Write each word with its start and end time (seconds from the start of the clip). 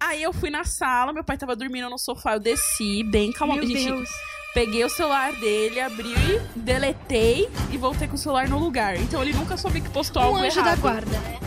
Aí 0.00 0.22
eu 0.22 0.32
fui 0.32 0.48
na 0.50 0.64
sala, 0.64 1.12
meu 1.12 1.22
pai 1.22 1.36
tava 1.36 1.54
dormindo 1.54 1.90
no 1.90 1.98
sofá, 1.98 2.32
eu 2.34 2.40
desci 2.40 3.02
bem 3.04 3.30
calma. 3.32 3.54
Meu 3.56 3.66
Deus. 3.66 4.08
Peguei 4.54 4.82
o 4.82 4.88
celular 4.88 5.32
dele, 5.34 5.78
abri, 5.80 6.40
deletei 6.56 7.48
e 7.70 7.76
voltei 7.76 8.08
com 8.08 8.14
o 8.14 8.18
celular 8.18 8.48
no 8.48 8.58
lugar. 8.58 8.96
Então 8.96 9.22
ele 9.22 9.32
nunca 9.32 9.56
soube 9.56 9.80
que 9.80 9.90
postou 9.90 10.22
Um 10.22 10.26
algo 10.26 10.38
anjo 10.38 10.58
errado. 10.58 10.76
da 10.76 10.80
guarda, 10.80 11.18
né? 11.18 11.38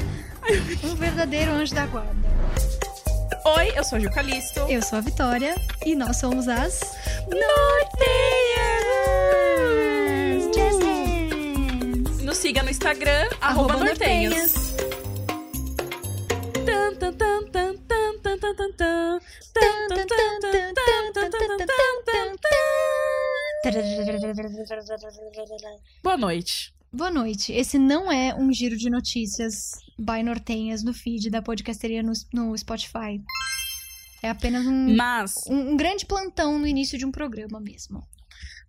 Um 0.83 0.95
verdadeiro 0.95 1.51
anjo 1.51 1.73
da 1.75 1.85
guarda. 1.87 2.15
Oi, 3.57 3.73
eu 3.75 3.83
sou 3.83 3.97
a 3.97 4.09
Calisto. 4.09 4.61
Eu 4.69 4.81
sou 4.81 4.99
a 4.99 5.01
Vitória 5.01 5.55
e 5.85 5.95
nós 5.95 6.17
somos 6.17 6.47
as! 6.47 6.79
Jazz 10.53 10.79
Hands. 10.79 12.21
Nos 12.23 12.37
siga 12.37 12.63
no 12.63 12.69
Instagram, 12.69 13.27
arroba. 13.41 13.73
Tan, 13.73 13.85
tan, 13.85 13.95
tan, 16.65 16.95
tan, 16.95 17.13
tan, 17.13 17.32
Boa 26.03 26.17
noite. 26.17 26.73
Boa 26.91 27.09
noite. 27.09 27.53
Esse 27.53 27.79
não 27.79 28.11
é 28.11 28.35
um 28.35 28.51
giro 28.51 28.75
de 28.75 28.89
notícias 28.89 29.71
by 29.97 30.21
Nortenhas 30.21 30.83
no 30.83 30.93
feed 30.93 31.29
da 31.29 31.41
podcasteria 31.41 32.03
no, 32.03 32.11
no 32.33 32.57
Spotify. 32.57 33.21
É 34.21 34.29
apenas 34.29 34.65
um, 34.65 34.95
Mas, 34.95 35.35
um, 35.47 35.71
um 35.71 35.77
grande 35.77 36.05
plantão 36.05 36.59
no 36.59 36.67
início 36.67 36.97
de 36.97 37.05
um 37.05 37.11
programa 37.11 37.59
mesmo. 37.59 38.05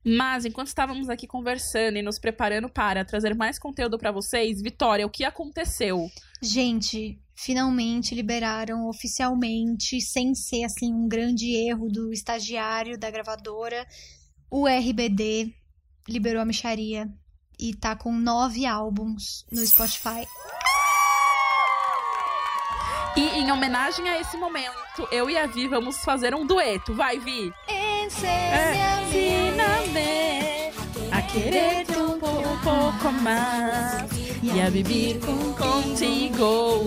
mas 0.05 0.45
enquanto 0.45 0.69
estávamos 0.69 1.09
aqui 1.09 1.27
conversando 1.27 1.97
e 1.97 2.03
nos 2.03 2.19
preparando 2.19 2.69
para 2.69 3.05
trazer 3.05 3.35
mais 3.35 3.59
conteúdo 3.59 3.99
para 3.99 4.13
vocês, 4.13 4.63
Vitória, 4.63 5.05
o 5.07 5.11
que 5.11 5.25
aconteceu? 5.25 6.09
Gente, 6.41 7.19
finalmente 7.35 8.15
liberaram 8.15 8.89
oficialmente, 8.89 10.01
sem 10.01 10.35
ser 10.35 10.65
assim 10.65 10.93
um 10.93 11.09
grande 11.09 11.55
erro 11.55 11.89
do 11.89 12.13
estagiário 12.13 12.99
da 12.99 13.11
gravadora, 13.11 13.87
o 14.51 14.67
RBD 14.69 15.53
liberou 16.09 16.41
a 16.41 16.45
micharia 16.45 17.09
e 17.59 17.75
tá 17.75 17.97
com 17.97 18.13
nove 18.13 18.67
álbuns 18.67 19.45
no 19.51 19.67
Spotify. 19.67 20.27
E 23.17 23.21
em 23.39 23.51
homenagem 23.53 24.09
a 24.09 24.21
esse 24.21 24.37
momento, 24.37 25.07
eu 25.13 25.31
e 25.31 25.39
a 25.39 25.47
Vi 25.47 25.69
vamos 25.69 25.99
fazer 25.99 26.35
um 26.35 26.45
dueto. 26.45 26.93
Vai, 26.95 27.19
Vi! 27.21 27.53
Ensina-me 29.07 29.55
a 31.13 31.23
querer 31.23 31.87
um 31.97 32.19
pouco 32.59 33.13
mais 33.23 34.24
e 34.45 34.61
a 34.61 34.69
viver 34.69 35.19
contigo. 35.57 36.83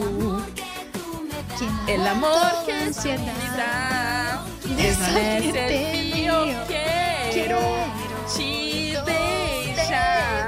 El 1.87 2.05
amor 2.05 2.65
que 2.65 2.71
ansiedad 2.71 4.45
desvanece 4.77 5.95
y 5.95 6.25
yo 6.25 6.45
quiero 7.31 7.59
te 8.35 8.93
deixar. 9.73 10.47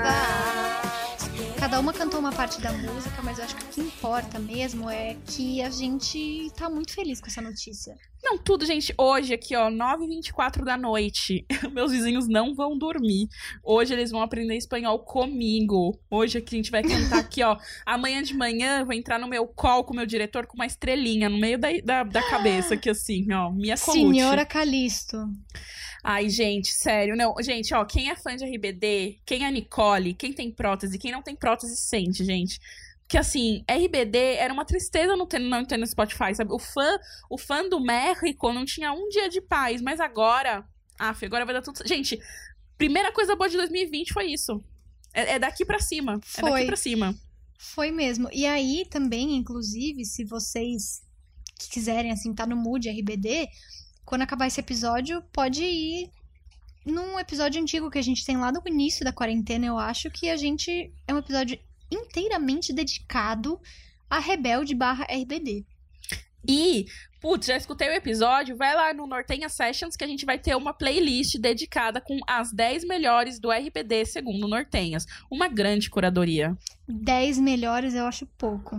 Cada 1.60 1.80
uma 1.80 1.94
cantou 1.94 2.20
uma 2.20 2.32
parte 2.32 2.62
da 2.62 2.72
música, 2.74 3.22
mas 3.24 3.40
eu 3.40 3.46
acho 3.46 3.56
que 3.56 3.64
o 3.64 3.68
que 3.70 3.82
importa 3.82 4.38
mesmo 4.38 4.88
é 4.90 5.18
que 5.26 5.64
a 5.64 5.70
gente 5.72 6.52
tá 6.56 6.70
muito 6.70 6.94
feliz 6.94 7.20
com 7.20 7.28
essa 7.28 7.42
notícia. 7.42 7.96
Não, 8.22 8.38
tudo, 8.38 8.66
gente. 8.66 8.94
Hoje, 8.98 9.34
aqui, 9.34 9.56
ó, 9.56 9.70
9h24 9.70 10.64
da 10.64 10.78
noite. 10.78 11.46
Meus 11.72 11.92
vizinhos 11.92 12.28
não 12.28 12.54
vão 12.54 12.78
dormir. 12.78 13.28
Hoje 13.64 13.94
eles 13.94 14.12
vão 14.12 14.22
aprender 14.22 14.56
espanhol 14.56 15.00
comigo. 15.00 15.98
Hoje 16.10 16.38
aqui 16.38 16.56
a 16.56 16.58
gente 16.58 16.72
vai 16.72 16.84
cantar 16.84 17.20
aqui, 17.20 17.42
ó. 17.44 17.58
Amanhã 17.86 18.22
de 18.22 18.34
manhã 18.34 18.80
eu 18.80 18.86
vou 18.86 18.94
entrar 18.94 19.18
no 19.18 19.28
meu 19.28 19.48
call 19.48 19.84
com 19.84 19.94
o 19.94 19.96
meu 19.96 20.06
diretor 20.06 20.46
com 20.46 20.56
uma 20.56 20.66
estrelinha 20.66 21.30
no 21.30 21.38
meio 21.38 21.58
da, 21.58 21.70
da, 21.84 22.04
da 22.04 22.30
cabeça, 22.30 22.74
aqui 22.74 22.90
assim, 22.90 23.32
ó. 23.32 23.52
Minha 23.52 23.78
colute. 23.78 24.00
Senhora 24.00 24.46
Calisto. 24.46 25.18
Ai, 26.04 26.30
gente, 26.30 26.72
sério. 26.72 27.16
Não, 27.16 27.36
gente, 27.42 27.74
ó, 27.74 27.84
quem 27.86 28.10
é 28.10 28.16
fã 28.16 28.36
de 28.36 28.46
RBD, 28.46 29.20
quem 29.26 29.46
é 29.46 29.52
Nicole, 29.52 30.14
quem 30.14 30.32
tem 30.32 30.52
prótese, 30.52 30.98
quem 30.98 31.12
não 31.12 31.22
tem 31.22 31.36
prótese, 31.36 31.76
sente, 31.78 32.24
gente. 32.24 32.60
Porque 33.10 33.18
assim, 33.18 33.66
RBD 33.68 34.36
era 34.36 34.54
uma 34.54 34.64
tristeza 34.64 35.16
não 35.16 35.26
ter, 35.26 35.40
não 35.40 35.66
ter 35.66 35.78
no 35.78 35.88
Spotify, 35.88 36.36
sabe? 36.36 36.54
O 36.54 36.60
fã, 36.60 36.96
o 37.28 37.40
fã 37.40 37.68
do 37.68 37.80
México 37.80 38.54
não 38.54 38.64
tinha 38.64 38.94
um 38.94 39.10
dia 39.10 39.28
de 39.28 39.42
paz, 39.42 39.82
mas 39.82 40.00
agora. 40.00 40.64
Af, 41.00 41.26
agora 41.26 41.44
vai 41.44 41.56
dar 41.56 41.64
tudo. 41.64 41.82
Gente, 41.88 42.20
primeira 42.78 43.12
coisa 43.12 43.36
boa 43.36 43.50
de 43.50 43.58
2020 43.58 44.14
foi 44.14 44.28
isso. 44.28 44.64
É, 45.12 45.34
é 45.34 45.40
daqui 45.40 45.66
pra 45.66 45.80
cima. 45.80 46.20
É 46.38 46.42
Foi. 46.42 46.52
daqui 46.52 46.66
pra 46.68 46.76
cima. 46.76 47.16
Foi 47.58 47.90
mesmo. 47.90 48.30
E 48.32 48.46
aí 48.46 48.86
também, 48.88 49.36
inclusive, 49.36 50.06
se 50.06 50.24
vocês 50.24 51.02
que 51.60 51.68
quiserem, 51.68 52.12
assim, 52.12 52.32
tá 52.32 52.46
no 52.46 52.56
mood 52.56 52.88
RBD, 52.88 53.48
quando 54.06 54.22
acabar 54.22 54.46
esse 54.46 54.60
episódio, 54.60 55.24
pode 55.34 55.64
ir 55.64 56.12
num 56.86 57.20
episódio 57.20 57.60
antigo 57.60 57.90
que 57.90 57.98
a 57.98 58.04
gente 58.04 58.24
tem 58.24 58.38
lá 58.38 58.52
no 58.52 58.62
início 58.68 59.04
da 59.04 59.12
quarentena, 59.12 59.66
eu 59.66 59.80
acho 59.80 60.12
que 60.12 60.30
a 60.30 60.38
gente 60.38 60.94
é 61.08 61.14
um 61.14 61.18
episódio 61.18 61.60
inteiramente 61.92 62.74
dedicado 62.74 63.60
a 64.10 64.20
Rebelde 64.20 64.74
barra 64.76 65.06
RBD. 65.06 65.66
E, 66.48 66.86
putz, 67.22 67.48
já 67.48 67.58
escutei 67.58 67.90
o 67.90 67.94
episódio, 67.94 68.56
vai 68.56 68.74
lá 68.74 68.94
no 68.94 69.06
Nortenha 69.06 69.50
Sessions 69.50 69.96
que 69.96 70.04
a 70.04 70.08
gente 70.08 70.26
vai 70.26 70.40
ter 70.40 70.56
uma 70.56 70.74
playlist 70.74 71.38
dedicada 71.38 72.00
com 72.00 72.18
as 72.26 72.52
10 72.54 72.86
melhores 72.86 73.40
do 73.40 73.52
RBD 73.52 74.06
segundo 74.06 74.48
Nortenhas. 74.48 75.06
Uma 75.30 75.48
grande 75.48 75.90
curadoria. 75.90 76.58
10 76.88 77.40
melhores 77.40 77.94
eu 77.94 78.06
acho 78.06 78.26
pouco. 78.38 78.78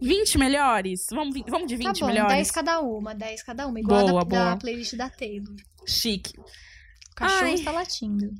20 0.00 0.38
melhores? 0.38 1.06
Vamos, 1.10 1.34
vamos 1.48 1.66
de 1.68 1.76
20 1.76 1.86
tá 1.86 1.92
bom, 2.00 2.06
melhores? 2.06 2.32
10 2.34 2.50
cada 2.50 2.80
uma, 2.80 3.14
10 3.14 3.42
cada 3.42 3.66
uma. 3.66 3.80
Igual 3.80 4.00
a 4.00 4.10
Boa, 4.10 4.24
da, 4.24 4.36
da 4.38 4.44
boa. 4.44 4.56
playlist 4.58 4.94
da 4.94 5.10
Taylor. 5.10 5.54
Chique. 5.86 6.38
O 6.38 7.14
cachorro 7.16 7.46
Ai. 7.46 7.54
está 7.54 7.72
latindo. 7.72 8.32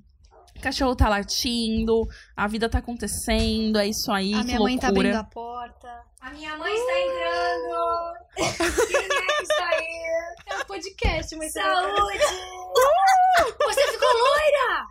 Cachorro 0.62 0.94
tá 0.96 1.08
latindo, 1.08 2.06
a 2.36 2.46
vida 2.46 2.68
tá 2.68 2.78
acontecendo, 2.78 3.78
é 3.78 3.86
isso 3.88 4.10
aí, 4.12 4.32
a 4.34 4.38
que 4.38 4.44
minha 4.44 4.60
mãe 4.60 4.78
tá 4.78 4.86
loucura. 4.88 5.08
abrindo 5.10 5.20
a 5.20 5.24
porta. 5.24 6.02
A 6.20 6.30
minha 6.30 6.56
mãe 6.56 6.72
está 6.72 7.00
entrando. 7.00 8.14
Quem 8.86 8.96
é 8.96 9.36
que 9.36 9.42
está 9.42 9.68
aí? 9.68 10.02
É 10.46 10.56
um 10.56 10.64
podcast, 10.64 11.36
mas 11.36 11.52
Saúde! 11.52 12.18
Você 13.64 13.92
ficou 13.92 14.08
loira? 14.08 14.86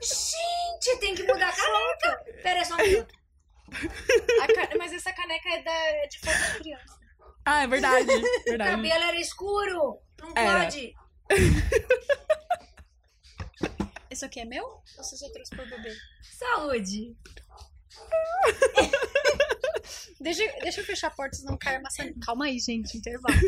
Gente, 0.00 1.00
tem 1.00 1.14
que 1.14 1.22
mudar 1.24 1.48
a 1.48 1.52
caneca. 1.52 2.24
Pera 2.42 2.60
aí 2.60 2.64
só 2.64 2.74
um 2.74 2.78
minuto. 2.78 3.14
Ca- 4.54 4.78
Mas 4.78 4.92
essa 4.92 5.12
caneca 5.12 5.48
é, 5.48 5.62
da... 5.62 5.72
é 5.72 6.06
de 6.06 6.18
foto 6.20 6.52
de 6.52 6.58
criança. 6.60 6.98
Ah, 7.44 7.62
é 7.62 7.66
verdade, 7.66 8.06
O 8.10 8.44
verdade. 8.46 8.70
cabelo 8.70 9.04
era 9.04 9.20
escuro. 9.20 9.98
Não 10.20 10.32
Era. 10.36 10.60
pode. 10.64 10.94
Esse 14.14 14.24
aqui 14.24 14.38
é 14.38 14.44
meu? 14.44 14.64
Ou 14.64 14.80
você 14.96 15.16
só 15.16 15.28
trouxe 15.30 15.50
pro 15.50 15.68
bebê? 15.68 15.92
Saúde. 16.38 17.16
Deixa, 20.20 20.44
deixa 20.62 20.80
eu 20.80 20.84
fechar 20.84 21.08
a 21.08 21.10
porta, 21.10 21.36
senão 21.36 21.58
cai 21.58 21.74
a 21.76 21.80
maçã. 21.80 22.04
Calma 22.24 22.44
aí, 22.46 22.60
gente, 22.60 22.96
intervalo. 22.96 23.34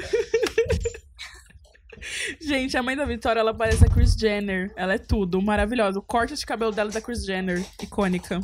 Gente, 2.43 2.77
a 2.77 2.83
mãe 2.83 2.95
da 2.95 3.07
Vitória, 3.07 3.41
ela 3.41 3.55
parece 3.55 3.83
a 3.85 3.89
Kris 3.89 4.13
Jenner. 4.13 4.71
Ela 4.77 4.93
é 4.95 4.99
tudo, 4.99 5.41
maravilhosa. 5.41 5.99
O 5.99 6.03
corte 6.03 6.35
de 6.35 6.45
cabelo 6.45 6.71
dela 6.71 6.91
é 6.91 6.93
da 6.93 7.01
Kris 7.01 7.25
Jenner, 7.25 7.65
icônica. 7.83 8.39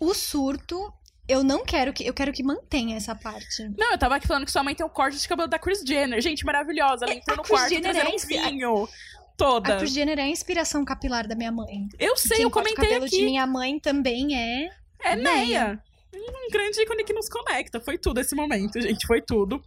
O 0.00 0.12
surto, 0.12 0.92
eu 1.28 1.44
não 1.44 1.64
quero 1.64 1.92
que. 1.92 2.04
Eu 2.04 2.12
quero 2.12 2.32
que 2.32 2.42
mantenha 2.42 2.96
essa 2.96 3.14
parte. 3.14 3.68
Não, 3.78 3.92
eu 3.92 3.98
tava 3.98 4.16
aqui 4.16 4.26
falando 4.26 4.44
que 4.44 4.50
sua 4.50 4.64
mãe 4.64 4.74
tem 4.74 4.84
o 4.84 4.90
corte 4.90 5.16
de 5.18 5.28
cabelo 5.28 5.48
da 5.48 5.58
Kris 5.58 5.82
Jenner. 5.86 6.20
Gente, 6.20 6.44
maravilhosa. 6.44 7.04
Ela 7.04 7.14
entrou 7.14 7.34
a 7.34 7.36
no 7.36 7.44
quarto 7.44 7.68
Jenner 7.68 7.92
trazendo 7.92 8.10
é 8.10 8.14
um 8.14 8.18
vinho. 8.26 8.88
Toda. 9.36 9.76
A 9.76 9.84
Jenner 9.84 10.18
é 10.18 10.22
a 10.22 10.28
inspiração 10.28 10.84
capilar 10.84 11.26
da 11.28 11.34
minha 11.34 11.52
mãe. 11.52 11.88
Eu 11.98 12.16
sei, 12.16 12.38
Quem 12.38 12.44
eu 12.44 12.50
corta 12.50 12.70
o 12.70 12.74
comentei 12.74 12.94
cabelo 12.94 13.10
de 13.10 13.22
minha 13.24 13.46
mãe 13.46 13.78
também 13.78 14.34
é. 14.36 14.70
É 15.02 15.14
Neia. 15.14 15.24
Neia. 15.34 15.82
Um 16.14 16.50
grande 16.50 16.80
ícone 16.80 17.04
que 17.04 17.12
nos 17.12 17.28
conecta. 17.28 17.78
Foi 17.80 17.98
tudo 17.98 18.18
esse 18.20 18.34
momento, 18.34 18.80
gente. 18.80 19.06
Foi 19.06 19.20
tudo. 19.20 19.62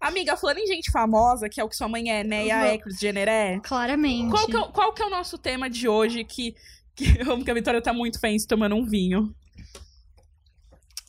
Amiga, 0.00 0.36
falando 0.36 0.58
em 0.58 0.66
gente 0.66 0.90
famosa, 0.92 1.48
que 1.48 1.58
é 1.58 1.64
o 1.64 1.68
que 1.70 1.74
sua 1.76 1.88
mãe 1.88 2.10
é, 2.10 2.22
Neia 2.22 2.56
Uhum. 2.58 2.64
é, 2.64 2.78
Kris 2.78 2.98
Jenner 2.98 3.26
é. 3.28 3.58
Claramente. 3.60 4.30
Qual 4.30 4.46
que, 4.46 4.54
é, 4.56 4.58
o- 4.60 4.68
qual 4.70 4.92
que 4.92 5.02
é 5.02 5.06
o 5.06 5.10
nosso 5.10 5.38
tema 5.38 5.70
de 5.70 5.88
hoje 5.88 6.22
que, 6.22 6.54
que 6.94 7.04
eu 7.18 7.32
amo 7.32 7.42
que 7.42 7.50
a 7.50 7.54
Vitória 7.54 7.80
tá 7.80 7.94
muito 7.94 8.20
feliz 8.20 8.44
tomando 8.44 8.74
um 8.76 8.84
vinho? 8.84 9.34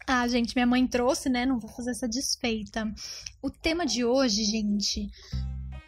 Ah, 0.10 0.26
gente, 0.30 0.56
minha 0.56 0.66
mãe 0.66 0.88
trouxe, 0.88 1.28
né? 1.30 1.46
Não 1.46 1.60
vou 1.60 1.70
fazer 1.70 1.92
essa 1.92 2.08
desfeita. 2.08 2.90
O 3.42 3.50
tema 3.52 3.86
de 3.86 4.06
hoje, 4.06 4.46
gente. 4.46 5.10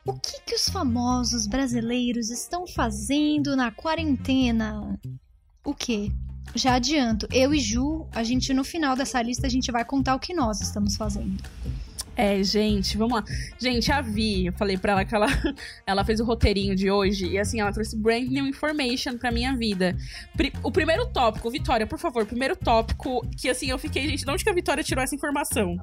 O 0.09 0.19
que 0.19 0.41
que 0.45 0.55
os 0.55 0.69
famosos 0.69 1.45
brasileiros 1.47 2.29
estão 2.29 2.65
fazendo 2.67 3.55
na 3.55 3.71
quarentena? 3.71 4.99
O 5.63 5.73
quê? 5.73 6.11
Já 6.55 6.75
adianto, 6.75 7.27
eu 7.31 7.53
e 7.53 7.59
Ju, 7.59 8.07
a 8.11 8.23
gente 8.23 8.53
no 8.53 8.63
final 8.63 8.95
dessa 8.95 9.21
lista 9.21 9.45
a 9.45 9.49
gente 9.49 9.71
vai 9.71 9.85
contar 9.85 10.15
o 10.15 10.19
que 10.19 10.33
nós 10.33 10.61
estamos 10.61 10.95
fazendo. 10.95 11.37
É, 12.15 12.43
gente, 12.43 12.97
vamos 12.97 13.17
lá. 13.19 13.23
Gente, 13.57 13.89
a 13.91 14.01
Vi, 14.01 14.47
eu 14.47 14.53
falei 14.53 14.77
pra 14.77 14.91
ela 14.93 15.05
que 15.05 15.15
ela, 15.15 15.27
ela 15.87 16.03
fez 16.03 16.19
o 16.19 16.25
roteirinho 16.25 16.75
de 16.75 16.89
hoje 16.91 17.27
e 17.27 17.37
assim, 17.37 17.61
ela 17.61 17.71
trouxe 17.71 17.95
brand 17.95 18.27
new 18.27 18.45
information 18.47 19.17
pra 19.17 19.31
minha 19.31 19.55
vida. 19.55 19.95
Pri- 20.35 20.51
o 20.63 20.71
primeiro 20.71 21.05
tópico, 21.05 21.49
Vitória, 21.49 21.87
por 21.87 21.97
favor, 21.99 22.25
primeiro 22.25 22.55
tópico 22.57 23.25
que 23.37 23.47
assim, 23.47 23.67
eu 23.69 23.77
fiquei, 23.77 24.07
gente, 24.09 24.25
de 24.25 24.31
onde 24.31 24.43
que 24.43 24.49
a 24.49 24.53
Vitória 24.53 24.83
tirou 24.83 25.03
essa 25.03 25.15
informação? 25.15 25.77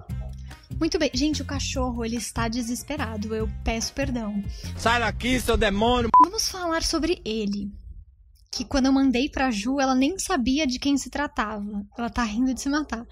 Muito 0.79 0.99
bem. 0.99 1.11
Gente, 1.15 1.41
o 1.41 1.45
cachorro, 1.45 2.05
ele 2.05 2.17
está 2.17 2.49
desesperado. 2.49 3.35
Eu 3.35 3.49
peço 3.65 3.95
perdão. 3.95 4.43
Sai 4.77 5.01
daqui, 5.01 5.41
seu 5.41 5.57
demônio! 5.57 6.11
Vamos 6.23 6.49
falar 6.49 6.83
sobre 6.83 7.21
ele. 7.25 7.73
Que 8.53 8.65
quando 8.65 8.87
eu 8.87 8.93
mandei 8.93 9.29
pra 9.29 9.51
Ju, 9.51 9.81
ela 9.81 9.95
nem 9.95 10.19
sabia 10.19 10.67
de 10.67 10.79
quem 10.79 10.99
se 10.99 11.09
tratava. 11.09 11.85
Ela 11.97 12.11
tá 12.11 12.23
rindo 12.23 12.53
de 12.53 12.61
se 12.61 12.69
matar. 12.69 13.07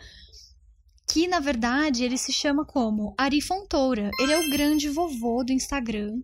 Que, 1.08 1.26
na 1.26 1.40
verdade, 1.40 2.04
ele 2.04 2.18
se 2.18 2.32
chama 2.32 2.66
como 2.66 3.14
Ari 3.16 3.40
Fontoura. 3.40 4.10
Ele 4.20 4.32
é 4.32 4.38
o 4.38 4.50
grande 4.50 4.88
vovô 4.88 5.42
do 5.42 5.52
Instagram. 5.52 6.20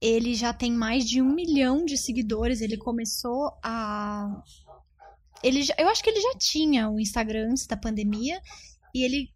Ele 0.00 0.34
já 0.34 0.52
tem 0.52 0.72
mais 0.72 1.04
de 1.04 1.22
um 1.22 1.32
milhão 1.32 1.84
de 1.84 1.96
seguidores. 1.96 2.60
Ele 2.60 2.76
começou 2.76 3.52
a. 3.62 4.42
Ele 5.42 5.62
já... 5.62 5.74
Eu 5.78 5.88
acho 5.88 6.02
que 6.02 6.10
ele 6.10 6.20
já 6.20 6.34
tinha 6.36 6.90
o 6.90 6.98
Instagram 6.98 7.50
antes 7.50 7.66
da 7.66 7.76
pandemia. 7.76 8.40
E 8.94 9.04
ele 9.04 9.30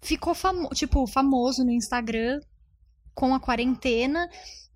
ficou 0.00 0.34
famo... 0.34 0.68
tipo, 0.70 1.06
famoso 1.06 1.64
no 1.64 1.70
Instagram 1.70 2.40
com 3.14 3.34
a 3.34 3.40
quarentena. 3.40 4.28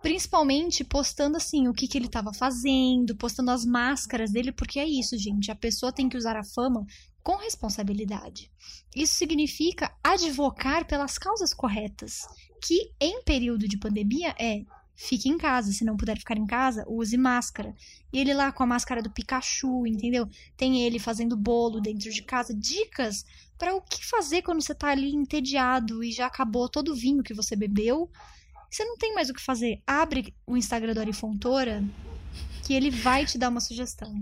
Principalmente 0.03 0.83
postando 0.83 1.37
assim 1.37 1.69
o 1.69 1.75
que, 1.75 1.87
que 1.87 1.99
ele 1.99 2.07
estava 2.07 2.33
fazendo, 2.33 3.15
postando 3.15 3.51
as 3.51 3.67
máscaras 3.67 4.31
dele, 4.31 4.51
porque 4.51 4.81
é 4.81 4.87
isso, 4.87 5.19
gente. 5.19 5.51
A 5.51 5.55
pessoa 5.55 5.93
tem 5.93 6.09
que 6.09 6.17
usar 6.17 6.37
a 6.37 6.45
fama 6.45 6.87
com 7.23 7.37
responsabilidade. 7.37 8.51
Isso 8.97 9.15
significa 9.15 9.95
advocar 10.03 10.87
pelas 10.87 11.19
causas 11.19 11.53
corretas, 11.53 12.27
que 12.63 12.93
em 12.99 13.23
período 13.23 13.69
de 13.69 13.79
pandemia 13.79 14.35
é 14.39 14.65
fique 14.95 15.31
em 15.31 15.39
casa, 15.39 15.73
se 15.73 15.83
não 15.83 15.97
puder 15.97 16.19
ficar 16.19 16.37
em 16.37 16.47
casa, 16.47 16.85
use 16.87 17.17
máscara. 17.17 17.75
E 18.13 18.19
ele 18.21 18.35
lá 18.35 18.53
com 18.53 18.63
a 18.63 18.67
máscara 18.67 19.03
do 19.03 19.11
Pikachu, 19.11 19.87
entendeu? 19.87 20.29
Tem 20.59 20.83
ele 20.83 20.99
fazendo 20.99 21.37
bolo 21.37 21.81
dentro 21.81 22.11
de 22.11 22.23
casa, 22.23 22.55
dicas 22.55 23.25
para 23.61 23.75
o 23.75 23.83
que 23.83 24.03
fazer 24.07 24.41
quando 24.41 24.63
você 24.63 24.75
tá 24.75 24.89
ali 24.89 25.15
entediado 25.15 26.03
e 26.03 26.11
já 26.11 26.27
acabou 26.27 26.67
todo 26.67 26.93
o 26.93 26.95
vinho 26.95 27.23
que 27.23 27.35
você 27.35 27.55
bebeu. 27.55 28.11
Você 28.71 28.83
não 28.87 28.97
tem 28.97 29.15
mais 29.15 29.29
o 29.29 29.35
que 29.35 29.43
fazer. 29.43 29.83
Abre 29.87 30.35
o 30.47 30.57
Instagram 30.57 30.95
do 30.95 31.01
Ari 31.01 31.13
Fontoura 31.13 31.85
que 32.67 32.73
ele 32.73 32.91
vai 32.91 33.27
te 33.27 33.37
dar 33.37 33.51
uma 33.51 33.61
sugestão. 33.61 34.15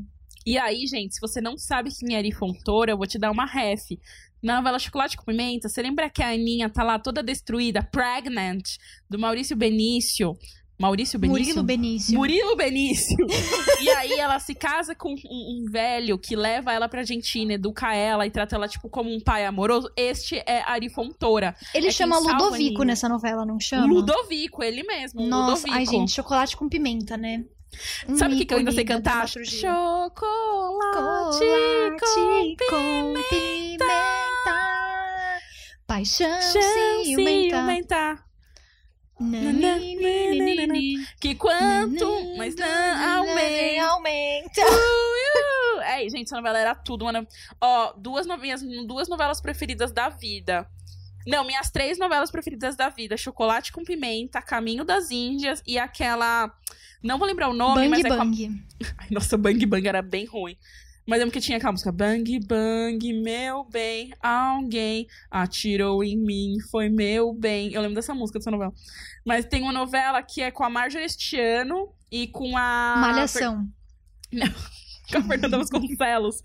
E 0.44 0.58
aí, 0.58 0.86
gente, 0.88 1.14
se 1.14 1.20
você 1.20 1.40
não 1.40 1.56
sabe 1.56 1.90
quem 1.94 2.16
é 2.16 2.18
Ari 2.18 2.32
Fontoura, 2.32 2.90
eu 2.90 2.96
vou 2.96 3.06
te 3.06 3.16
dar 3.16 3.30
uma 3.30 3.46
ref. 3.46 3.96
Na 4.42 4.56
novela 4.56 4.78
Chocolate 4.78 5.16
com 5.16 5.24
Pimenta, 5.24 5.68
você 5.68 5.82
lembra 5.82 6.10
que 6.10 6.22
a 6.22 6.30
Aninha 6.30 6.68
tá 6.68 6.82
lá 6.82 6.98
toda 6.98 7.22
destruída, 7.22 7.80
pregnant, 7.82 8.76
do 9.08 9.18
Maurício 9.20 9.56
Benício? 9.56 10.36
Maurício 10.78 11.18
Benício? 11.18 11.42
Murilo 11.44 11.62
Benício. 11.64 12.14
Murilo 12.16 12.54
Benício. 12.56 13.16
e 13.82 13.90
aí 13.90 14.12
ela 14.12 14.38
se 14.38 14.54
casa 14.54 14.94
com 14.94 15.12
um, 15.12 15.64
velho 15.70 16.16
que 16.16 16.36
leva 16.36 16.72
ela 16.72 16.88
pra 16.88 17.00
Argentina, 17.00 17.54
educa 17.54 17.92
ela 17.94 18.24
e 18.26 18.30
trata 18.30 18.54
ela, 18.54 18.68
tipo, 18.68 18.88
como 18.88 19.12
um 19.12 19.18
pai 19.20 19.44
amoroso. 19.44 19.90
Este 19.96 20.36
é 20.46 20.62
Ari 20.64 20.88
Fontoura. 20.88 21.56
Ele 21.74 21.88
É 21.88 21.90
chama 21.90 22.18
Ludovico 22.18 22.84
nessa 22.84 23.08
novela, 23.08 23.44
não 23.44 23.58
chama? 23.58 23.86
Ludovico, 23.86 24.62
ele 24.62 24.84
mesmo. 24.84 25.26
Nossa, 25.26 25.50
Ludovico. 25.66 25.74
ai 25.76 25.84
gente, 25.84 26.12
chocolate 26.12 26.56
com 26.56 26.68
pimenta, 26.68 27.16
né? 27.16 27.44
Um 28.08 28.16
Sabe 28.16 28.34
o 28.34 28.38
que, 28.38 28.46
que 28.46 28.54
eu 28.54 28.58
ainda 28.58 28.72
sei 28.72 28.84
cantar? 28.84 29.28
Chocolate 29.28 29.60
Chocolate 31.38 31.96
com 32.00 32.66
com 32.70 33.14
pimenta. 33.28 33.84
Paixão 35.86 36.28
Chão 36.40 37.04
ciumenta. 37.04 37.56
Nananini. 37.62 38.27
Que 41.20 41.34
quanto 41.34 42.36
mais 42.36 42.54
não 42.54 43.18
aumenta. 43.18 43.86
aumenta. 43.86 44.60
Uh, 44.62 45.80
É, 45.82 46.08
gente, 46.08 46.26
essa 46.26 46.36
novela 46.36 46.58
era 46.58 46.74
tudo, 46.74 47.04
mano. 47.04 47.26
Ó, 47.60 47.92
duas 47.96 48.26
novinhas, 48.26 48.62
duas 48.86 49.08
novelas 49.08 49.40
preferidas 49.40 49.92
da 49.92 50.08
vida. 50.08 50.68
Não, 51.26 51.44
minhas 51.44 51.70
três 51.70 51.98
novelas 51.98 52.30
preferidas 52.30 52.76
da 52.76 52.88
vida: 52.88 53.16
Chocolate 53.16 53.72
com 53.72 53.84
Pimenta, 53.84 54.40
Caminho 54.40 54.84
das 54.84 55.10
Índias 55.10 55.62
e 55.66 55.78
aquela. 55.78 56.52
Não 57.02 57.18
vou 57.18 57.26
lembrar 57.26 57.48
o 57.48 57.54
nome, 57.54 57.88
mas 57.88 58.02
Bang 58.02 58.12
é 58.12 58.16
com 58.16 58.22
a 58.22 58.24
Bang. 58.24 58.64
Nossa, 59.10 59.36
Bang 59.36 59.66
Bang 59.66 59.86
era 59.86 60.02
bem 60.02 60.24
ruim. 60.24 60.56
Mas 61.08 61.20
lembro 61.20 61.32
que 61.32 61.40
tinha 61.40 61.56
aquela 61.56 61.72
música 61.72 61.90
Bang 61.90 62.38
Bang, 62.40 63.12
meu 63.14 63.64
bem, 63.64 64.12
alguém 64.20 65.06
atirou 65.30 66.04
em 66.04 66.18
mim, 66.18 66.58
foi 66.70 66.90
meu 66.90 67.32
bem. 67.32 67.72
Eu 67.72 67.80
lembro 67.80 67.94
dessa 67.94 68.12
música 68.12 68.38
dessa 68.38 68.50
novela. 68.50 68.74
Mas 69.24 69.46
tem 69.46 69.62
uma 69.62 69.72
novela 69.72 70.22
que 70.22 70.42
é 70.42 70.50
com 70.50 70.64
a 70.64 70.68
Marjorie 70.68 71.06
este 71.06 71.40
ano 71.40 71.94
e 72.12 72.26
com 72.26 72.54
a. 72.58 72.96
Malhação. 73.00 73.66
Com 75.10 75.16
a 75.16 75.22
Fernanda 75.22 75.56
Vasconcelos. 75.56 76.42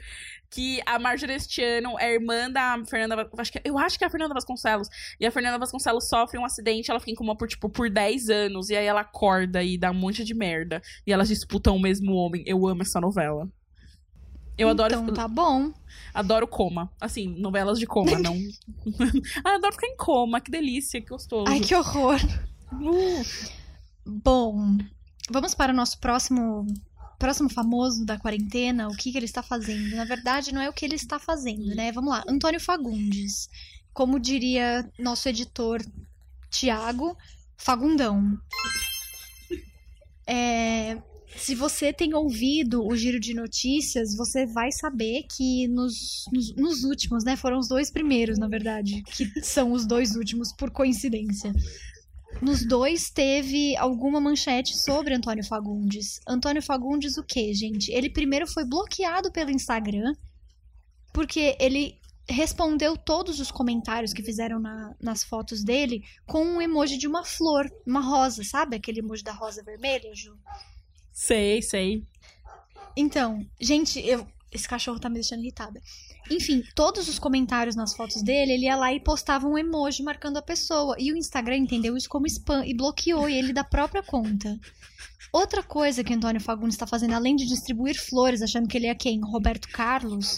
Que 0.49 0.81
a 0.85 0.97
Marjorie 0.97 1.35
este 1.35 1.61
ano 1.61 1.99
é 1.99 2.13
irmã 2.13 2.49
da 2.49 2.81
Fernanda. 2.89 3.29
Acho 3.37 3.51
que, 3.51 3.61
eu 3.65 3.77
acho 3.77 3.97
que 3.97 4.05
é 4.05 4.07
a 4.07 4.09
Fernanda 4.09 4.33
Vasconcelos. 4.33 4.87
E 5.19 5.25
a 5.25 5.31
Fernanda 5.31 5.57
Vasconcelos 5.57 6.07
sofre 6.07 6.39
um 6.39 6.45
acidente, 6.45 6.89
ela 6.89 7.01
fica 7.01 7.11
em 7.11 7.15
coma 7.15 7.35
por, 7.35 7.49
tipo, 7.49 7.67
por 7.67 7.89
10 7.89 8.29
anos. 8.29 8.69
E 8.69 8.77
aí 8.77 8.85
ela 8.85 9.01
acorda 9.01 9.61
e 9.61 9.77
dá 9.77 9.91
um 9.91 9.93
monte 9.93 10.23
de 10.23 10.33
merda. 10.33 10.81
E 11.05 11.11
elas 11.11 11.27
disputam 11.27 11.75
o 11.75 11.81
mesmo 11.81 12.13
homem. 12.13 12.41
Eu 12.47 12.65
amo 12.65 12.83
essa 12.83 13.01
novela. 13.01 13.49
Eu 14.57 14.69
adoro, 14.69 14.95
Então 14.95 15.13
tá 15.13 15.27
bom. 15.27 15.73
adoro 16.13 16.47
coma. 16.47 16.91
Assim, 17.01 17.27
novelas 17.39 17.79
de 17.79 17.87
coma, 17.87 18.19
não. 18.19 18.35
ah, 19.43 19.55
adoro 19.55 19.73
ficar 19.73 19.87
em 19.87 19.97
coma, 19.97 20.39
que 20.39 20.51
delícia, 20.51 21.01
que 21.01 21.09
gostoso. 21.09 21.45
Ai, 21.47 21.59
que 21.59 21.73
horror. 21.75 22.19
Uh, 22.73 23.23
Bom, 24.05 24.77
vamos 25.31 25.55
para 25.55 25.71
o 25.71 25.75
nosso 25.75 25.97
próximo 25.99 26.67
próximo 27.17 27.49
famoso 27.49 28.05
da 28.05 28.19
quarentena, 28.19 28.89
o 28.89 28.97
que, 28.97 29.09
que 29.09 29.17
ele 29.17 29.25
está 29.25 29.41
fazendo. 29.41 29.95
Na 29.95 30.03
verdade, 30.03 30.53
não 30.53 30.61
é 30.61 30.69
o 30.69 30.73
que 30.73 30.83
ele 30.83 30.95
está 30.95 31.17
fazendo, 31.17 31.73
né? 31.73 31.89
Vamos 31.93 32.09
lá. 32.09 32.21
Antônio 32.27 32.59
Fagundes. 32.59 33.49
Como 33.93 34.19
diria 34.19 34.89
nosso 34.99 35.29
editor 35.29 35.81
Tiago, 36.49 37.17
Fagundão. 37.55 38.37
É, 40.27 41.01
se 41.37 41.55
você 41.55 41.91
tem 41.91 42.13
ouvido 42.13 42.85
o 42.85 42.95
giro 42.95 43.19
de 43.19 43.33
notícias, 43.33 44.15
você 44.15 44.45
vai 44.45 44.71
saber 44.71 45.23
que 45.35 45.67
nos, 45.67 46.25
nos, 46.31 46.55
nos 46.55 46.83
últimos, 46.83 47.23
né? 47.23 47.35
Foram 47.35 47.59
os 47.59 47.67
dois 47.67 47.91
primeiros, 47.91 48.37
na 48.37 48.47
verdade, 48.47 49.01
que 49.03 49.41
são 49.43 49.71
os 49.71 49.85
dois 49.85 50.15
últimos, 50.15 50.53
por 50.53 50.71
coincidência. 50.71 51.51
Nos 52.41 52.65
dois 52.67 53.09
teve 53.11 53.75
alguma 53.77 54.19
manchete 54.19 54.75
sobre 54.77 55.13
Antônio 55.13 55.43
Fagundes. 55.45 56.19
Antônio 56.27 56.61
Fagundes, 56.61 57.17
o 57.17 57.23
quê, 57.23 57.53
gente? 57.53 57.91
Ele 57.91 58.09
primeiro 58.09 58.47
foi 58.47 58.65
bloqueado 58.65 59.31
pelo 59.31 59.51
Instagram, 59.51 60.13
porque 61.13 61.55
ele 61.59 61.99
respondeu 62.27 62.95
todos 62.97 63.39
os 63.39 63.51
comentários 63.51 64.13
que 64.13 64.23
fizeram 64.23 64.59
na- 64.59 64.95
nas 65.01 65.23
fotos 65.23 65.63
dele 65.63 66.01
com 66.25 66.43
um 66.43 66.61
emoji 66.61 66.97
de 66.97 67.05
uma 67.05 67.23
flor, 67.25 67.69
uma 67.85 67.99
rosa, 67.99 68.43
sabe? 68.43 68.77
Aquele 68.77 68.99
emoji 68.99 69.23
da 69.23 69.33
rosa 69.33 69.61
vermelha, 69.61 70.09
Ju? 70.15 70.33
Sei, 71.13 71.61
sei. 71.61 72.03
Então, 72.95 73.45
gente, 73.59 73.99
eu- 74.05 74.27
esse 74.51 74.67
cachorro 74.67 74.99
tá 74.99 75.09
me 75.09 75.15
deixando 75.15 75.41
irritada. 75.41 75.81
Enfim, 76.31 76.63
todos 76.75 77.07
os 77.09 77.19
comentários 77.19 77.75
nas 77.75 77.95
fotos 77.95 78.21
dele, 78.21 78.53
ele 78.53 78.65
ia 78.65 78.75
lá 78.75 78.93
e 78.93 78.99
postava 78.99 79.47
um 79.47 79.57
emoji 79.57 80.03
marcando 80.03 80.37
a 80.37 80.41
pessoa. 80.41 80.95
E 80.99 81.11
o 81.11 81.17
Instagram 81.17 81.57
entendeu 81.57 81.97
isso 81.97 82.07
como 82.07 82.27
spam 82.27 82.65
e 82.65 82.73
bloqueou 82.73 83.27
ele 83.27 83.51
da 83.51 83.63
própria 83.63 84.01
conta. 84.03 84.57
Outra 85.33 85.63
coisa 85.63 86.03
que 86.03 86.13
o 86.13 86.15
Antônio 86.15 86.39
Fagundes 86.39 86.75
está 86.75 86.85
fazendo, 86.87 87.13
além 87.15 87.35
de 87.35 87.45
distribuir 87.45 87.99
flores, 87.99 88.41
achando 88.41 88.67
que 88.67 88.77
ele 88.77 88.87
é 88.87 88.95
quem? 88.95 89.19
Roberto 89.21 89.67
Carlos. 89.69 90.37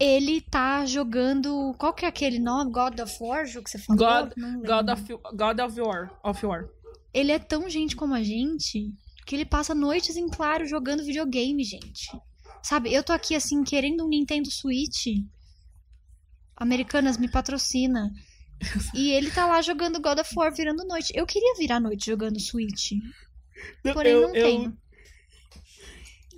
Ele 0.00 0.40
tá 0.40 0.84
jogando. 0.84 1.72
Qual 1.78 1.94
que 1.94 2.04
é 2.04 2.08
aquele 2.08 2.40
nome? 2.40 2.72
God 2.72 2.98
of 2.98 3.16
War, 3.20 3.44
que 3.46 3.70
você 3.70 3.78
falou? 3.78 3.98
God-. 4.04 4.32
God 4.66 4.88
of, 4.90 5.36
God 5.36 5.60
of 5.60 5.80
War. 5.80 6.10
Of 6.24 6.44
War. 6.44 6.64
Ele 7.14 7.30
é 7.30 7.38
tão 7.38 7.70
gente 7.70 7.94
como 7.94 8.12
a 8.14 8.22
gente 8.22 8.92
que 9.26 9.34
ele 9.36 9.44
passa 9.44 9.74
noites 9.74 10.16
em 10.16 10.28
claro 10.28 10.66
jogando 10.66 11.04
videogame, 11.04 11.62
gente. 11.64 12.08
Sabe, 12.62 12.92
eu 12.92 13.02
tô 13.02 13.12
aqui 13.12 13.34
assim 13.34 13.62
querendo 13.64 14.04
um 14.04 14.08
Nintendo 14.08 14.50
Switch. 14.50 15.06
Americanas 16.56 17.16
me 17.18 17.28
patrocina. 17.28 18.10
E 18.94 19.10
ele 19.10 19.28
tá 19.28 19.44
lá 19.44 19.60
jogando 19.60 20.00
God 20.00 20.20
of 20.20 20.30
War 20.36 20.54
virando 20.54 20.84
noite. 20.86 21.12
Eu 21.16 21.26
queria 21.26 21.52
virar 21.58 21.80
noite 21.80 22.06
jogando 22.06 22.38
Switch. 22.38 22.92
Porém, 23.92 24.12
Eu- 24.12 24.22
não 24.28 24.34
eu- 24.36 24.44
tenho. 24.44 24.78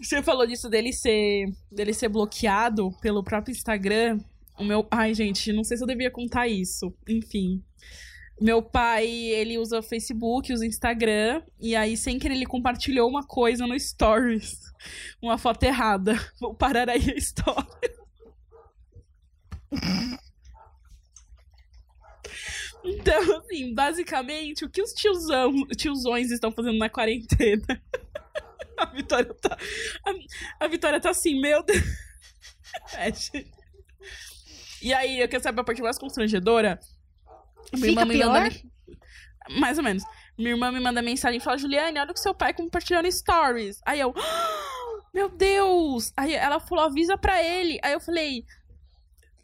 Você 0.03 0.23
falou 0.23 0.47
disso 0.47 0.71
dele 0.71 0.91
ser, 0.93 1.45
dele 1.71 1.93
ser 1.93 2.09
bloqueado 2.09 2.91
pelo 3.03 3.23
próprio 3.23 3.53
Instagram. 3.53 4.19
O 4.59 4.65
meu. 4.65 4.87
Ai, 4.91 5.13
gente, 5.13 5.53
não 5.53 5.63
sei 5.65 5.77
se 5.77 5.83
eu 5.83 5.87
devia 5.87 6.11
contar 6.11 6.49
isso. 6.49 6.95
Enfim. 7.07 7.63
Meu 8.41 8.61
pai, 8.61 9.07
ele 9.07 9.59
usa 9.59 9.81
Facebook, 9.81 10.53
usa 10.53 10.67
Instagram. 10.67 11.43
E 11.61 11.77
aí, 11.77 11.97
sem 11.97 12.19
querer, 12.19 12.35
ele 12.35 12.47
compartilhou 12.47 13.09
uma 13.09 13.25
coisa 13.27 13.67
no 13.67 13.79
Stories. 13.79 14.59
Uma 15.23 15.39
foto 15.39 15.63
errada. 15.63 16.15
Vou 16.41 16.55
parar 16.55 16.89
aí 16.91 17.11
a 17.11 17.17
história. 17.17 17.95
Então, 22.85 23.39
assim, 23.39 23.75
basicamente, 23.75 24.65
o 24.65 24.71
que 24.71 24.83
os 24.83 24.93
tiozão, 24.93 25.53
tiozões 25.77 26.31
estão 26.31 26.53
fazendo 26.53 26.79
na 26.79 26.91
quarentena? 26.91 27.65
A 28.77 28.87
Vitória 28.87 29.33
tá. 29.35 29.57
A, 30.05 30.65
a 30.65 30.69
Vitória 30.69 31.01
tá 31.01 31.11
assim, 31.11 31.41
meu 31.41 31.63
Deus. 31.63 31.83
É, 32.95 33.05
gente. 33.13 33.53
E 34.83 34.93
aí, 34.93 35.21
eu 35.21 35.29
quero 35.29 35.43
saber 35.43 35.61
a 35.61 35.65
parte 35.65 35.81
mais 35.81 35.97
constrangedora. 35.97 36.81
Minha 37.73 37.89
Fica 37.89 38.05
me 38.05 38.15
pior? 38.15 38.33
men- 38.43 38.73
Mais 39.61 39.79
ou 39.79 39.85
menos. 39.85 40.03
Minha 40.37 40.51
irmã 40.51 40.73
me 40.73 40.81
manda 40.81 41.01
mensagem 41.03 41.39
e 41.39 41.41
fala, 41.41 41.57
Juliane, 41.59 41.99
olha 41.99 42.11
o 42.11 42.15
que 42.15 42.21
seu 42.21 42.35
pai 42.35 42.53
compartilhou 42.53 43.03
no 43.03 43.11
Stories. 43.13 43.81
Aí 43.87 44.01
eu, 44.01 44.13
"Ah, 44.17 45.01
meu 45.15 45.29
Deus! 45.29 46.13
Aí 46.17 46.35
ela 46.35 46.59
falou, 46.59 46.85
avisa 46.85 47.17
pra 47.17 47.43
ele. 47.43 47.79
Aí 47.83 47.93
eu 47.93 48.01
falei, 48.01 48.45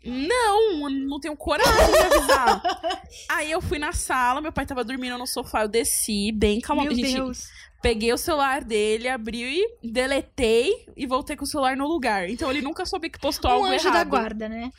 não, 0.04 0.88
eu 0.88 0.90
não 0.90 1.20
tenho 1.20 1.36
coragem 1.36 1.72
de 1.92 1.98
avisar. 1.98 2.62
Aí 3.28 3.50
eu 3.50 3.60
fui 3.60 3.78
na 3.78 3.92
sala, 3.92 4.40
meu 4.40 4.52
pai 4.52 4.64
tava 4.66 4.82
dormindo 4.84 5.18
no 5.18 5.26
sofá, 5.26 5.62
eu 5.62 5.68
desci, 5.68 6.32
bem 6.32 6.60
calma. 6.60 6.84
Meu 6.84 6.94
Deus. 6.94 7.48
peguei 7.82 8.12
o 8.12 8.16
celular 8.18 8.62
dele, 8.64 9.08
abri 9.08 9.62
e 9.82 9.90
deletei 9.90 10.86
e 10.96 11.06
voltei 11.06 11.36
com 11.36 11.44
o 11.44 11.46
celular 11.46 11.76
no 11.76 11.86
lugar. 11.86 12.28
Então 12.30 12.50
ele 12.50 12.62
nunca 12.62 12.84
soube 12.86 13.10
que 13.10 13.18
postou 13.18 13.50
Um 13.50 13.54
algo 13.54 13.66
anjo 13.66 13.88
errado. 13.88 13.94
da 13.94 14.04
guarda, 14.04 14.48
né? 14.48 14.70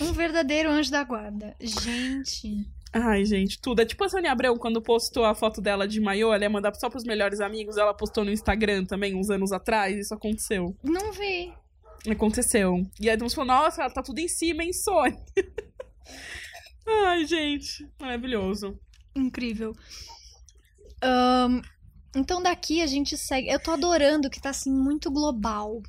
Um 0.00 0.12
verdadeiro 0.12 0.70
anjo 0.70 0.90
da 0.90 1.04
guarda. 1.04 1.54
Gente. 1.60 2.66
Ai, 2.94 3.24
gente, 3.24 3.58
tudo. 3.58 3.80
É 3.80 3.86
tipo 3.86 4.04
a 4.04 4.08
Sônia 4.08 4.30
Abrão, 4.32 4.56
quando 4.58 4.82
postou 4.82 5.24
a 5.24 5.34
foto 5.34 5.62
dela 5.62 5.88
de 5.88 5.98
maiô, 6.00 6.32
ela 6.34 6.42
ia 6.44 6.50
mandar 6.50 6.74
só 6.74 6.90
pros 6.90 7.04
melhores 7.04 7.40
amigos, 7.40 7.78
ela 7.78 7.94
postou 7.94 8.22
no 8.22 8.30
Instagram 8.30 8.84
também, 8.84 9.14
uns 9.14 9.30
anos 9.30 9.50
atrás, 9.50 9.96
isso 9.96 10.12
aconteceu. 10.12 10.76
Não 10.82 11.10
vi. 11.12 11.52
Aconteceu. 12.10 12.84
E 13.00 13.08
aí 13.08 13.16
todo 13.16 13.22
mundo 13.22 13.34
falou, 13.34 13.54
nossa, 13.54 13.82
ela 13.82 13.92
tá 13.92 14.02
tudo 14.02 14.18
em 14.18 14.28
cima, 14.28 14.64
hein, 14.64 14.72
Sônia? 14.72 15.24
Ai, 17.06 17.24
gente, 17.24 17.88
maravilhoso. 18.00 18.78
Incrível. 19.14 19.72
Ahn, 21.00 21.60
então 22.14 22.42
daqui 22.42 22.82
a 22.82 22.86
gente 22.86 23.16
segue. 23.16 23.48
Eu 23.48 23.60
tô 23.60 23.70
adorando 23.70 24.28
que 24.28 24.40
tá 24.40 24.50
assim 24.50 24.72
muito 24.72 25.10
global, 25.10 25.80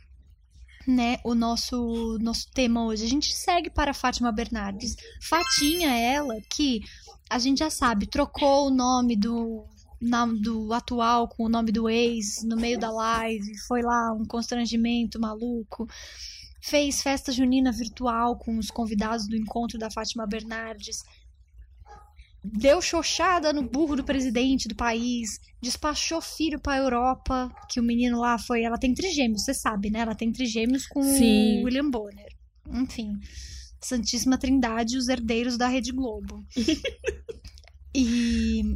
né? 0.87 1.17
O 1.23 1.33
nosso 1.33 2.17
nosso 2.19 2.49
tema 2.51 2.85
hoje. 2.85 3.03
A 3.05 3.09
gente 3.09 3.33
segue 3.33 3.69
para 3.69 3.93
Fátima 3.93 4.31
Bernardes. 4.31 4.95
Fatinha, 5.21 5.89
ela 5.97 6.35
que 6.49 6.81
a 7.29 7.39
gente 7.39 7.59
já 7.59 7.69
sabe, 7.69 8.05
trocou 8.05 8.67
o 8.67 8.71
nome 8.71 9.15
do 9.15 9.65
do 10.41 10.73
atual 10.73 11.27
com 11.27 11.45
o 11.45 11.49
nome 11.49 11.71
do 11.71 11.89
ex 11.89 12.43
no 12.43 12.55
meio 12.55 12.79
da 12.79 12.91
live. 12.91 13.57
Foi 13.67 13.81
lá 13.81 14.11
um 14.13 14.25
constrangimento 14.25 15.19
maluco. 15.19 15.87
Fez 16.61 17.01
festa 17.01 17.31
junina 17.31 17.71
virtual 17.71 18.37
com 18.37 18.57
os 18.57 18.69
convidados 18.69 19.27
do 19.27 19.35
encontro 19.35 19.77
da 19.77 19.91
Fátima 19.91 20.25
Bernardes 20.25 21.03
deu 22.43 22.81
xoxada 22.81 23.53
no 23.53 23.61
burro 23.63 23.95
do 23.95 24.03
presidente 24.03 24.67
do 24.67 24.75
país, 24.75 25.39
despachou 25.61 26.19
filho 26.19 26.59
pra 26.59 26.77
Europa, 26.77 27.49
que 27.69 27.79
o 27.79 27.83
menino 27.83 28.19
lá 28.19 28.37
foi. 28.37 28.63
Ela 28.63 28.77
tem 28.77 28.93
trigêmeos, 28.93 29.45
você 29.45 29.53
sabe, 29.53 29.89
né? 29.89 29.99
Ela 29.99 30.15
tem 30.15 30.31
trigêmeos 30.31 30.85
com 30.85 31.01
Sim. 31.01 31.61
o 31.61 31.65
William 31.65 31.89
Bonner. 31.89 32.35
Enfim, 32.69 33.17
Santíssima 33.79 34.37
Trindade, 34.37 34.97
os 34.97 35.07
herdeiros 35.07 35.57
da 35.57 35.67
Rede 35.67 35.93
Globo. 35.93 36.45
e 37.95 38.75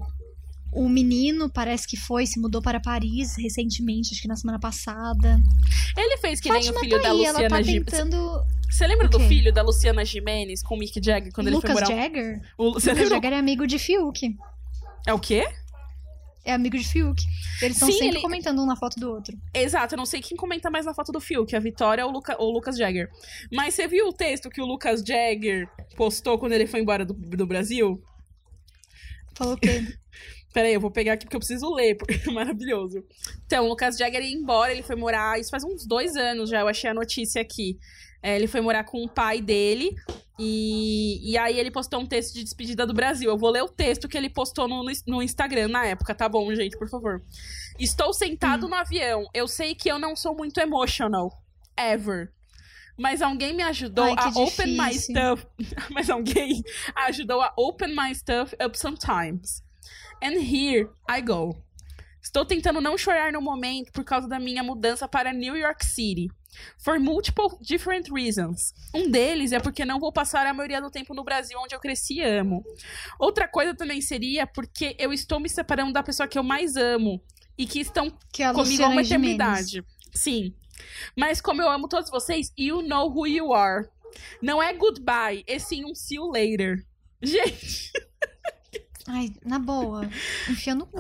o 0.78 0.88
menino 0.90 1.50
parece 1.50 1.88
que 1.88 1.98
foi, 1.98 2.26
se 2.28 2.40
mudou 2.40 2.62
para 2.62 2.80
Paris 2.80 3.36
recentemente, 3.38 4.12
acho 4.14 4.22
que 4.22 4.28
na 4.28 4.36
semana 4.36 4.60
passada. 4.60 5.42
Ele 5.96 6.18
fez 6.18 6.40
que 6.40 6.50
nem 6.52 6.62
Fátima 6.62 6.78
o 6.78 6.84
filho 6.84 6.98
tá 6.98 7.04
da 7.08 7.12
aí, 7.14 7.26
ela 7.26 7.32
Luciana 7.40 7.50
tá 7.50 7.62
Gimenez. 7.62 7.86
tentando. 7.86 8.44
Você 8.70 8.86
lembra 8.88 9.08
do 9.08 9.20
filho 9.22 9.52
da 9.54 9.62
Luciana 9.64 10.06
Jimenez 10.06 10.62
com 10.62 10.76
o 10.76 10.78
Mick 10.78 11.00
Jagger 11.04 11.32
quando 11.34 11.48
ele 11.48 11.56
Lucas 11.56 11.72
foi 11.72 11.82
morar? 11.82 11.96
Jagger? 11.96 12.42
O... 12.58 12.66
Lucas 12.66 12.84
lembra? 12.86 13.08
Jagger 13.10 13.34
é 13.34 13.38
amigo 13.40 13.66
de 13.66 13.80
Fiuk. 13.80 14.36
É 15.06 15.14
o 15.14 15.20
quê? 15.20 15.48
É 16.46 16.54
amigo 16.54 16.78
de 16.78 16.88
Fiuk. 16.88 17.22
Eles 17.62 17.76
estão 17.78 17.92
sempre 17.92 18.08
ele- 18.08 18.22
comentando 18.22 18.62
um 18.62 18.66
na 18.66 18.76
foto 18.76 19.00
do 19.00 19.10
outro. 19.12 19.38
Exato, 19.54 19.96
eu 19.96 19.98
não 19.98 20.06
sei 20.06 20.22
quem 20.22 20.38
comenta 20.38 20.70
mais 20.70 20.86
na 20.86 20.94
foto 20.94 21.12
do 21.12 21.20
Fiuk, 21.20 21.54
a 21.56 21.60
Vitória 21.60 22.06
ou 22.06 22.12
o, 22.12 22.14
Luca- 22.14 22.36
ou 22.40 22.50
o 22.52 22.54
Lucas 22.54 22.78
Jagger. 22.78 23.10
Mas 23.52 23.74
você 23.74 23.88
viu 23.88 24.08
o 24.08 24.14
texto 24.14 24.50
que 24.50 24.62
o 24.62 24.66
Lucas 24.66 25.02
Jagger 25.02 25.68
postou 25.96 26.38
quando 26.38 26.54
ele 26.54 26.68
foi 26.68 26.80
embora 26.82 27.04
do, 27.06 27.14
do 27.14 27.46
Brasil? 27.48 28.02
Falou 29.36 29.54
o 29.56 29.58
quê? 29.58 29.86
Peraí, 30.54 30.74
eu 30.74 30.80
vou 30.82 30.90
pegar 30.90 31.14
aqui 31.14 31.26
porque 31.26 31.36
eu 31.36 31.40
preciso 31.42 31.72
ler, 31.74 31.96
porque 31.96 32.20
é 32.30 32.32
maravilhoso. 32.32 33.04
Então, 33.46 33.66
o 33.66 33.70
Lucas 33.70 33.98
Jagger 33.98 34.22
ia 34.24 34.34
embora, 34.36 34.72
ele 34.72 34.82
foi 34.84 34.96
morar. 34.96 35.40
Isso 35.40 35.50
faz 35.52 35.64
uns 35.64 35.86
dois 35.86 36.16
anos 36.16 36.50
já, 36.50 36.62
eu 36.62 36.68
achei 36.68 36.90
a 36.90 36.94
notícia 36.94 37.42
aqui. 37.42 37.78
É, 38.24 38.36
ele 38.36 38.48
foi 38.48 38.62
morar 38.62 38.84
com 38.84 39.04
o 39.04 39.10
pai 39.10 39.42
dele. 39.42 39.96
E, 40.40 41.32
e 41.32 41.38
aí 41.38 41.60
ele 41.60 41.72
postou 41.72 42.00
um 42.00 42.06
texto 42.06 42.34
de 42.36 42.44
despedida 42.44 42.86
do 42.86 42.94
Brasil. 42.94 43.30
Eu 43.30 43.38
vou 43.38 43.50
ler 43.50 43.64
o 43.64 43.68
texto 43.70 44.08
que 44.08 44.18
ele 44.18 44.30
postou 44.30 44.68
no, 44.68 44.84
no- 45.08 45.22
Instagram 45.24 45.68
na 45.68 45.86
época, 45.86 46.14
tá 46.16 46.28
bom, 46.30 46.54
gente, 46.56 46.78
por 46.78 46.90
favor. 46.90 47.22
Estou 47.80 48.14
sentado 48.14 48.68
no 48.68 48.76
avião. 48.76 49.26
Eu 49.34 49.48
sei 49.48 49.74
que 49.76 49.90
eu 49.90 49.98
não 50.00 50.16
sou 50.16 50.36
muito 50.36 50.60
emotional. 50.60 51.32
Ever. 51.78 52.32
Mas 52.98 53.22
alguém 53.22 53.54
me 53.56 53.62
ajudou 53.64 54.06
Ai, 54.06 54.16
a 54.18 54.30
open 54.30 54.76
my 54.78 54.90
difícil. 54.90 55.16
stuff. 55.16 55.46
Mas 55.94 56.10
alguém 56.10 56.64
ajudou 57.08 57.42
a 57.42 57.54
open 57.56 57.96
my 57.96 58.14
stuff 58.14 58.56
up 58.64 58.78
sometimes. 58.78 59.62
And 60.22 60.40
here 60.40 60.90
I 61.10 61.22
go. 61.22 61.56
Estou 62.22 62.44
tentando 62.44 62.82
não 62.82 62.98
chorar 62.98 63.32
no 63.32 63.42
momento 63.42 63.92
por 63.92 64.04
causa 64.04 64.28
da 64.28 64.40
minha 64.40 64.62
mudança 64.62 65.08
para 65.08 65.32
New 65.32 65.56
York 65.56 65.86
City. 65.86 66.30
For 66.78 67.00
multiple 67.00 67.58
different 67.62 68.10
reasons. 68.12 68.74
Um 68.94 69.10
deles 69.10 69.52
é 69.52 69.60
porque 69.60 69.86
não 69.86 70.00
vou 70.00 70.12
passar 70.12 70.46
a 70.46 70.54
maioria 70.54 70.82
do 70.82 70.92
tempo 70.92 71.14
no 71.14 71.24
Brasil, 71.24 71.58
onde 71.60 71.74
eu 71.74 71.80
cresci 71.80 72.16
e 72.16 72.24
amo. 72.24 72.66
Outra 73.20 73.48
coisa 73.48 73.74
também 73.74 74.02
seria 74.02 74.46
porque 74.46 74.96
eu 75.00 75.14
estou 75.14 75.40
me 75.40 75.48
separando 75.48 75.94
da 75.94 76.04
pessoa 76.04 76.28
que 76.28 76.38
eu 76.38 76.44
mais 76.44 76.76
amo 76.76 77.22
e 77.58 77.66
que 77.66 77.80
estão 77.80 78.12
Que 78.32 78.44
é 78.44 78.52
comigo 78.52 78.84
há 78.84 78.90
uma 78.90 79.02
eternidade. 79.02 79.84
Sim. 80.14 80.54
Mas 81.16 81.40
como 81.40 81.62
eu 81.62 81.70
amo 81.70 81.88
todos 81.88 82.10
vocês, 82.10 82.52
you 82.58 82.82
know 82.82 83.10
who 83.10 83.26
you 83.26 83.54
are. 83.54 83.88
Não 84.42 84.62
é 84.62 84.74
goodbye, 84.74 85.44
é 85.48 85.60
sim 85.60 85.86
um 85.86 85.96
see 85.96 86.16
you 86.18 86.30
later. 86.30 86.86
Gente, 87.22 87.92
Ai, 89.08 89.34
na 89.46 89.58
boa. 89.58 90.06
Enfia 90.50 90.76
no 90.76 90.86
cu. 90.86 91.00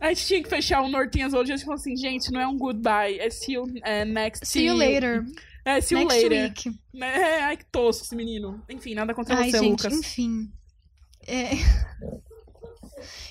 a 0.00 0.08
gente 0.08 0.26
tinha 0.26 0.42
que 0.42 0.48
fechar 0.48 0.80
o 0.80 0.88
Nortinhas 0.88 1.34
hoje. 1.34 1.52
A 1.52 1.56
gente 1.56 1.64
falou 1.66 1.78
assim, 1.78 1.96
gente, 1.96 2.30
não 2.32 2.40
é 2.40 2.46
um 2.46 2.56
goodbye, 2.56 3.18
é 3.18 3.28
see 3.30 3.54
you 3.54 3.64
é, 3.82 4.04
next 4.04 4.46
See 4.46 4.66
you 4.66 4.74
later. 4.74 5.24
É, 5.64 5.80
see 5.80 5.94
you 5.94 6.00
Next 6.00 6.22
later. 6.28 6.42
week. 6.44 6.80
É, 6.96 7.42
ai, 7.44 7.56
que 7.56 7.64
tosco 7.66 8.04
esse 8.04 8.16
menino. 8.16 8.62
Enfim, 8.68 8.94
nada 8.94 9.14
contra 9.14 9.36
Ai, 9.36 9.50
você, 9.50 9.58
gente, 9.58 9.70
Lucas. 9.70 9.92
enfim. 9.92 10.50
É... 11.26 11.50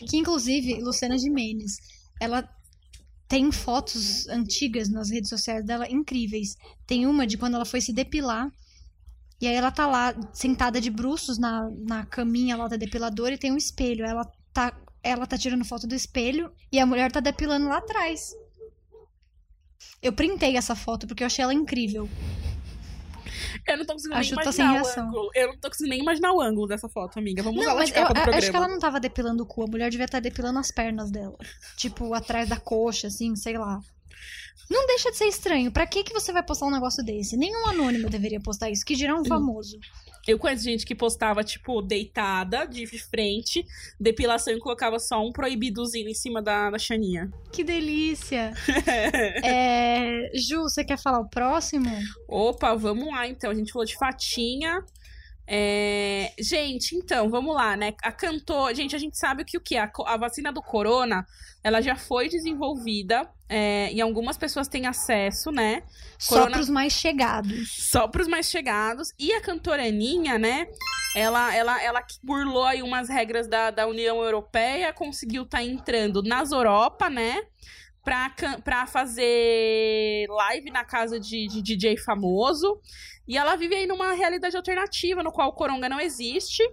que 0.08 0.18
inclusive, 0.18 0.82
Luciana 0.82 1.18
Gimenez, 1.18 1.78
ela 2.22 2.48
tem 3.28 3.52
fotos 3.52 4.28
antigas 4.28 4.90
nas 4.90 5.10
redes 5.10 5.30
sociais 5.30 5.66
dela 5.66 5.90
incríveis. 5.90 6.56
Tem 6.88 7.06
uma 7.06 7.28
de 7.28 7.38
quando 7.38 7.56
ela 7.56 7.66
foi 7.66 7.82
se 7.82 7.92
depilar. 7.92 8.50
E 9.42 9.48
aí 9.48 9.56
ela 9.56 9.72
tá 9.72 9.88
lá, 9.88 10.14
sentada 10.32 10.80
de 10.80 10.92
bruços 10.92 11.40
na, 11.40 11.68
na 11.88 12.06
caminha 12.06 12.56
lá 12.56 12.68
da 12.68 12.78
depiladora 12.78 13.34
e 13.34 13.38
tem 13.40 13.52
um 13.52 13.58
espelho. 13.58 14.06
Ela 14.06 14.32
tá, 14.54 14.72
ela 15.02 15.26
tá 15.26 15.36
tirando 15.36 15.66
foto 15.66 15.88
do 15.88 15.96
espelho 15.96 16.54
e 16.72 16.80
a 16.80 16.86
mulher 16.86 17.12
tá 17.12 17.20
depilando 17.20 17.68
lá 17.68 17.78
atrás. 17.78 18.32
Eu 20.00 20.14
printei 20.14 20.56
essa 20.56 20.76
foto 20.76 21.08
porque 21.08 21.24
eu 21.24 21.28
achei 21.28 21.42
ela 21.44 21.54
incrível. 21.54 22.08
Eu 23.68 23.78
não 23.78 23.86
tô 23.86 23.94
conseguindo 23.94 24.20
nem 24.20 24.30
tá 24.30 24.42
imaginar 24.44 24.70
o 24.70 24.74
reação. 24.74 25.08
ângulo. 25.08 25.32
Eu 25.36 25.48
não 25.48 25.58
tô 25.58 25.70
conseguindo 25.70 25.90
nem 25.90 26.02
imaginar 26.02 26.34
o 26.34 26.42
ângulo 26.42 26.68
dessa 26.68 26.88
foto, 26.88 27.20
amiga. 27.20 27.44
Vamos 27.44 27.60
usar 27.60 27.66
Não, 27.66 27.72
ela 27.72 27.80
mas 27.82 27.92
de 27.92 28.00
eu, 28.00 28.06
programa. 28.06 28.38
acho 28.38 28.50
que 28.52 28.56
ela 28.56 28.68
não 28.68 28.80
tava 28.80 29.00
depilando 29.00 29.44
o 29.44 29.46
cu. 29.46 29.64
A 29.64 29.68
mulher 29.68 29.90
devia 29.90 30.06
estar 30.06 30.20
depilando 30.20 30.60
as 30.60 30.72
pernas 30.72 31.12
dela. 31.12 31.38
Tipo, 31.78 32.14
atrás 32.14 32.48
da 32.48 32.60
coxa, 32.60 33.08
assim, 33.08 33.36
sei 33.36 33.58
lá. 33.58 33.80
Não 34.70 34.88
deixa 34.88 35.12
de 35.12 35.18
ser 35.18 35.26
estranho. 35.26 35.72
Pra 35.72 35.86
que, 35.86 36.04
que 36.04 36.14
você 36.14 36.32
vai 36.32 36.44
postar 36.44 36.68
um 36.68 36.72
negócio 36.72 37.04
desse? 37.04 37.36
Nenhum 37.36 37.68
anônimo 37.68 38.10
deveria 38.10 38.40
postar 38.40 38.70
isso. 38.70 38.86
Que 38.86 38.96
dirá 38.96 39.16
um 39.16 39.26
famoso. 39.26 39.78
Eu 40.28 40.38
conheço 40.38 40.64
gente 40.64 40.86
que 40.86 40.94
postava, 40.94 41.44
tipo, 41.44 41.82
deitada, 41.82 42.66
de 42.66 42.86
frente, 42.86 43.66
depilação 44.00 44.54
e 44.54 44.60
colocava 44.60 45.00
só 45.00 45.20
um 45.26 45.32
proibidozinho 45.32 46.08
em 46.08 46.14
cima 46.14 46.42
da, 46.42 46.70
da 46.70 46.78
chaninha. 46.78 47.30
Que 47.52 47.64
delícia. 47.64 48.54
É, 49.44 50.30
Ju, 50.34 50.62
você 50.64 50.84
quer 50.84 50.98
falar 50.98 51.20
o 51.20 51.30
próximo? 51.30 51.90
Opa, 52.28 52.76
vamos 52.76 53.08
lá 53.08 53.28
então. 53.28 53.50
A 53.50 53.56
gente 53.56 53.72
falou 53.72 53.86
de 53.86 53.96
fatinha. 53.96 54.84
É, 55.48 56.32
Gente, 56.40 56.96
então, 56.96 57.30
vamos 57.30 57.54
lá, 57.56 57.76
né? 57.76 57.94
A 58.04 58.12
cantora. 58.12 58.74
Gente, 58.74 58.96
a 58.96 59.00
gente 59.00 59.18
sabe 59.18 59.44
que 59.44 59.58
o 59.58 59.62
que? 59.62 59.76
A, 59.78 59.88
co- 59.88 60.06
a 60.06 60.16
vacina 60.18 60.52
do 60.52 60.62
corona, 60.62 61.26
ela 61.64 61.82
já 61.82 61.96
foi 61.96 62.30
desenvolvida. 62.30 63.30
é, 63.54 63.92
e 63.92 64.00
algumas 64.00 64.38
pessoas 64.38 64.70
têm 64.70 64.88
acesso, 64.88 65.52
né? 65.52 65.84
Só 66.18 66.36
Corona- 66.36 66.52
pros 66.56 66.70
mais 66.70 66.94
chegados. 66.94 67.90
Só 67.92 68.08
pros 68.08 68.28
mais 68.28 68.50
chegados. 68.50 69.10
E 69.20 69.34
a 69.34 69.42
cantora 69.42 69.84
Aninha, 69.86 70.38
né? 70.40 70.68
Ela, 71.14 71.54
ela, 71.54 71.84
ela 71.84 72.02
que 72.02 72.16
burlou 72.24 72.64
aí 72.64 72.82
umas 72.82 73.10
regras 73.10 73.48
da, 73.50 73.70
da 73.70 73.86
União 73.88 74.24
Europeia, 74.24 74.94
conseguiu 74.94 75.44
estar 75.44 75.62
entrando 75.62 76.24
nas 76.24 76.54
Europa, 76.54 77.10
né? 77.10 77.42
Pra, 78.04 78.34
pra 78.64 78.88
fazer 78.88 80.26
live 80.28 80.72
na 80.72 80.84
casa 80.84 81.20
de, 81.20 81.48
de 81.48 81.62
DJ 81.62 81.98
famoso. 81.98 82.82
E 83.28 83.38
ela 83.38 83.56
vive 83.56 83.76
aí 83.76 83.86
numa 83.86 84.14
realidade 84.14 84.58
alternativa, 84.58 85.24
no 85.24 85.32
qual 85.32 85.50
o 85.50 85.54
Coronga 85.54 85.88
não 85.88 86.00
existe. 86.00 86.64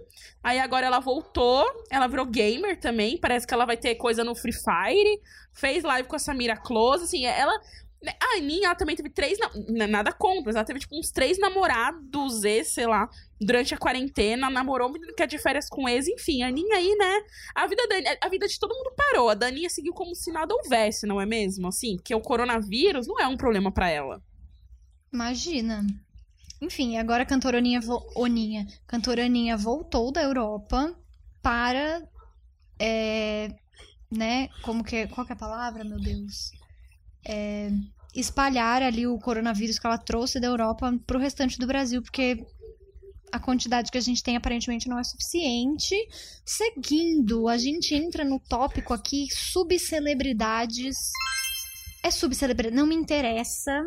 Aí 0.43 0.59
agora 0.59 0.87
ela 0.87 0.99
voltou, 0.99 1.65
ela 1.89 2.07
virou 2.07 2.25
gamer 2.25 2.79
também. 2.79 3.17
Parece 3.17 3.45
que 3.45 3.53
ela 3.53 3.65
vai 3.65 3.77
ter 3.77 3.95
coisa 3.95 4.23
no 4.23 4.35
Free 4.35 4.51
Fire. 4.51 5.21
Fez 5.53 5.83
live 5.83 6.07
com 6.07 6.15
a 6.15 6.19
Samira 6.19 6.57
Close, 6.57 7.03
assim, 7.03 7.25
ela. 7.25 7.53
Né, 8.01 8.13
A 8.21 8.37
Aninha, 8.37 8.67
ela 8.67 8.75
também 8.75 8.95
teve 8.95 9.09
três. 9.09 9.37
na- 9.37 9.87
Nada 9.87 10.13
contra, 10.13 10.51
ela 10.51 10.63
teve, 10.63 10.79
tipo, 10.79 10.97
uns 10.97 11.11
três 11.11 11.37
namorados, 11.37 12.43
ex, 12.45 12.69
sei 12.69 12.85
lá, 12.87 13.09
durante 13.41 13.73
a 13.73 13.77
quarentena. 13.77 14.49
Namorou 14.49 14.93
que 14.93 15.21
é 15.23 15.27
de 15.27 15.37
férias 15.37 15.67
com 15.67 15.87
ex, 15.89 16.07
enfim. 16.07 16.41
A 16.41 16.47
Aninha 16.47 16.77
aí, 16.77 16.95
né? 16.97 17.21
A 17.53 17.67
vida, 17.67 17.85
da, 17.87 17.95
a 18.25 18.29
vida 18.29 18.47
de 18.47 18.57
todo 18.57 18.73
mundo 18.73 18.93
parou. 18.95 19.29
A 19.29 19.33
Daninha 19.33 19.69
seguiu 19.69 19.93
como 19.93 20.15
se 20.15 20.31
nada 20.31 20.53
houvesse, 20.55 21.05
não 21.05 21.19
é 21.19 21.25
mesmo? 21.25 21.67
Assim, 21.67 21.97
porque 21.97 22.15
o 22.15 22.21
coronavírus 22.21 23.05
não 23.05 23.19
é 23.19 23.27
um 23.27 23.35
problema 23.35 23.69
pra 23.71 23.89
ela. 23.89 24.21
Imagina. 25.11 25.85
Enfim, 26.61 26.97
agora 26.97 27.23
a 27.23 27.25
cantora 27.25 27.57
Oninha, 27.57 27.81
vo- 27.81 28.05
cantora 28.87 29.25
Aninha 29.25 29.57
voltou 29.57 30.11
da 30.11 30.21
Europa 30.21 30.93
para, 31.41 32.01
é, 32.77 33.49
né, 34.11 34.49
como 34.61 34.83
que 34.83 34.95
é, 34.97 35.07
qual 35.07 35.25
que 35.25 35.31
é 35.33 35.35
a 35.35 35.39
palavra, 35.39 35.83
meu 35.83 35.99
Deus? 35.99 36.51
É, 37.31 37.69
espalhar 38.15 38.81
ali 38.81 39.05
o 39.05 39.19
coronavírus 39.19 39.77
que 39.77 39.85
ela 39.85 39.97
trouxe 39.97 40.39
da 40.39 40.47
Europa 40.47 40.91
pro 41.05 41.19
restante 41.19 41.59
do 41.59 41.67
Brasil, 41.67 42.01
porque 42.01 42.43
a 43.31 43.39
quantidade 43.39 43.91
que 43.91 43.97
a 43.97 44.01
gente 44.01 44.23
tem 44.23 44.35
aparentemente 44.35 44.89
não 44.89 44.97
é 44.97 45.03
suficiente. 45.03 45.95
Seguindo, 46.43 47.47
a 47.47 47.57
gente 47.57 47.93
entra 47.93 48.23
no 48.23 48.39
tópico 48.39 48.93
aqui, 48.93 49.27
subcelebridades. 49.31 50.97
É 52.01 52.09
subcelebridade, 52.09 52.75
não 52.75 52.87
me 52.87 52.95
interessa 52.95 53.83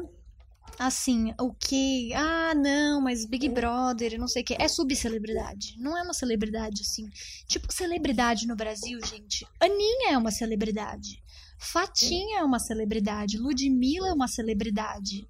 assim, 0.78 1.34
o 1.40 1.52
que. 1.52 2.12
Ah, 2.14 2.54
não, 2.54 3.00
mas 3.00 3.26
Big 3.26 3.48
Brother, 3.48 4.18
não 4.18 4.28
sei 4.28 4.42
o 4.42 4.44
que. 4.44 4.56
É 4.58 4.68
subcelebridade. 4.68 5.76
Não 5.78 5.96
é 5.96 6.02
uma 6.02 6.14
celebridade, 6.14 6.82
assim. 6.82 7.08
Tipo, 7.46 7.72
celebridade 7.72 8.46
no 8.46 8.56
Brasil, 8.56 8.98
gente. 9.04 9.46
Aninha 9.60 10.12
é 10.12 10.18
uma 10.18 10.30
celebridade. 10.30 11.22
Fatinha 11.62 12.40
é 12.40 12.44
uma 12.44 12.58
celebridade. 12.58 13.38
Ludmilla 13.38 14.08
é 14.08 14.12
uma 14.12 14.26
celebridade. 14.26 15.28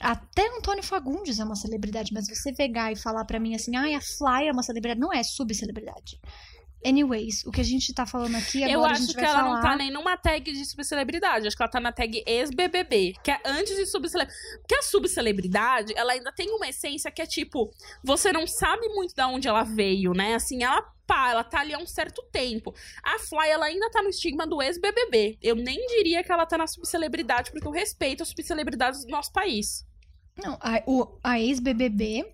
Até 0.00 0.48
Antônio 0.58 0.82
Fagundes 0.82 1.38
é 1.38 1.44
uma 1.44 1.54
celebridade, 1.54 2.12
mas 2.12 2.26
você 2.26 2.52
pegar 2.52 2.90
e 2.90 2.96
falar 2.96 3.24
pra 3.24 3.38
mim 3.38 3.54
assim, 3.54 3.76
ah, 3.76 3.96
a 3.96 4.00
Fly 4.00 4.48
é 4.48 4.52
uma 4.52 4.64
celebridade, 4.64 4.98
não 4.98 5.12
é 5.12 5.22
subcelebridade. 5.22 6.20
Anyways, 6.84 7.44
o 7.46 7.50
que 7.50 7.60
a 7.60 7.64
gente 7.64 7.92
tá 7.94 8.04
falando 8.06 8.34
aqui 8.36 8.62
agora 8.64 8.72
Eu 8.72 8.84
a 8.84 8.90
acho 8.90 9.02
gente 9.02 9.14
que 9.14 9.20
vai 9.20 9.30
ela 9.30 9.38
falar... 9.40 9.54
não 9.54 9.62
tá 9.62 9.76
nem 9.76 9.90
numa 9.90 10.16
tag 10.16 10.50
de 10.52 10.64
subcelebridade. 10.64 11.46
Acho 11.46 11.56
que 11.56 11.62
ela 11.62 11.70
tá 11.70 11.80
na 11.80 11.92
tag 11.92 12.22
ex-BBB, 12.26 13.14
que 13.22 13.30
é 13.30 13.40
antes 13.44 13.76
de 13.76 13.86
subcelebridade. 13.86 14.38
Porque 14.60 14.74
a 14.74 14.82
subcelebridade, 14.82 15.92
ela 15.96 16.12
ainda 16.12 16.32
tem 16.32 16.50
uma 16.50 16.68
essência 16.68 17.10
que 17.10 17.22
é 17.22 17.26
tipo, 17.26 17.70
você 18.02 18.32
não 18.32 18.46
sabe 18.46 18.88
muito 18.88 19.14
de 19.14 19.22
onde 19.22 19.46
ela 19.48 19.62
veio, 19.62 20.12
né? 20.12 20.34
Assim, 20.34 20.62
ela 20.64 20.82
pá, 21.06 21.30
ela 21.30 21.44
tá 21.44 21.60
ali 21.60 21.74
há 21.74 21.78
um 21.78 21.86
certo 21.86 22.22
tempo. 22.32 22.74
A 23.02 23.18
Fly, 23.18 23.48
ela 23.50 23.66
ainda 23.66 23.90
tá 23.90 24.02
no 24.02 24.08
estigma 24.08 24.46
do 24.46 24.62
ex-BBB. 24.62 25.38
Eu 25.42 25.54
nem 25.56 25.84
diria 25.88 26.22
que 26.24 26.32
ela 26.32 26.46
tá 26.46 26.56
na 26.56 26.66
subcelebridade, 26.66 27.50
porque 27.50 27.66
eu 27.66 27.72
respeito 27.72 28.22
as 28.22 28.28
subcelebridades 28.28 29.04
do 29.04 29.10
nosso 29.10 29.32
país. 29.32 29.84
Não, 30.42 30.56
a, 30.60 30.82
o- 30.86 31.18
a 31.22 31.38
ex-BBB, 31.38 32.24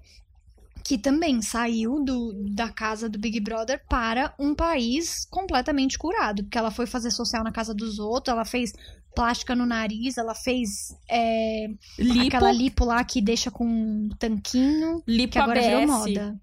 que 0.88 0.96
também 0.96 1.42
saiu 1.42 2.02
do, 2.02 2.32
da 2.54 2.70
casa 2.72 3.10
do 3.10 3.18
Big 3.18 3.38
Brother 3.40 3.84
para 3.90 4.34
um 4.38 4.54
país 4.54 5.26
completamente 5.26 5.98
curado. 5.98 6.42
Porque 6.44 6.56
ela 6.56 6.70
foi 6.70 6.86
fazer 6.86 7.10
social 7.10 7.44
na 7.44 7.52
casa 7.52 7.74
dos 7.74 7.98
outros, 7.98 8.32
ela 8.32 8.46
fez 8.46 8.72
plástica 9.14 9.54
no 9.54 9.66
nariz, 9.66 10.16
ela 10.16 10.34
fez 10.34 10.96
é, 11.10 11.66
Lipo, 11.98 12.28
aquela 12.28 12.50
lipo 12.52 12.86
lá 12.86 13.04
que 13.04 13.20
deixa 13.20 13.50
com 13.50 13.66
um 13.66 14.08
tanquinho, 14.18 15.02
lipo 15.06 15.34
que 15.34 15.38
agora 15.38 15.60
virou 15.60 15.82
ABS. 15.82 15.90
moda. 15.90 16.40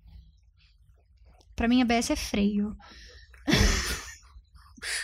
Pra 1.55 1.67
mim, 1.67 1.81
a 1.81 1.85
BS 1.85 2.11
é 2.11 2.15
freio. 2.15 2.75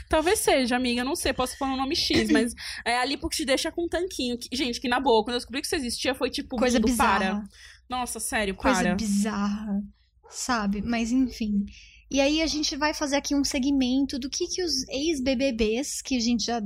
Talvez 0.08 0.40
seja, 0.40 0.76
amiga, 0.76 1.04
não 1.04 1.16
sei, 1.16 1.34
posso 1.34 1.58
falar 1.58 1.74
um 1.74 1.78
nome 1.78 1.96
X, 1.96 2.30
mas 2.30 2.54
é 2.86 3.00
a 3.00 3.06
lipo 3.06 3.28
que 3.28 3.38
te 3.38 3.46
deixa 3.46 3.72
com 3.72 3.86
um 3.86 3.90
tanquinho. 3.90 4.38
Que- 4.38 4.56
gente, 4.56 4.80
que 4.80 4.88
na 4.88 5.00
boa, 5.00 5.24
quando 5.24 5.34
eu 5.34 5.40
descobri 5.40 5.62
que 5.62 5.66
isso 5.66 5.76
existia, 5.76 6.14
foi 6.14 6.30
tipo, 6.30 6.58
Coisa 6.58 6.80
bizarra. 6.80 7.20
para. 7.20 7.44
Nossa, 7.92 8.22
sério, 8.22 8.56
Coisa 8.56 8.82
para. 8.82 8.96
bizarra, 8.96 9.84
sabe? 10.30 10.82
Mas 10.82 11.12
enfim. 11.12 11.66
E 12.10 12.22
aí 12.22 12.42
a 12.42 12.48
gente 12.48 12.78
vai 12.78 12.94
fazer 12.94 13.18
aqui 13.18 13.36
um 13.36 13.44
segmento 13.44 14.18
do 14.18 14.30
que 14.30 14.48
que 14.48 14.64
os 14.64 14.88
ex-BBBs, 14.88 16.02
que 16.02 16.16
a 16.16 16.20
gente 16.22 16.46
já, 16.46 16.62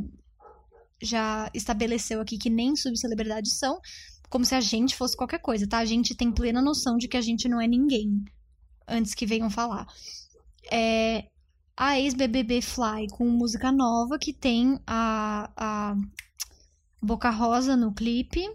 já 1.01 1.49
estabeleceu 1.51 2.21
aqui 2.21 2.37
que 2.37 2.49
nem 2.49 2.75
subcelebridades 2.75 3.57
são, 3.57 3.79
como 4.29 4.45
se 4.45 4.53
a 4.53 4.61
gente 4.61 4.95
fosse 4.95 5.17
qualquer 5.17 5.39
coisa, 5.39 5.67
tá? 5.67 5.79
A 5.79 5.85
gente 5.85 6.13
tem 6.13 6.31
plena 6.31 6.61
noção 6.61 6.95
de 6.95 7.07
que 7.07 7.17
a 7.17 7.21
gente 7.21 7.49
não 7.49 7.59
é 7.59 7.67
ninguém, 7.67 8.23
antes 8.87 9.15
que 9.15 9.25
venham 9.25 9.49
falar. 9.49 9.87
É, 10.71 11.25
a 11.75 11.99
ex-BBB 11.99 12.61
Fly 12.61 13.07
com 13.09 13.25
música 13.25 13.71
nova 13.71 14.19
que 14.19 14.31
tem 14.31 14.79
a, 14.85 15.51
a 15.57 15.95
Boca 17.01 17.31
Rosa 17.31 17.75
no 17.75 17.91
clipe. 17.91 18.47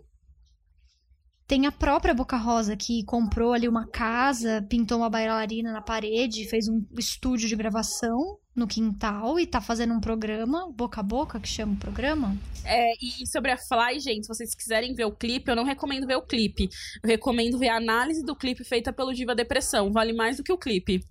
Tem 1.51 1.67
a 1.67 1.73
própria 1.73 2.15
Boca 2.15 2.37
Rosa 2.37 2.77
que 2.77 3.03
comprou 3.03 3.53
ali 3.53 3.67
uma 3.67 3.85
casa, 3.85 4.65
pintou 4.71 4.99
uma 4.99 5.11
bailarina 5.11 5.73
na 5.73 5.83
parede, 5.83 6.49
fez 6.49 6.69
um 6.69 6.87
estúdio 6.97 7.49
de 7.49 7.57
gravação 7.57 8.39
no 8.55 8.69
quintal 8.69 9.37
e 9.37 9.45
tá 9.49 9.61
fazendo 9.61 9.93
um 9.93 10.01
programa, 10.01 10.71
Boca 10.71 11.01
a 11.01 11.03
Boca, 11.03 11.41
que 11.41 11.49
chama 11.49 11.73
o 11.73 11.77
programa. 11.77 12.37
É, 12.65 12.93
e, 13.03 13.27
sobre 13.27 13.51
a 13.51 13.57
Fly, 13.57 13.99
gente, 13.99 14.27
se 14.27 14.29
vocês 14.29 14.55
quiserem 14.55 14.95
ver 14.95 15.07
o 15.07 15.11
clipe, 15.11 15.51
eu 15.51 15.57
não 15.57 15.65
recomendo 15.65 16.07
ver 16.07 16.15
o 16.15 16.23
clipe. 16.23 16.69
Eu 17.03 17.11
recomendo 17.11 17.59
ver 17.59 17.71
a 17.71 17.79
análise 17.79 18.25
do 18.25 18.37
clipe 18.37 18.63
feita 18.63 18.93
pelo 18.93 19.13
Diva 19.13 19.35
Depressão. 19.35 19.91
Vale 19.91 20.13
mais 20.13 20.37
do 20.37 20.45
que 20.45 20.53
o 20.53 20.59
clipe. 20.59 21.05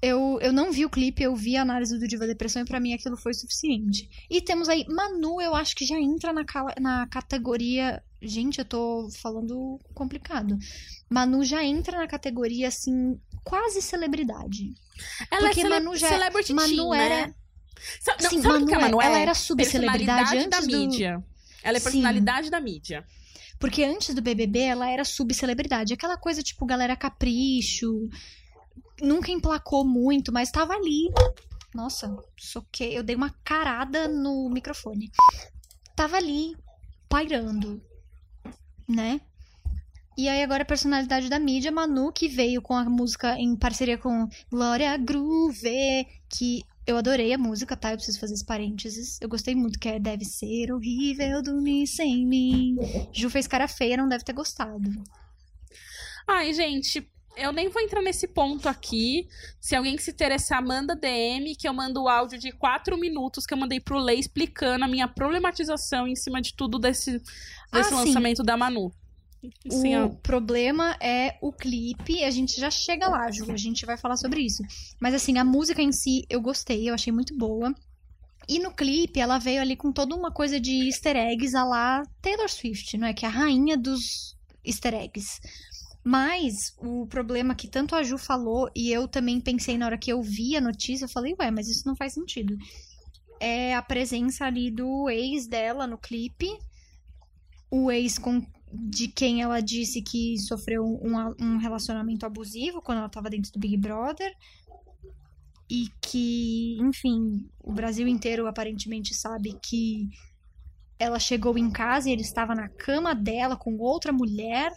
Eu, 0.00 0.38
eu 0.40 0.52
não 0.52 0.70
vi 0.70 0.84
o 0.84 0.90
clipe, 0.90 1.22
eu 1.24 1.34
vi 1.34 1.56
a 1.56 1.62
análise 1.62 1.98
do 1.98 2.06
Diva 2.06 2.24
Depressão 2.26 2.62
e 2.62 2.64
pra 2.64 2.78
mim 2.78 2.92
aquilo 2.94 3.16
foi 3.16 3.34
suficiente. 3.34 4.08
E 4.30 4.40
temos 4.40 4.68
aí 4.68 4.84
Manu, 4.88 5.40
eu 5.40 5.54
acho 5.56 5.74
que 5.74 5.84
já 5.84 5.98
entra 5.98 6.32
na, 6.32 6.44
na 6.80 7.06
categoria. 7.08 8.00
Gente, 8.22 8.58
eu 8.60 8.64
tô 8.64 9.08
falando 9.20 9.78
complicado. 9.94 10.56
Manu 11.10 11.44
já 11.44 11.64
entra 11.64 11.98
na 11.98 12.06
categoria, 12.06 12.68
assim, 12.68 13.18
quase 13.42 13.82
celebridade. 13.82 14.72
Ela 15.30 15.46
Porque 15.48 15.60
é 15.60 15.62
cele 15.62 15.68
Manu 15.74 15.96
já- 15.96 16.08
celebrity 16.08 16.52
Manu 16.52 16.90
teen, 16.90 17.00
era- 17.00 17.26
né? 17.28 17.34
Não, 18.22 18.30
Sim, 18.30 18.38
Manu 18.42 18.66
que 18.66 18.74
a 18.74 18.80
Manu 18.80 19.00
é- 19.00 19.04
é? 19.04 19.08
ela 19.08 19.18
era 19.18 19.34
subcelebridade 19.34 20.04
Personalidade 20.30 20.50
da 20.50 20.56
antes 20.58 20.68
do- 20.68 20.76
mídia. 20.78 21.24
Ela 21.62 21.76
é 21.76 21.80
Sim. 21.80 21.84
personalidade 21.84 22.50
da 22.50 22.60
mídia. 22.60 23.04
Porque 23.58 23.82
antes 23.82 24.14
do 24.14 24.22
BBB, 24.22 24.60
ela 24.60 24.88
era 24.90 25.04
subcelebridade. 25.04 25.92
Aquela 25.92 26.16
coisa, 26.16 26.42
tipo, 26.42 26.64
galera 26.66 26.94
capricho. 26.96 28.08
Nunca 29.00 29.30
emplacou 29.30 29.84
muito, 29.84 30.32
mas 30.32 30.50
tava 30.50 30.74
ali. 30.74 31.10
Nossa, 31.74 32.16
soquei. 32.36 32.96
Eu 32.96 33.02
dei 33.02 33.14
uma 33.14 33.30
carada 33.44 34.08
no 34.08 34.48
microfone. 34.50 35.10
Tava 35.94 36.16
ali, 36.16 36.56
pairando. 37.08 37.82
Né? 38.88 39.20
E 40.16 40.28
aí 40.28 40.42
agora 40.42 40.62
a 40.64 40.66
personalidade 40.66 41.28
da 41.28 41.38
mídia, 41.38 41.70
Manu, 41.70 42.12
que 42.12 42.26
veio 42.26 42.60
com 42.60 42.74
a 42.74 42.84
música 42.84 43.38
em 43.38 43.54
parceria 43.54 43.96
com 43.96 44.28
Glória 44.50 44.96
Groove, 44.96 46.06
que 46.28 46.64
eu 46.84 46.96
adorei 46.96 47.32
a 47.32 47.38
música, 47.38 47.76
tá? 47.76 47.92
Eu 47.92 47.96
preciso 47.96 48.18
fazer 48.18 48.34
esse 48.34 48.44
parênteses. 48.44 49.18
Eu 49.20 49.28
gostei 49.28 49.54
muito, 49.54 49.78
que 49.78 49.88
é 49.88 50.00
Deve 50.00 50.24
Ser 50.24 50.72
Horrível 50.72 51.42
Dormir 51.42 51.86
Sem 51.86 52.26
Mim. 52.26 52.76
Ju 53.12 53.30
fez 53.30 53.46
cara 53.46 53.68
feia, 53.68 53.96
não 53.96 54.08
deve 54.08 54.24
ter 54.24 54.32
gostado. 54.32 54.90
Ai, 56.26 56.52
gente, 56.52 57.08
eu 57.38 57.52
nem 57.52 57.68
vou 57.68 57.80
entrar 57.82 58.02
nesse 58.02 58.26
ponto 58.28 58.68
aqui. 58.68 59.28
Se 59.60 59.74
alguém 59.76 59.96
que 59.96 60.02
se 60.02 60.10
interessar, 60.10 60.62
manda 60.64 60.94
DM, 60.96 61.54
que 61.56 61.68
eu 61.68 61.72
mando 61.72 62.02
o 62.02 62.08
áudio 62.08 62.38
de 62.38 62.52
quatro 62.52 62.98
minutos 62.98 63.46
que 63.46 63.54
eu 63.54 63.58
mandei 63.58 63.80
pro 63.80 63.98
Lei 63.98 64.18
explicando 64.18 64.84
a 64.84 64.88
minha 64.88 65.08
problematização 65.08 66.06
em 66.06 66.16
cima 66.16 66.40
de 66.42 66.54
tudo 66.54 66.78
desse, 66.78 67.12
desse 67.12 67.24
Ah, 67.72 67.84
sim. 67.84 67.94
lançamento 67.94 68.42
da 68.42 68.56
Manu. 68.56 68.92
Sim, 69.70 69.96
o 69.96 70.06
ó. 70.06 70.08
problema 70.08 70.96
é 71.00 71.38
o 71.40 71.52
clipe, 71.52 72.24
a 72.24 72.30
gente 72.30 72.60
já 72.60 72.70
chega 72.70 73.08
lá, 73.08 73.30
Ju, 73.30 73.50
a 73.52 73.56
gente 73.56 73.86
vai 73.86 73.96
falar 73.96 74.16
sobre 74.16 74.40
isso. 74.40 74.62
Mas 75.00 75.14
assim, 75.14 75.38
a 75.38 75.44
música 75.44 75.80
em 75.80 75.92
si 75.92 76.26
eu 76.28 76.40
gostei, 76.40 76.90
eu 76.90 76.94
achei 76.94 77.12
muito 77.12 77.36
boa. 77.38 77.72
E 78.48 78.58
no 78.58 78.72
clipe 78.72 79.20
ela 79.20 79.38
veio 79.38 79.60
ali 79.60 79.76
com 79.76 79.92
toda 79.92 80.14
uma 80.16 80.32
coisa 80.32 80.58
de 80.58 80.86
easter 80.88 81.14
eggs 81.16 81.54
a 81.54 81.64
lá 81.64 82.02
Taylor 82.20 82.48
Swift, 82.48 82.96
não 82.96 83.06
é? 83.06 83.12
Que 83.12 83.24
é 83.26 83.28
a 83.28 83.30
rainha 83.30 83.76
dos 83.76 84.34
easter 84.64 84.94
eggs. 84.94 85.38
Mas 86.08 86.74
o 86.78 87.06
problema 87.06 87.54
que 87.54 87.68
tanto 87.68 87.94
a 87.94 88.02
Ju 88.02 88.16
falou 88.16 88.70
e 88.74 88.90
eu 88.90 89.06
também 89.06 89.38
pensei 89.42 89.76
na 89.76 89.84
hora 89.84 89.98
que 89.98 90.10
eu 90.10 90.22
vi 90.22 90.56
a 90.56 90.60
notícia, 90.60 91.04
eu 91.04 91.08
falei, 91.10 91.36
ué, 91.38 91.50
mas 91.50 91.68
isso 91.68 91.86
não 91.86 91.94
faz 91.94 92.14
sentido. 92.14 92.56
É 93.38 93.74
a 93.74 93.82
presença 93.82 94.46
ali 94.46 94.70
do 94.70 95.10
ex 95.10 95.46
dela 95.46 95.86
no 95.86 95.98
clipe. 95.98 96.48
O 97.70 97.90
ex 97.90 98.18
com 98.18 98.42
de 98.72 99.08
quem 99.08 99.42
ela 99.42 99.60
disse 99.60 100.00
que 100.00 100.38
sofreu 100.38 100.82
um, 100.82 101.34
um 101.38 101.58
relacionamento 101.58 102.24
abusivo 102.24 102.80
quando 102.80 102.98
ela 102.98 103.06
estava 103.06 103.28
dentro 103.28 103.52
do 103.52 103.60
Big 103.60 103.76
Brother. 103.76 104.32
E 105.68 105.88
que, 106.00 106.78
enfim, 106.80 107.50
o 107.62 107.70
Brasil 107.70 108.08
inteiro 108.08 108.46
aparentemente 108.46 109.12
sabe 109.12 109.58
que 109.62 110.08
ela 110.98 111.18
chegou 111.18 111.58
em 111.58 111.70
casa 111.70 112.08
e 112.08 112.12
ele 112.12 112.22
estava 112.22 112.54
na 112.54 112.70
cama 112.70 113.14
dela 113.14 113.58
com 113.58 113.76
outra 113.76 114.10
mulher, 114.10 114.72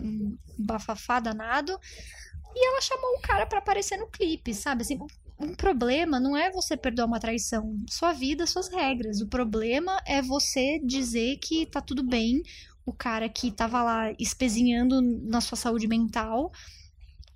um 0.00 0.36
bafafá 0.58 1.20
danado. 1.20 1.78
E 2.54 2.66
ela 2.68 2.80
chamou 2.80 3.16
o 3.16 3.20
cara 3.20 3.46
pra 3.46 3.58
aparecer 3.58 3.96
no 3.96 4.06
clipe, 4.06 4.54
sabe? 4.54 4.82
Assim, 4.82 4.98
um 5.38 5.54
problema 5.54 6.20
não 6.20 6.36
é 6.36 6.50
você 6.50 6.76
perdoar 6.76 7.06
uma 7.06 7.18
traição. 7.18 7.76
Sua 7.90 8.12
vida, 8.12 8.46
suas 8.46 8.68
regras. 8.68 9.20
O 9.20 9.26
problema 9.26 10.00
é 10.06 10.22
você 10.22 10.78
dizer 10.78 11.38
que 11.38 11.66
tá 11.66 11.80
tudo 11.80 12.02
bem. 12.02 12.42
O 12.86 12.92
cara 12.92 13.28
que 13.28 13.50
tava 13.50 13.82
lá 13.82 14.12
espezinhando 14.18 15.00
na 15.00 15.40
sua 15.40 15.56
saúde 15.56 15.88
mental 15.88 16.52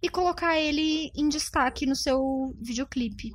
e 0.00 0.08
colocar 0.08 0.58
ele 0.58 1.10
em 1.14 1.28
destaque 1.28 1.86
no 1.86 1.96
seu 1.96 2.54
videoclipe. 2.60 3.32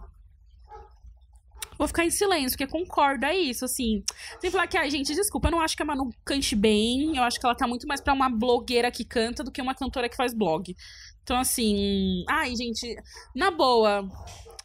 Vou 1.78 1.88
ficar 1.88 2.06
em 2.06 2.10
silêncio, 2.10 2.58
porque 2.58 2.72
concordo, 2.72 3.26
é 3.26 3.36
isso, 3.36 3.66
assim. 3.66 4.04
Sem 4.40 4.52
falar 4.52 4.68
que, 4.68 4.78
ai, 4.78 4.90
gente, 4.90 5.14
desculpa, 5.14 5.48
eu 5.48 5.52
não 5.52 5.62
acho 5.62 5.76
que 5.76 5.84
a 5.84 5.86
Manu 5.86 6.10
cante 6.24 6.56
bem. 6.56 7.18
Eu 7.18 7.24
acho 7.24 7.40
que 7.40 7.46
ela 7.46 7.56
tá 7.56 7.68
muito 7.68 7.88
mais 7.88 8.02
pra 8.02 8.14
uma 8.14 8.30
blogueira 8.30 8.92
que 8.92 9.04
canta 9.04 9.44
do 9.44 9.52
que 9.52 9.62
uma 9.62 9.76
cantora 9.76 10.10
que 10.10 10.16
faz 10.16 10.34
blog. 10.34 10.76
Então, 11.24 11.38
assim. 11.38 12.24
Ai, 12.30 12.56
gente, 12.56 12.96
na 13.36 13.50
boa. 13.52 14.08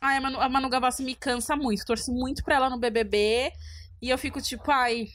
Ai, 0.00 0.16
a 0.18 0.20
Manu, 0.20 0.40
a 0.40 0.48
Manu 0.48 0.68
Gavassi 0.68 1.02
me 1.02 1.14
cansa 1.14 1.56
muito. 1.56 1.84
Torci 1.84 2.10
muito 2.10 2.42
pra 2.44 2.56
ela 2.56 2.70
no 2.70 2.78
BBB. 2.78 3.52
E 4.00 4.10
eu 4.10 4.18
fico 4.18 4.40
tipo, 4.40 4.70
ai. 4.70 5.06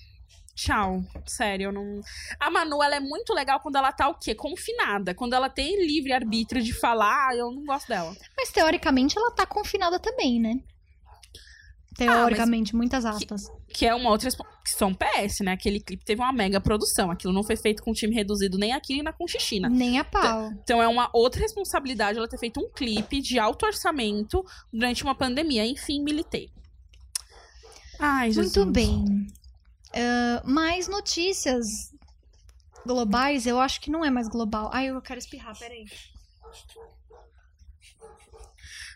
Tchau, 0.56 1.04
sério, 1.26 1.70
eu 1.70 1.72
não. 1.72 2.00
A 2.40 2.52
Manu, 2.52 2.84
ela 2.84 2.96
é 2.96 3.00
muito 3.00 3.34
legal 3.34 3.60
quando 3.60 3.76
ela 3.76 3.92
tá 3.92 4.08
o 4.08 4.14
quê? 4.14 4.36
Confinada. 4.36 5.16
Quando 5.16 5.34
ela 5.34 5.50
tem 5.50 5.84
livre 5.84 6.14
arbítrio 6.14 6.62
de 6.62 6.74
falar, 6.74 7.36
eu 7.36 7.52
não 7.52 7.66
gosto 7.66 7.88
dela. 7.88 8.16
Mas 8.38 8.52
teoricamente 8.52 9.18
ela 9.18 9.32
tá 9.32 9.48
confinada 9.48 10.00
também, 10.00 10.40
né? 10.40 10.60
Teoricamente, 12.06 12.76
muitas 12.76 13.06
aspas. 13.06 13.52
Que 13.68 13.86
é 13.86 13.96
uma 13.96 14.10
outra. 14.10 14.30
Que 14.30 14.70
são 14.70 14.94
PS, 14.94 15.42
né? 15.42 15.52
Aquele 15.52 15.80
clipe 15.80 16.06
teve 16.06 16.22
uma 16.22 16.32
mega 16.32 16.60
produção. 16.62 17.12
Aquilo 17.12 17.34
não 17.34 17.44
foi 17.44 17.56
feito 17.56 17.84
com 17.84 17.92
um 17.92 17.94
time 17.94 18.16
reduzido 18.16 18.58
nem 18.58 18.72
aqui 18.72 18.94
nem 18.94 19.04
na 19.04 19.12
Conchichina. 19.12 19.70
Nem 19.70 20.00
a 20.00 20.04
pau. 20.04 20.52
Então 20.64 20.82
é 20.82 20.88
uma 20.88 21.10
outra 21.14 21.42
responsabilidade 21.42 22.18
ela 22.18 22.28
ter 22.28 22.38
feito 22.38 22.60
um 22.60 22.70
clipe 22.70 23.22
de 23.22 23.38
alto 23.38 23.66
orçamento 23.66 24.46
durante 24.72 25.04
uma 25.04 25.16
pandemia. 25.16 25.66
Enfim, 25.66 26.02
militei. 26.02 26.50
Ai, 28.00 28.32
Jesus. 28.32 28.56
Muito 28.56 28.72
bem. 28.72 29.28
Ah, 29.94 30.42
mais 30.44 30.88
notícias 30.88 31.94
globais, 32.86 33.46
eu 33.46 33.60
acho 33.60 33.80
que 33.80 33.92
não 33.92 34.04
é 34.04 34.10
mais 34.10 34.28
global. 34.28 34.70
Ai, 34.74 34.88
eu 34.88 35.02
quero 35.02 35.20
espirrar, 35.20 35.58
peraí. 35.58 35.86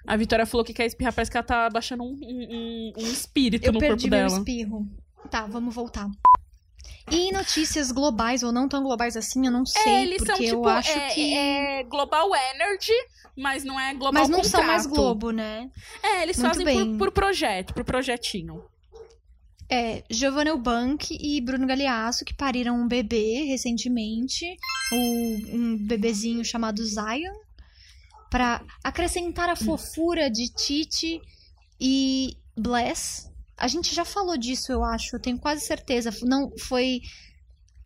A 0.07 0.15
Vitória 0.15 0.45
falou 0.45 0.63
que 0.65 0.73
quer 0.73 0.85
espirrar, 0.85 1.13
parece 1.13 1.29
que 1.29 1.35
ela 1.37 1.45
tá 1.45 1.69
baixando 1.69 2.03
um, 2.03 2.17
um, 2.21 2.93
um- 2.97 3.01
espírito 3.11 3.65
Eu 3.65 3.73
no 3.73 3.79
perdi 3.79 4.09
corpo 4.09 4.15
meu 4.15 4.27
dela. 4.27 4.39
espirro. 4.39 4.87
Tá, 5.29 5.45
vamos 5.45 5.75
voltar. 5.75 6.07
E 7.11 7.31
notícias 7.31 7.91
globais 7.91 8.41
ou 8.43 8.51
não 8.51 8.67
tão 8.67 8.83
globais 8.83 9.15
assim, 9.17 9.45
eu 9.45 9.51
não 9.51 9.65
sei, 9.65 9.81
É, 9.93 10.01
eles 10.03 10.17
porque 10.19 10.31
são 10.33 10.41
eu 10.45 10.55
tipo. 10.55 10.67
acho 10.67 10.91
é, 10.91 11.09
que 11.09 11.33
é 11.33 11.83
Global 11.83 12.29
Energy, 12.55 12.93
mas 13.35 13.63
não 13.63 13.79
é 13.79 13.93
Global 13.93 14.13
Mas 14.13 14.29
não 14.29 14.43
são 14.43 14.63
mais 14.63 14.85
Contrato. 14.85 15.03
Globo, 15.03 15.31
né? 15.31 15.69
É, 16.03 16.23
eles 16.23 16.37
Muito 16.37 16.49
fazem 16.49 16.65
bem. 16.65 16.91
por, 16.97 16.97
por 17.07 17.11
projeto, 17.11 17.73
por 17.73 17.83
projetinho. 17.83 18.63
É, 19.69 20.03
Giovanna 20.09 20.49
Eubank 20.51 21.17
e 21.19 21.41
Bruno 21.41 21.67
Galeasso, 21.67 22.23
que 22.23 22.33
pariram 22.33 22.75
um 22.79 22.87
bebê 22.87 23.43
recentemente, 23.43 24.45
o- 24.93 25.55
um 25.57 25.77
bebezinho 25.77 26.43
chamado 26.45 26.83
Zion, 26.85 27.35
pra 28.29 28.61
acrescentar 28.83 29.49
a 29.49 29.55
fofura 29.55 30.29
de 30.29 30.49
Titi 30.49 31.21
e 31.79 32.35
Bless. 32.55 33.29
A 33.57 33.67
gente 33.67 33.93
já 33.93 34.05
falou 34.05 34.37
disso, 34.37 34.71
eu 34.71 34.83
acho, 34.83 35.15
eu 35.15 35.19
tenho 35.19 35.39
quase 35.39 35.61
certeza. 35.61 36.11
Não 36.23 36.51
foi. 36.57 37.01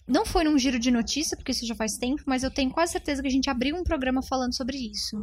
Não 0.08 0.26
foi 0.26 0.44
num 0.44 0.58
giro 0.58 0.78
de 0.78 0.92
notícia, 0.92 1.38
porque 1.38 1.52
isso 1.52 1.66
já 1.66 1.76
faz 1.76 1.96
tempo, 1.96 2.24
mas 2.26 2.44
eu 2.44 2.52
tenho 2.52 2.70
quase 2.70 2.92
certeza 2.92 3.22
que 3.22 3.28
a 3.28 3.32
gente 3.32 3.50
abriu 3.50 3.78
um 3.78 3.84
programa 3.84 4.22
falando 4.22 4.54
sobre 4.54 4.76
isso. 4.76 5.22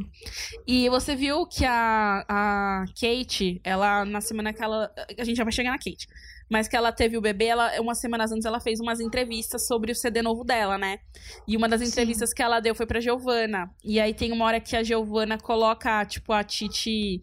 E 0.66 0.88
você 0.88 1.14
viu 1.14 1.46
que 1.46 1.64
a, 1.64 2.24
a 2.26 2.84
Kate, 2.94 3.60
ela, 3.62 4.04
na 4.04 4.20
semana 4.20 4.52
que 4.52 4.62
ela. 4.62 4.90
A 5.18 5.24
gente 5.24 5.36
já 5.36 5.44
vai 5.44 5.52
chegar 5.52 5.72
na 5.72 5.78
Kate. 5.78 6.06
Mas 6.48 6.66
que 6.66 6.76
ela 6.76 6.90
teve 6.90 7.16
o 7.16 7.20
bebê, 7.20 7.46
ela, 7.46 7.78
umas 7.80 7.98
semanas 7.98 8.32
antes 8.32 8.46
ela 8.46 8.58
fez 8.58 8.80
umas 8.80 9.00
entrevistas 9.00 9.66
sobre 9.66 9.92
o 9.92 9.94
CD 9.94 10.22
novo 10.22 10.44
dela, 10.44 10.78
né? 10.78 11.00
E 11.46 11.56
uma 11.56 11.68
das 11.68 11.80
Sim. 11.80 11.88
entrevistas 11.88 12.32
que 12.32 12.42
ela 12.42 12.58
deu 12.60 12.74
foi 12.74 12.86
pra 12.86 13.00
Giovana. 13.00 13.70
E 13.84 14.00
aí 14.00 14.14
tem 14.14 14.32
uma 14.32 14.46
hora 14.46 14.60
que 14.60 14.74
a 14.74 14.82
Giovana 14.82 15.38
coloca, 15.38 16.04
tipo, 16.06 16.32
a 16.32 16.42
Titi 16.42 17.22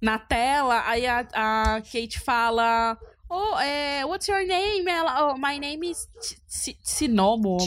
na 0.00 0.18
tela, 0.18 0.82
aí 0.86 1.06
a, 1.06 1.26
a 1.34 1.80
Kate 1.80 2.20
fala. 2.20 2.98
Oh, 3.28 3.56
é, 3.60 4.04
what's 4.04 4.26
your 4.28 4.44
name? 4.44 4.90
Ela, 4.90 5.30
oh, 5.30 5.38
my 5.38 5.58
name 5.58 5.88
is 5.88 6.08
T- 6.20 6.72
T- 6.72 6.78
Sinomo. 6.82 7.58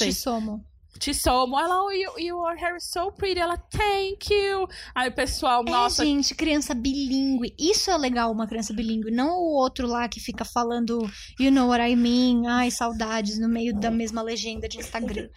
eu 0.00 0.69
Tissomo. 1.00 1.56
Tissomo. 1.56 1.58
Ela, 1.58 1.82
oh, 1.82 1.90
you, 1.90 2.12
your 2.18 2.56
hair 2.56 2.76
is 2.76 2.84
so 2.84 3.10
pretty. 3.10 3.40
Ela, 3.40 3.56
thank 3.56 4.32
you. 4.32 4.68
Aí 4.94 5.08
o 5.08 5.12
pessoal, 5.12 5.64
nossa, 5.64 6.02
É, 6.02 6.06
gente, 6.06 6.34
criança 6.34 6.74
bilíngue. 6.74 7.54
Isso 7.58 7.90
é 7.90 7.96
legal, 7.96 8.30
uma 8.30 8.46
criança 8.46 8.72
bilíngue. 8.72 9.10
Não 9.10 9.30
o 9.38 9.54
outro 9.54 9.86
lá 9.86 10.08
que 10.08 10.20
fica 10.20 10.44
falando, 10.44 11.00
you 11.38 11.50
know 11.50 11.68
what 11.68 11.82
I 11.82 11.96
mean, 11.96 12.46
ai, 12.46 12.70
saudades, 12.70 13.38
no 13.38 13.48
meio 13.48 13.74
da 13.74 13.90
mesma 13.90 14.22
legenda 14.22 14.68
de 14.68 14.78
Instagram. 14.78 15.28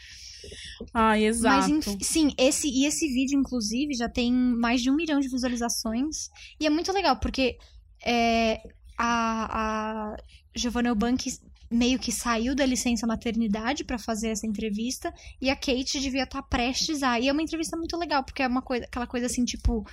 Ai, 0.94 1.24
exato. 1.26 1.70
Mas, 1.70 1.88
enfim, 1.88 1.98
sim, 2.02 2.34
esse, 2.38 2.68
e 2.68 2.86
esse 2.86 3.08
vídeo, 3.08 3.40
inclusive, 3.40 3.94
já 3.94 4.10
tem 4.10 4.32
mais 4.32 4.82
de 4.82 4.92
um 4.92 4.96
milhão 4.96 5.20
de 5.20 5.30
visualizações. 5.30 6.30
E 6.60 6.68
é 6.68 6.70
muito 6.70 6.92
legal, 6.92 7.18
porque 7.18 7.58
é, 8.06 8.62
a, 8.98 10.12
a 10.12 10.18
Giovanna 10.56 10.90
Eubank 10.90 11.30
meio 11.70 12.00
que 12.00 12.12
saiu 12.12 12.56
da 12.56 12.66
licença 12.66 13.08
maternidade 13.08 13.84
pra 13.84 13.98
fazer 13.98 14.30
essa 14.30 14.46
entrevista 14.46 15.14
e 15.42 15.50
a 15.50 15.56
Kate 15.56 16.00
devia 16.00 16.24
estar 16.24 16.44
prestes 16.44 17.02
a. 17.04 17.20
E 17.20 17.28
é 17.28 17.32
uma 17.32 17.42
entrevista 17.42 17.76
muito 17.76 17.98
legal, 17.98 18.24
porque 18.24 18.44
é 18.44 18.48
uma 18.48 18.62
coisa, 18.62 18.86
aquela 18.86 19.08
coisa 19.08 19.26
assim, 19.26 19.44
tipo, 19.44 19.86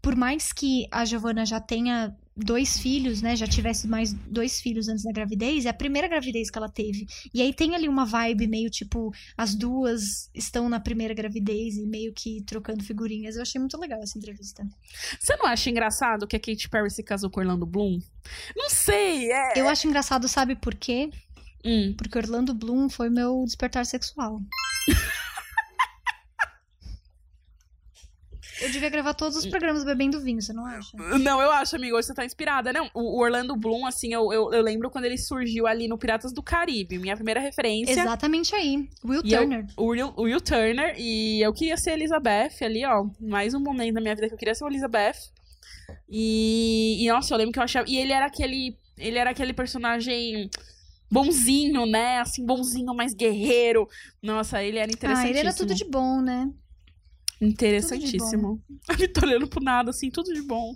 por 0.00 0.14
mais 0.14 0.52
que 0.52 0.86
a 0.90 1.04
Giovanna 1.04 1.44
já 1.44 1.60
tenha 1.60 2.16
dois 2.38 2.78
filhos, 2.78 3.20
né, 3.20 3.34
já 3.34 3.46
tivesse 3.46 3.88
mais 3.88 4.12
dois 4.12 4.60
filhos 4.60 4.88
antes 4.88 5.04
da 5.04 5.12
gravidez, 5.12 5.66
é 5.66 5.68
a 5.68 5.74
primeira 5.74 6.06
gravidez 6.06 6.50
que 6.50 6.58
ela 6.58 6.68
teve. 6.68 7.06
E 7.34 7.42
aí 7.42 7.52
tem 7.52 7.74
ali 7.74 7.88
uma 7.88 8.04
vibe 8.04 8.46
meio 8.46 8.70
tipo, 8.70 9.12
as 9.36 9.54
duas 9.54 10.30
estão 10.34 10.68
na 10.68 10.78
primeira 10.78 11.12
gravidez 11.14 11.76
e 11.76 11.86
meio 11.86 12.12
que 12.12 12.42
trocando 12.42 12.84
figurinhas. 12.84 13.36
Eu 13.36 13.42
achei 13.42 13.60
muito 13.60 13.78
legal 13.78 14.00
essa 14.02 14.16
entrevista. 14.16 14.66
Você 15.18 15.36
não 15.36 15.46
acha 15.46 15.68
engraçado 15.68 16.26
que 16.26 16.36
a 16.36 16.40
Katy 16.40 16.68
Perry 16.68 16.90
se 16.90 17.02
casou 17.02 17.28
com 17.28 17.40
Orlando 17.40 17.66
Bloom? 17.66 18.00
Não 18.56 18.70
sei, 18.70 19.32
é. 19.32 19.58
Eu 19.58 19.68
acho 19.68 19.86
engraçado, 19.86 20.28
sabe 20.28 20.54
por 20.54 20.74
quê? 20.74 21.10
Hum. 21.64 21.94
Porque 21.96 22.16
Orlando 22.16 22.54
Bloom 22.54 22.88
foi 22.88 23.10
meu 23.10 23.44
despertar 23.44 23.84
sexual. 23.84 24.40
Eu 28.60 28.70
devia 28.70 28.88
gravar 28.88 29.14
todos 29.14 29.36
os 29.36 29.46
programas 29.46 29.84
bebendo 29.84 30.20
vinho, 30.20 30.40
você 30.42 30.52
não 30.52 30.66
acha? 30.66 30.96
Não, 30.96 31.40
eu 31.40 31.50
acho, 31.52 31.76
amigo, 31.76 31.96
hoje 31.96 32.08
você 32.08 32.14
tá 32.14 32.24
inspirada. 32.24 32.72
Não, 32.72 32.90
o 32.94 33.20
Orlando 33.20 33.54
Bloom, 33.56 33.86
assim, 33.86 34.12
eu, 34.12 34.32
eu, 34.32 34.52
eu 34.52 34.62
lembro 34.62 34.90
quando 34.90 35.04
ele 35.04 35.16
surgiu 35.18 35.66
ali 35.66 35.86
no 35.86 35.96
Piratas 35.98 36.32
do 36.32 36.42
Caribe. 36.42 36.98
Minha 36.98 37.14
primeira 37.14 37.40
referência. 37.40 37.92
Exatamente 37.92 38.54
aí. 38.54 38.88
Will 39.04 39.22
E 39.24 39.32
eu- 39.32 39.40
Turner. 39.40 39.66
O 39.76 39.86
Will, 39.86 40.12
Will 40.18 40.40
Turner. 40.40 40.94
E 40.98 41.40
eu 41.40 41.52
queria 41.52 41.76
ser 41.76 41.92
Elizabeth 41.92 42.62
ali, 42.62 42.84
ó. 42.84 43.06
Mais 43.20 43.54
um 43.54 43.60
momento 43.60 43.94
da 43.94 44.00
minha 44.00 44.14
vida 44.14 44.28
que 44.28 44.34
eu 44.34 44.38
queria 44.38 44.54
ser 44.54 44.66
Elizabeth. 44.66 45.16
E, 46.08 46.98
e, 47.04 47.08
nossa, 47.08 47.32
eu 47.32 47.38
lembro 47.38 47.52
que 47.52 47.58
eu 47.58 47.62
achava. 47.62 47.88
E 47.88 47.96
ele 47.96 48.12
era 48.12 48.26
aquele. 48.26 48.76
Ele 48.96 49.18
era 49.18 49.30
aquele 49.30 49.52
personagem 49.52 50.50
bonzinho, 51.10 51.86
né? 51.86 52.18
Assim, 52.18 52.44
bonzinho, 52.44 52.92
mais 52.94 53.14
guerreiro. 53.14 53.88
Nossa, 54.22 54.62
ele 54.62 54.78
era 54.78 54.90
Ah, 54.90 54.94
interessantíssimo. 54.94 55.30
ele 55.38 55.38
era 55.48 55.54
tudo 55.56 55.74
de 55.74 55.84
bom, 55.84 56.20
né? 56.20 56.50
Interessantíssimo. 57.40 58.62
A 58.88 58.94
Vitória 58.96 59.30
olhando 59.30 59.48
pro 59.48 59.62
nada, 59.62 59.90
assim, 59.90 60.10
tudo 60.10 60.32
de 60.32 60.42
bom. 60.42 60.74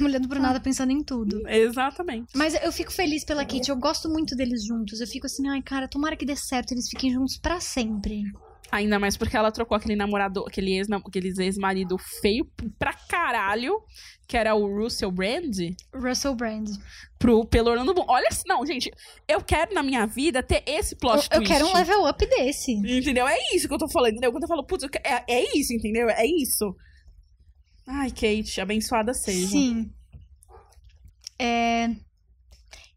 Olhando 0.00 0.28
pro 0.28 0.40
nada, 0.40 0.60
pensando 0.60 0.92
em 0.92 1.02
tudo. 1.02 1.42
Exatamente. 1.48 2.30
Mas 2.34 2.54
eu 2.62 2.70
fico 2.70 2.92
feliz 2.92 3.24
pela 3.24 3.44
Kate, 3.44 3.70
eu 3.70 3.76
gosto 3.76 4.08
muito 4.08 4.36
deles 4.36 4.64
juntos. 4.64 5.00
Eu 5.00 5.06
fico 5.06 5.26
assim, 5.26 5.48
ai, 5.48 5.62
cara, 5.62 5.88
tomara 5.88 6.16
que 6.16 6.26
dê 6.26 6.36
certo, 6.36 6.72
eles 6.72 6.88
fiquem 6.88 7.10
juntos 7.12 7.38
pra 7.38 7.58
sempre. 7.60 8.22
Ainda 8.70 8.98
mais 8.98 9.16
porque 9.16 9.36
ela 9.36 9.50
trocou 9.50 9.76
aquele 9.76 9.96
namorado, 9.96 10.44
aquele 10.46 10.76
ex, 10.76 10.88
aqueles 10.90 11.38
ex-marido 11.38 11.96
feio 12.20 12.44
pra 12.78 12.92
caralho, 12.92 13.80
que 14.26 14.36
era 14.36 14.54
o 14.54 14.66
Russell 14.82 15.10
Brand, 15.10 15.56
Russell 15.94 16.34
Brand. 16.34 16.68
pro, 17.18 17.46
pelo 17.46 17.70
Orlando 17.70 17.94
Bloom. 17.94 18.04
Olha, 18.06 18.28
não, 18.46 18.64
gente, 18.66 18.90
eu 19.26 19.42
quero 19.42 19.72
na 19.74 19.82
minha 19.82 20.06
vida 20.06 20.42
ter 20.42 20.62
esse 20.66 20.94
Eu, 20.94 20.98
plot 20.98 21.28
eu 21.32 21.38
twist. 21.38 21.50
quero 21.52 21.66
um 21.66 21.72
level 21.72 22.06
up 22.06 22.26
desse. 22.26 22.72
Entendeu? 22.72 23.26
É 23.26 23.36
isso 23.54 23.66
que 23.66 23.72
eu 23.72 23.78
tô 23.78 23.88
falando, 23.90 24.12
entendeu? 24.12 24.30
Quando 24.32 24.42
eu 24.42 24.48
falo, 24.48 24.66
putz, 24.66 24.82
eu 24.82 24.90
é, 25.02 25.24
é 25.26 25.56
isso, 25.56 25.72
entendeu? 25.72 26.10
É 26.10 26.26
isso. 26.26 26.76
Ai, 27.86 28.10
Kate, 28.10 28.60
abençoada 28.60 29.14
seja. 29.14 29.48
Sim. 29.48 29.90
É... 31.40 31.88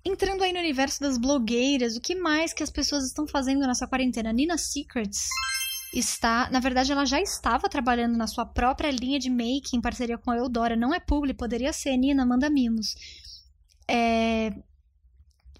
Entrando 0.03 0.43
aí 0.43 0.51
no 0.51 0.59
universo 0.59 0.99
das 0.99 1.17
blogueiras, 1.17 1.95
o 1.95 2.01
que 2.01 2.15
mais 2.15 2.51
que 2.51 2.63
as 2.63 2.71
pessoas 2.71 3.05
estão 3.05 3.25
fazendo 3.25 3.65
nessa 3.65 3.87
quarentena? 3.87 4.33
Nina 4.33 4.57
Secrets 4.57 5.27
está, 5.93 6.49
na 6.49 6.59
verdade, 6.59 6.91
ela 6.91 7.05
já 7.05 7.19
estava 7.19 7.67
trabalhando 7.69 8.17
na 8.17 8.27
sua 8.27 8.45
própria 8.45 8.91
linha 8.91 9.19
de 9.19 9.29
make 9.29 9.75
em 9.75 9.81
parceria 9.81 10.17
com 10.17 10.31
a 10.31 10.37
Eudora. 10.37 10.75
Não 10.75 10.93
é 10.93 10.99
publi, 10.99 11.33
poderia 11.33 11.73
ser. 11.73 11.97
Nina, 11.97 12.25
manda 12.25 12.49
mimos. 12.49 12.95
É, 13.87 14.51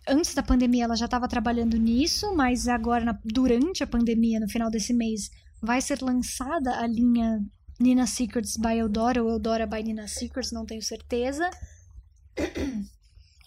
Antes 0.08 0.34
da 0.34 0.42
pandemia, 0.42 0.86
ela 0.86 0.96
já 0.96 1.06
estava 1.06 1.28
trabalhando 1.28 1.78
nisso, 1.78 2.36
mas 2.36 2.68
agora, 2.68 3.06
na- 3.06 3.20
durante 3.24 3.84
a 3.84 3.88
pandemia, 3.88 4.40
no 4.40 4.50
final 4.50 4.70
desse 4.72 4.94
mês, 4.94 5.30
vai 5.62 5.80
ser 5.80 6.02
lançada 6.02 6.76
a 6.80 6.88
linha 6.88 7.40
Nina 7.80 8.08
Secrets 8.08 8.58
by 8.58 8.78
Eudora, 8.80 9.22
ou 9.24 9.30
Eudora 9.30 9.68
by 9.68 9.84
Nina 9.84 10.08
Secrets, 10.08 10.52
não 10.52 10.66
tenho 10.66 10.82
certeza. 10.82 11.48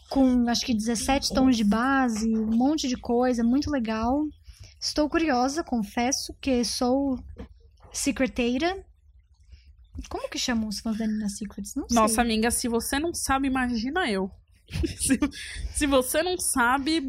Com 0.08 0.48
acho 0.48 0.64
que 0.64 0.74
17 0.74 1.34
tons 1.34 1.56
de 1.56 1.64
base, 1.64 2.28
um 2.36 2.56
monte 2.56 2.86
de 2.86 2.96
coisa, 2.96 3.42
muito 3.42 3.68
legal. 3.70 4.24
Estou 4.84 5.08
curiosa, 5.08 5.64
confesso, 5.64 6.34
que 6.40 6.62
sou 6.62 7.18
secreteira. 7.92 8.84
Como 10.10 10.28
que 10.28 10.38
chamam 10.38 10.68
os 10.68 10.80
fãs 10.80 10.98
da 10.98 11.06
Nina 11.06 11.28
Secrets? 11.28 11.74
Não 11.74 11.88
sei. 11.88 11.94
Nossa, 11.96 12.20
amiga, 12.20 12.50
se 12.50 12.68
você 12.68 12.98
não 12.98 13.14
sabe, 13.14 13.46
imagina 13.48 14.10
eu. 14.10 14.30
se, 14.98 15.18
se 15.74 15.86
você 15.86 16.22
não 16.22 16.36
sabe, 16.38 17.00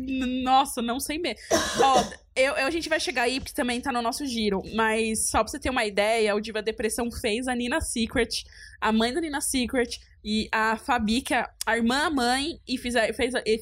nossa, 0.43 0.81
não 0.81 0.99
sei 0.99 1.17
mesmo. 1.17 1.39
Ó, 1.81 2.03
eu, 2.35 2.53
eu- 2.55 2.67
a 2.67 2.71
gente 2.71 2.87
vai 2.87 2.99
chegar 2.99 3.23
aí, 3.23 3.39
porque 3.39 3.53
também 3.53 3.81
tá 3.81 3.91
no 3.91 4.01
nosso 4.01 4.25
giro. 4.25 4.61
Mas 4.73 5.29
só 5.29 5.39
pra 5.43 5.47
você 5.51 5.59
ter 5.59 5.69
uma 5.69 5.83
ideia, 5.85 6.35
o 6.35 6.39
Diva 6.39 6.61
Depressão 6.61 7.11
fez 7.11 7.47
a 7.47 7.55
Nina 7.55 7.81
Secret, 7.81 8.45
a 8.79 8.91
mãe 8.93 9.13
da 9.13 9.19
Nina 9.19 9.41
Secret, 9.41 9.99
e 10.23 10.47
a 10.51 10.77
Fabi, 10.77 11.21
que 11.21 11.33
é 11.33 11.45
a 11.65 11.75
irmã 11.77 12.05
a 12.05 12.09
mãe, 12.09 12.59
e 12.67 12.77
fez, 12.77 12.95
a- 12.95 13.07
e 13.09 13.57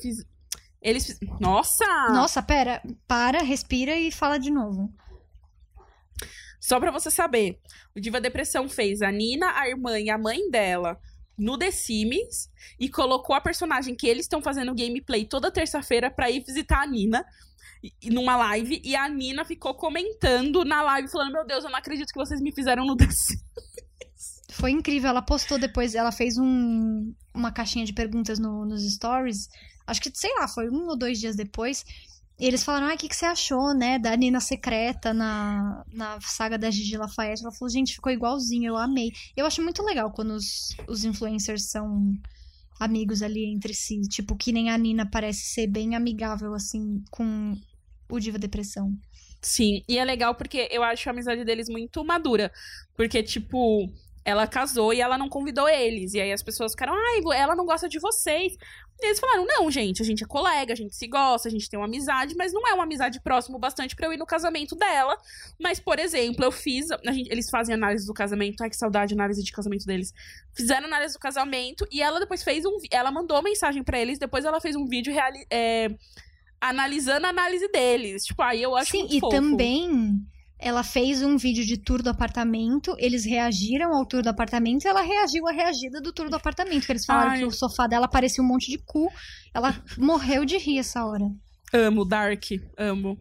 eles 0.83 1.17
Nossa! 1.39 1.85
Nossa, 2.09 2.43
pera, 2.43 2.81
para, 3.07 3.41
respira 3.41 3.95
e 3.95 4.11
fala 4.11 4.37
de 4.37 4.51
novo. 4.51 4.93
Só 6.59 6.79
pra 6.79 6.91
você 6.91 7.09
saber, 7.09 7.59
o 7.95 7.99
Diva 7.99 8.21
Depressão 8.21 8.69
fez 8.69 9.01
a 9.01 9.11
Nina, 9.11 9.51
a 9.57 9.67
irmã 9.67 9.99
e 9.99 10.09
a 10.09 10.17
mãe 10.17 10.49
dela 10.49 10.99
no 11.37 11.57
The 11.57 11.71
Sims 11.71 12.49
e 12.79 12.87
colocou 12.87 13.35
a 13.35 13.41
personagem 13.41 13.95
que 13.95 14.07
eles 14.07 14.25
estão 14.25 14.41
fazendo 14.41 14.75
gameplay 14.75 15.25
toda 15.25 15.51
terça-feira 15.51 16.11
pra 16.11 16.29
ir 16.29 16.43
visitar 16.43 16.83
a 16.83 16.87
Nina 16.87 17.25
numa 18.05 18.37
live 18.37 18.81
e 18.83 18.95
a 18.95 19.09
Nina 19.09 19.43
ficou 19.43 19.73
comentando 19.73 20.63
na 20.63 20.81
live 20.81 21.09
falando: 21.09 21.33
"Meu 21.33 21.45
Deus, 21.45 21.63
eu 21.63 21.69
não 21.69 21.79
acredito 21.79 22.13
que 22.13 22.19
vocês 22.19 22.39
me 22.39 22.53
fizeram 22.53 22.85
no 22.85 22.95
The 22.95 23.09
Sims". 23.09 24.41
Foi 24.51 24.71
incrível. 24.71 25.09
Ela 25.09 25.21
postou 25.21 25.57
depois, 25.57 25.95
ela 25.95 26.11
fez 26.11 26.37
um, 26.37 27.13
uma 27.33 27.51
caixinha 27.51 27.85
de 27.85 27.93
perguntas 27.93 28.39
no- 28.39 28.65
nos 28.65 28.83
stories. 28.93 29.49
Acho 29.87 30.01
que, 30.01 30.11
sei 30.13 30.33
lá, 30.35 30.47
foi 30.47 30.69
um 30.69 30.87
ou 30.87 30.97
dois 30.97 31.19
dias 31.19 31.35
depois. 31.35 31.83
E 32.39 32.45
eles 32.47 32.63
falaram, 32.63 32.87
ah, 32.87 32.93
o 32.95 32.97
que, 32.97 33.07
que 33.07 33.15
você 33.15 33.25
achou, 33.25 33.73
né, 33.73 33.99
da 33.99 34.15
Nina 34.17 34.39
secreta 34.39 35.13
na, 35.13 35.83
na 35.93 36.19
saga 36.21 36.57
da 36.57 36.71
Gigi 36.71 36.97
Lafayette? 36.97 37.43
Ela 37.43 37.51
falou, 37.53 37.69
gente, 37.71 37.93
ficou 37.93 38.11
igualzinho, 38.11 38.69
eu 38.69 38.77
amei. 38.77 39.11
Eu 39.35 39.45
acho 39.45 39.61
muito 39.61 39.83
legal 39.83 40.11
quando 40.11 40.31
os, 40.31 40.75
os 40.87 41.05
influencers 41.05 41.69
são 41.69 42.13
amigos 42.79 43.21
ali 43.21 43.45
entre 43.45 43.73
si. 43.73 44.01
Tipo, 44.09 44.35
que 44.35 44.51
nem 44.51 44.69
a 44.69 44.77
Nina 44.77 45.09
parece 45.09 45.41
ser 45.53 45.67
bem 45.67 45.95
amigável, 45.95 46.53
assim, 46.53 47.03
com 47.11 47.53
o 48.09 48.19
Diva 48.19 48.39
Depressão. 48.39 48.97
Sim, 49.41 49.83
e 49.89 49.97
é 49.97 50.05
legal 50.05 50.35
porque 50.35 50.69
eu 50.71 50.81
acho 50.83 51.07
a 51.09 51.11
amizade 51.11 51.43
deles 51.43 51.67
muito 51.67 52.03
madura, 52.05 52.51
porque 52.95 53.21
tipo, 53.21 53.89
ela 54.25 54.47
casou 54.47 54.93
e 54.93 55.01
ela 55.01 55.17
não 55.17 55.27
convidou 55.27 55.67
eles. 55.67 56.13
E 56.13 56.21
aí 56.21 56.31
as 56.31 56.41
pessoas 56.41 56.71
ficaram, 56.71 56.93
ai, 56.93 57.21
ela 57.37 57.55
não 57.55 57.65
gosta 57.65 57.89
de 57.89 57.99
vocês. 57.99 58.53
E 59.01 59.05
eles 59.07 59.19
falaram, 59.19 59.45
não, 59.45 59.69
gente, 59.69 60.01
a 60.01 60.05
gente 60.05 60.23
é 60.23 60.27
colega, 60.27 60.71
a 60.71 60.75
gente 60.75 60.95
se 60.95 61.07
gosta, 61.07 61.47
a 61.49 61.51
gente 61.51 61.69
tem 61.69 61.77
uma 61.77 61.87
amizade, 61.87 62.35
mas 62.37 62.53
não 62.53 62.65
é 62.67 62.73
uma 62.73 62.83
amizade 62.83 63.19
próximo 63.21 63.57
o 63.57 63.59
bastante 63.59 63.95
pra 63.95 64.05
eu 64.07 64.13
ir 64.13 64.17
no 64.17 64.25
casamento 64.25 64.75
dela. 64.75 65.17
Mas, 65.59 65.79
por 65.79 65.99
exemplo, 65.99 66.45
eu 66.45 66.51
fiz. 66.51 66.87
gente- 67.11 67.29
eles 67.29 67.49
fazem 67.49 67.75
análise 67.75 68.05
do 68.07 68.13
casamento. 68.13 68.61
Ai, 68.63 68.69
que 68.69 68.77
saudade, 68.77 69.13
análise 69.13 69.43
de 69.43 69.51
casamento 69.51 69.85
deles. 69.85 70.13
Fizeram 70.55 70.85
análise 70.87 71.13
do 71.15 71.19
casamento 71.19 71.85
e 71.91 72.01
ela 72.01 72.19
depois 72.19 72.43
fez 72.43 72.65
um. 72.65 72.77
Ela 72.91 73.11
mandou 73.11 73.41
mensagem 73.43 73.83
pra 73.83 73.99
eles, 73.99 74.17
depois 74.19 74.45
ela 74.45 74.61
fez 74.61 74.75
um 74.75 74.85
vídeo 74.85 75.11
reali- 75.11 75.45
é, 75.51 75.89
analisando 76.61 77.25
a 77.25 77.29
análise 77.29 77.67
deles. 77.69 78.23
Tipo, 78.25 78.41
aí 78.41 78.61
eu 78.61 78.75
acho 78.75 78.91
Sim, 78.91 79.07
e 79.09 79.19
fofo. 79.19 79.35
também 79.35 80.19
ela 80.63 80.81
fez 80.81 81.21
um 81.21 81.35
vídeo 81.35 81.65
de 81.65 81.77
tour 81.77 82.01
do 82.01 82.09
apartamento, 82.09 82.95
eles 82.97 83.25
reagiram 83.25 83.93
ao 83.93 84.05
tour 84.05 84.23
do 84.23 84.29
apartamento 84.29 84.85
e 84.85 84.87
ela 84.87 85.01
reagiu 85.01 85.45
à 85.45 85.51
reagida 85.51 85.99
do 85.99 86.13
tour 86.13 86.29
do 86.29 86.37
apartamento, 86.37 86.85
que 86.85 86.91
eles 86.91 87.05
falaram 87.05 87.31
Ai. 87.31 87.39
que 87.39 87.45
o 87.45 87.51
sofá 87.51 87.85
dela 87.85 88.07
parecia 88.07 88.41
um 88.41 88.47
monte 88.47 88.71
de 88.71 88.77
cu. 88.77 89.11
Ela 89.53 89.75
morreu 89.97 90.45
de 90.45 90.57
rir 90.57 90.79
essa 90.79 91.05
hora. 91.05 91.25
Amo, 91.73 92.05
Dark. 92.05 92.45
Amo. 92.77 93.19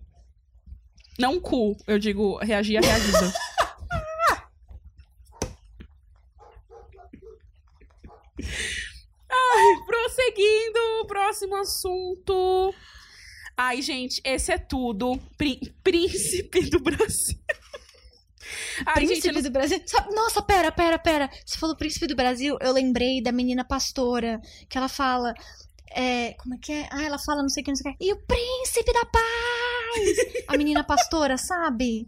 Não 1.18 1.40
cu, 1.40 1.76
eu 1.86 1.98
digo 1.98 2.38
reagir 2.38 2.78
a 2.78 2.80
reagida. 2.80 3.18
Ai, 9.30 9.84
prosseguindo, 9.86 11.06
próximo 11.08 11.56
assunto. 11.56 12.72
Ai, 13.56 13.82
gente, 13.82 14.20
esse 14.24 14.50
é 14.52 14.58
tudo. 14.58 15.18
Prí- 15.36 15.72
Príncipe 15.84 16.62
do 16.70 16.80
Brasil. 16.80 17.38
Ai, 18.86 18.94
Príncipe 19.06 19.32
gente, 19.34 19.42
do 19.42 19.50
Brasil. 19.50 19.80
Nossa, 20.14 20.42
pera, 20.42 20.72
pera, 20.72 20.98
pera. 20.98 21.30
Você 21.44 21.58
falou 21.58 21.76
Príncipe 21.76 22.06
do 22.06 22.16
Brasil, 22.16 22.56
eu 22.60 22.72
lembrei 22.72 23.22
da 23.22 23.30
menina 23.32 23.64
pastora, 23.64 24.40
que 24.68 24.76
ela 24.76 24.88
fala. 24.88 25.32
é, 25.94 26.32
como 26.34 26.54
é 26.54 26.58
que 26.58 26.72
é? 26.72 26.88
Ah, 26.90 27.02
ela 27.02 27.18
fala 27.18 27.42
não 27.42 27.48
sei 27.48 27.62
o 27.62 27.64
que, 27.64 27.70
não 27.70 27.76
sei 27.76 27.92
o 27.92 27.96
que. 27.96 28.04
E 28.04 28.12
o 28.12 28.16
príncipe 28.26 28.92
da 28.92 29.04
paz! 29.06 30.42
A 30.48 30.56
menina 30.56 30.82
pastora, 30.82 31.36
sabe? 31.36 32.06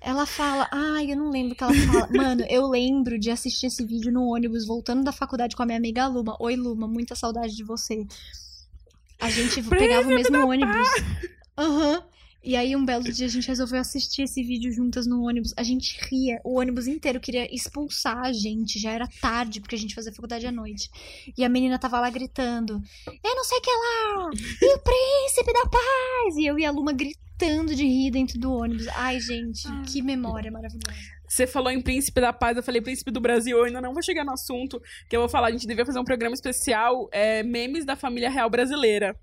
Ela 0.00 0.26
fala, 0.26 0.68
ai, 0.70 1.10
eu 1.10 1.16
não 1.16 1.30
lembro 1.30 1.54
o 1.54 1.56
que 1.56 1.64
ela 1.64 1.74
fala. 1.74 2.08
Mano, 2.14 2.44
eu 2.48 2.66
lembro 2.68 3.18
de 3.18 3.30
assistir 3.30 3.66
esse 3.66 3.84
vídeo 3.84 4.12
no 4.12 4.26
ônibus, 4.32 4.64
voltando 4.66 5.02
da 5.02 5.10
faculdade 5.12 5.56
com 5.56 5.62
a 5.62 5.66
minha 5.66 5.78
amiga 5.78 6.06
Luma. 6.06 6.36
Oi, 6.38 6.54
Luma, 6.54 6.86
muita 6.86 7.14
saudade 7.16 7.56
de 7.56 7.64
você. 7.64 8.06
A 9.20 9.30
gente 9.30 9.62
pegava 9.62 10.08
o 10.08 10.14
mesmo 10.14 10.46
ônibus. 10.46 10.88
Aham. 11.56 12.02
E 12.42 12.54
aí, 12.54 12.76
um 12.76 12.84
belo 12.84 13.02
dia, 13.02 13.26
a 13.26 13.28
gente 13.28 13.48
resolveu 13.48 13.80
assistir 13.80 14.22
esse 14.22 14.42
vídeo 14.44 14.72
juntas 14.72 15.06
no 15.06 15.22
ônibus. 15.22 15.52
A 15.56 15.62
gente 15.62 15.98
ria, 16.08 16.40
o 16.44 16.58
ônibus 16.58 16.86
inteiro 16.86 17.18
queria 17.18 17.52
expulsar 17.52 18.18
a 18.18 18.32
gente. 18.32 18.78
Já 18.78 18.92
era 18.92 19.08
tarde, 19.20 19.60
porque 19.60 19.74
a 19.74 19.78
gente 19.78 19.94
fazia 19.94 20.12
faculdade 20.12 20.46
à 20.46 20.52
noite. 20.52 20.88
E 21.36 21.44
a 21.44 21.48
menina 21.48 21.78
tava 21.78 22.00
lá 22.00 22.08
gritando: 22.08 22.80
Eu 23.06 23.34
não 23.34 23.44
sei 23.44 23.58
o 23.58 23.60
que 23.60 23.70
lá! 23.70 24.30
E 24.62 24.74
o 24.74 24.78
príncipe 24.78 25.52
da 25.52 25.68
paz! 25.68 26.36
E 26.36 26.46
eu 26.46 26.58
e 26.58 26.64
a 26.64 26.70
Luma 26.70 26.92
gritando 26.92 27.74
de 27.74 27.84
rir 27.84 28.12
dentro 28.12 28.38
do 28.38 28.52
ônibus. 28.52 28.86
Ai, 28.94 29.18
gente, 29.20 29.68
que 29.86 30.00
memória 30.00 30.50
maravilhosa. 30.50 31.17
Você 31.28 31.46
falou 31.46 31.70
em 31.70 31.80
Príncipe 31.80 32.20
da 32.20 32.32
Paz, 32.32 32.56
eu 32.56 32.62
falei 32.62 32.80
Príncipe 32.80 33.10
do 33.10 33.20
Brasil, 33.20 33.58
eu 33.58 33.64
ainda 33.64 33.80
não 33.80 33.92
vou 33.92 34.02
chegar 34.02 34.24
no 34.24 34.32
assunto, 34.32 34.80
que 35.08 35.14
eu 35.14 35.20
vou 35.20 35.28
falar, 35.28 35.48
a 35.48 35.50
gente 35.50 35.66
devia 35.66 35.84
fazer 35.84 35.98
um 35.98 36.04
programa 36.04 36.34
especial, 36.34 37.08
é, 37.12 37.42
memes 37.42 37.84
da 37.84 37.94
família 37.94 38.30
real 38.30 38.48
brasileira. 38.48 39.14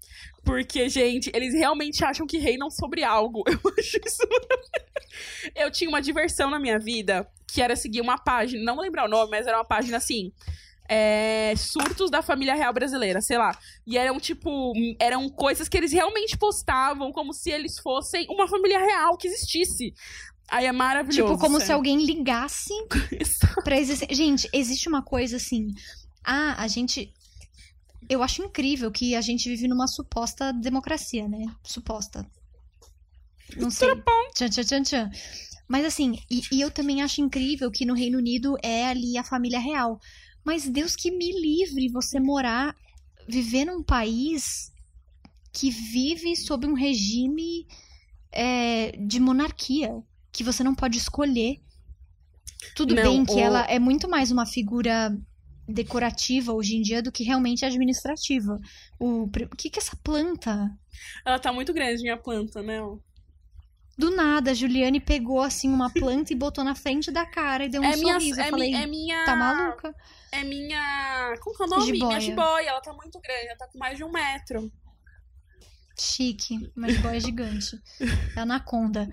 Porque, 0.44 0.88
gente, 0.88 1.32
eles 1.34 1.54
realmente 1.54 2.06
acham 2.06 2.28
que 2.28 2.38
reinam 2.38 2.70
sobre 2.70 3.04
algo. 3.04 3.44
Eu 3.50 3.60
acho 3.80 3.98
isso. 4.06 4.28
Eu 5.56 5.72
tinha 5.72 5.90
uma 5.90 6.02
diversão 6.02 6.50
na 6.50 6.60
minha 6.60 6.78
vida, 6.78 7.28
que 7.48 7.62
era 7.62 7.76
seguir 7.76 8.02
uma 8.02 8.18
página, 8.18 8.64
não 8.64 8.76
vou 8.76 8.84
lembrar 8.84 9.06
o 9.06 9.10
nome, 9.10 9.32
mas 9.32 9.48
era 9.48 9.58
uma 9.58 9.66
página 9.66 9.98
assim... 9.98 10.32
é, 10.88 11.54
surtos 11.58 12.12
da 12.12 12.22
família 12.22 12.54
real 12.54 12.72
brasileira, 12.72 13.20
sei 13.22 13.38
lá. 13.38 13.58
E 13.88 13.98
eram, 13.98 14.20
tipo, 14.20 14.72
eram 15.00 15.28
coisas 15.30 15.68
que 15.68 15.78
eles 15.78 15.92
realmente 15.92 16.38
postavam 16.38 17.12
como 17.12 17.34
se 17.34 17.50
eles 17.50 17.80
fossem 17.80 18.28
uma 18.30 18.48
família 18.48 18.78
real 18.78 19.18
que 19.18 19.28
existisse. 19.28 19.94
Aí 20.48 20.66
é 20.66 20.72
maravilhoso. 20.72 21.34
Tipo, 21.34 21.40
como 21.40 21.60
se 21.60 21.68
sério. 21.68 21.76
alguém 21.76 22.06
ligasse 22.06 22.74
pra 23.64 23.80
existir. 23.80 24.14
Gente, 24.14 24.48
existe 24.54 24.88
uma 24.88 25.02
coisa 25.02 25.38
assim. 25.38 25.74
Ah, 26.24 26.56
a 26.62 26.68
gente. 26.68 27.12
Eu 28.08 28.22
acho 28.22 28.44
incrível 28.44 28.92
que 28.92 29.16
a 29.16 29.22
gente 29.22 29.50
vive 29.50 29.68
numa 29.68 29.88
suposta 29.88 30.54
democracia, 30.54 31.28
né? 31.28 31.46
Suposta. 31.64 32.26
Não 33.58 33.72
sei. 33.72 33.90
Tchan, 34.36 34.50
tchan, 34.50 34.64
tchan, 34.64 34.84
tchan. 34.84 35.10
Mas 35.68 35.86
assim, 35.86 36.20
e, 36.30 36.42
e 36.52 36.62
eu 36.62 36.70
também 36.70 37.02
acho 37.02 37.22
incrível 37.22 37.72
que 37.72 37.86
no 37.86 37.96
Reino 37.96 38.20
Unido 38.20 38.56
é 38.62 38.86
ali 38.86 39.18
a 39.18 39.24
família 39.24 39.60
real. 39.60 40.00
Mas 40.44 40.70
Deus 40.70 40.96
que 40.96 41.10
me 41.10 41.32
livre 41.32 41.90
você 41.90 42.20
morar, 42.20 42.76
viver 43.28 43.66
num 43.66 43.82
país 43.82 44.72
que 45.52 45.72
vive 45.72 46.36
sob 46.36 46.68
um 46.68 46.74
regime 46.74 47.66
é, 48.32 48.92
de 48.92 49.20
monarquia, 49.20 50.04
que 50.36 50.44
você 50.44 50.64
não 50.64 50.76
pode 50.76 50.98
escolher. 50.98 51.62
Tudo 52.76 52.94
Não, 52.94 53.04
bem 53.04 53.26
que 53.26 53.40
ela 53.40 53.62
é 53.62 53.80
muito 53.80 54.10
mais 54.10 54.32
uma 54.32 54.46
figura 54.46 55.16
decorativa 55.68 56.54
hoje 56.54 56.76
em 56.76 56.82
dia 56.82 57.02
do 57.02 57.12
que 57.12 57.24
realmente 57.24 57.66
administrativa. 57.66 58.60
O, 59.00 59.24
o 59.24 59.56
que 59.58 59.70
que 59.70 59.80
é 59.80 59.82
essa 59.82 59.96
planta? 60.04 60.70
Ela 61.26 61.40
tá 61.40 61.52
muito 61.54 61.74
grande, 61.74 62.04
minha 62.04 62.18
planta, 62.18 62.62
né? 62.62 62.80
Do 63.98 64.12
nada, 64.12 64.52
a 64.52 64.54
Juliane 64.54 65.00
pegou 65.00 65.42
assim 65.42 65.70
uma 65.70 65.90
planta 65.90 66.34
e 66.34 66.36
botou 66.36 66.66
na 66.66 66.76
frente 66.76 67.10
da 67.12 67.26
cara 67.26 67.66
e 67.66 67.70
deu 67.70 67.82
um 67.82 67.86
é 67.86 67.96
minha, 67.96 68.20
sorriso. 68.20 68.42
é, 68.42 68.48
eu 68.48 68.50
falei, 68.50 68.74
é 68.74 68.86
minha. 68.86 69.26
tá 69.26 69.36
maluca? 69.38 69.96
É 70.34 70.44
minha. 70.44 71.36
Como 71.42 71.56
que 71.56 71.64
é 71.64 71.66
o 71.66 71.70
nome? 71.70 71.86
Jiboia. 71.86 72.08
Minha 72.08 72.20
jiboia. 72.20 72.70
Ela 72.70 72.82
tá 72.82 72.94
muito 72.94 73.22
grande, 73.22 73.48
ela 73.48 73.58
tá 73.58 73.68
com 73.68 73.80
mais 73.80 73.98
de 73.98 74.04
um 74.04 74.12
metro. 74.12 74.70
Chique, 75.98 76.70
mas 76.76 76.98
boia 76.98 77.20
gigante. 77.22 77.80
É 78.36 78.42
anaconda. 78.42 79.10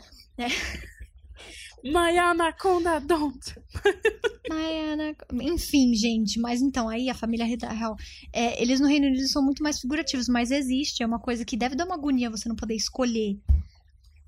My 1.84 2.16
anaconda 2.18 3.00
don't. 3.00 3.40
Ana- 4.50 5.16
Enfim, 5.42 5.94
gente, 5.94 6.38
mas 6.40 6.60
então, 6.62 6.88
aí 6.88 7.08
a 7.08 7.14
família 7.14 7.44
real. 7.46 7.96
É, 8.32 8.60
eles 8.62 8.80
no 8.80 8.86
Reino 8.86 9.06
Unido 9.06 9.26
são 9.28 9.42
muito 9.42 9.62
mais 9.62 9.80
figurativos, 9.80 10.28
mas 10.28 10.50
existe, 10.50 11.02
é 11.02 11.06
uma 11.06 11.18
coisa 11.18 11.44
que 11.44 11.56
deve 11.56 11.74
dar 11.74 11.86
uma 11.86 11.94
agonia 11.94 12.30
você 12.30 12.48
não 12.48 12.56
poder 12.56 12.74
escolher. 12.74 13.38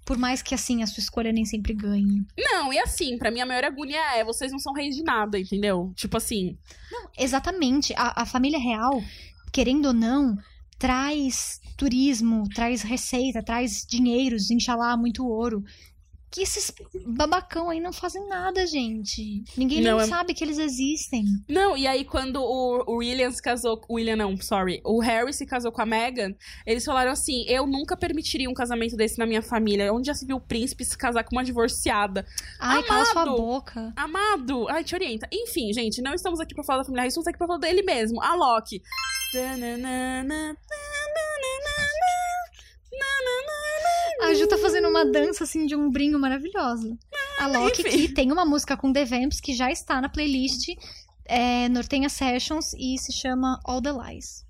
Por 0.04 0.18
mais 0.18 0.42
que, 0.42 0.54
assim, 0.54 0.82
a 0.82 0.86
sua 0.86 1.00
escolha 1.00 1.32
nem 1.32 1.46
sempre 1.46 1.72
ganhe. 1.72 2.26
Não, 2.36 2.70
e 2.72 2.78
assim, 2.78 3.16
pra 3.16 3.30
mim 3.30 3.40
a 3.40 3.46
maior 3.46 3.64
agulha 3.64 3.96
é 4.16 4.22
vocês 4.24 4.52
não 4.52 4.58
são 4.58 4.72
reis 4.74 4.94
de 4.94 5.02
nada, 5.02 5.38
entendeu? 5.38 5.92
Tipo 5.96 6.16
assim, 6.18 6.58
Exatamente. 7.18 7.94
A, 7.96 8.22
a 8.22 8.26
família 8.26 8.58
real, 8.58 9.02
querendo 9.52 9.86
ou 9.86 9.94
não, 9.94 10.36
traz 10.78 11.58
turismo, 11.76 12.44
traz 12.54 12.82
receita, 12.82 13.42
traz 13.42 13.86
dinheiros, 13.88 14.50
inxalá, 14.50 14.96
muito 14.96 15.26
ouro. 15.26 15.64
Que 16.34 16.42
esses 16.42 16.72
babacão 17.06 17.70
aí 17.70 17.78
não 17.78 17.92
fazem 17.92 18.26
nada, 18.26 18.66
gente. 18.66 19.44
Ninguém 19.56 19.80
Não, 19.80 19.98
nem 19.98 20.04
é- 20.06 20.08
sabe 20.08 20.34
que 20.34 20.42
eles 20.42 20.58
existem. 20.58 21.24
Não, 21.48 21.76
e 21.76 21.86
aí 21.86 22.04
quando 22.04 22.42
o, 22.42 22.82
o 22.88 22.96
William 22.96 23.30
se 23.30 23.40
casou. 23.40 23.80
O 23.88 23.94
William 23.94 24.16
não, 24.16 24.36
sorry. 24.38 24.80
O 24.84 24.98
Harry 25.00 25.32
se 25.32 25.46
casou 25.46 25.70
com 25.70 25.80
a 25.80 25.86
Meghan, 25.86 26.34
eles 26.66 26.84
falaram 26.84 27.12
assim: 27.12 27.44
eu 27.46 27.68
nunca 27.68 27.96
permitiria 27.96 28.50
um 28.50 28.54
casamento 28.54 28.96
desse 28.96 29.16
na 29.16 29.26
minha 29.26 29.42
família. 29.42 29.92
Onde 29.94 30.08
já 30.08 30.14
se 30.14 30.26
viu 30.26 30.38
o 30.38 30.40
príncipe 30.40 30.84
se 30.84 30.98
casar 30.98 31.22
com 31.22 31.36
uma 31.36 31.44
divorciada? 31.44 32.26
Ai, 32.58 32.82
cala 32.82 33.04
sua 33.04 33.22
Amado. 33.22 33.36
boca. 33.36 33.92
Amado! 33.96 34.66
Ai, 34.68 34.82
te 34.82 34.92
orienta. 34.96 35.28
Enfim, 35.32 35.72
gente, 35.72 36.02
não 36.02 36.14
estamos 36.14 36.40
aqui 36.40 36.52
pra 36.52 36.64
falar 36.64 36.78
da 36.78 36.84
família 36.84 37.02
Harry, 37.02 37.08
estamos 37.10 37.28
aqui 37.28 37.38
pra 37.38 37.46
falar 37.46 37.60
dele 37.60 37.82
mesmo, 37.82 38.20
a 38.20 38.34
Loki. 38.34 38.82
Tananana, 39.32 40.56
A 44.22 44.34
Ju 44.34 44.46
tá 44.46 44.56
fazendo 44.58 44.88
uma 44.88 45.04
dança, 45.04 45.44
assim, 45.44 45.66
de 45.66 45.74
umbrinho 45.76 46.18
maravilhosa. 46.18 46.96
A 47.38 47.46
Loki, 47.46 47.82
enfim. 47.82 47.90
que 47.98 48.08
tem 48.14 48.30
uma 48.32 48.44
música 48.44 48.76
com 48.76 48.92
The 48.92 49.04
Vamps, 49.04 49.40
que 49.40 49.52
já 49.54 49.70
está 49.70 50.00
na 50.00 50.08
playlist 50.08 50.68
é, 51.26 51.68
Nortenha 51.68 52.08
Sessions 52.08 52.72
e 52.74 52.96
se 52.98 53.12
chama 53.12 53.58
All 53.64 53.82
the 53.82 53.90
Lies. 53.92 54.44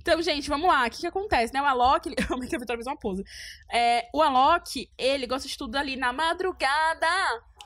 Então, 0.00 0.22
gente, 0.22 0.48
vamos 0.48 0.68
lá. 0.68 0.86
O 0.86 0.90
que, 0.90 0.98
que 0.98 1.06
acontece, 1.06 1.52
né? 1.52 1.60
O 1.60 1.64
Alok, 1.64 2.08
ele... 2.08 2.16
como 2.28 2.44
é 2.44 2.46
que 2.46 2.54
a 2.54 2.58
Vitória 2.58 2.78
fez 2.78 2.86
uma 2.86 2.96
pose? 2.96 3.24
É, 3.72 4.08
o 4.14 4.22
Alok, 4.22 4.88
ele 4.96 5.26
gosta 5.26 5.48
de 5.48 5.58
tudo 5.58 5.74
ali 5.76 5.96
na 5.96 6.12
madrugada, 6.12 7.06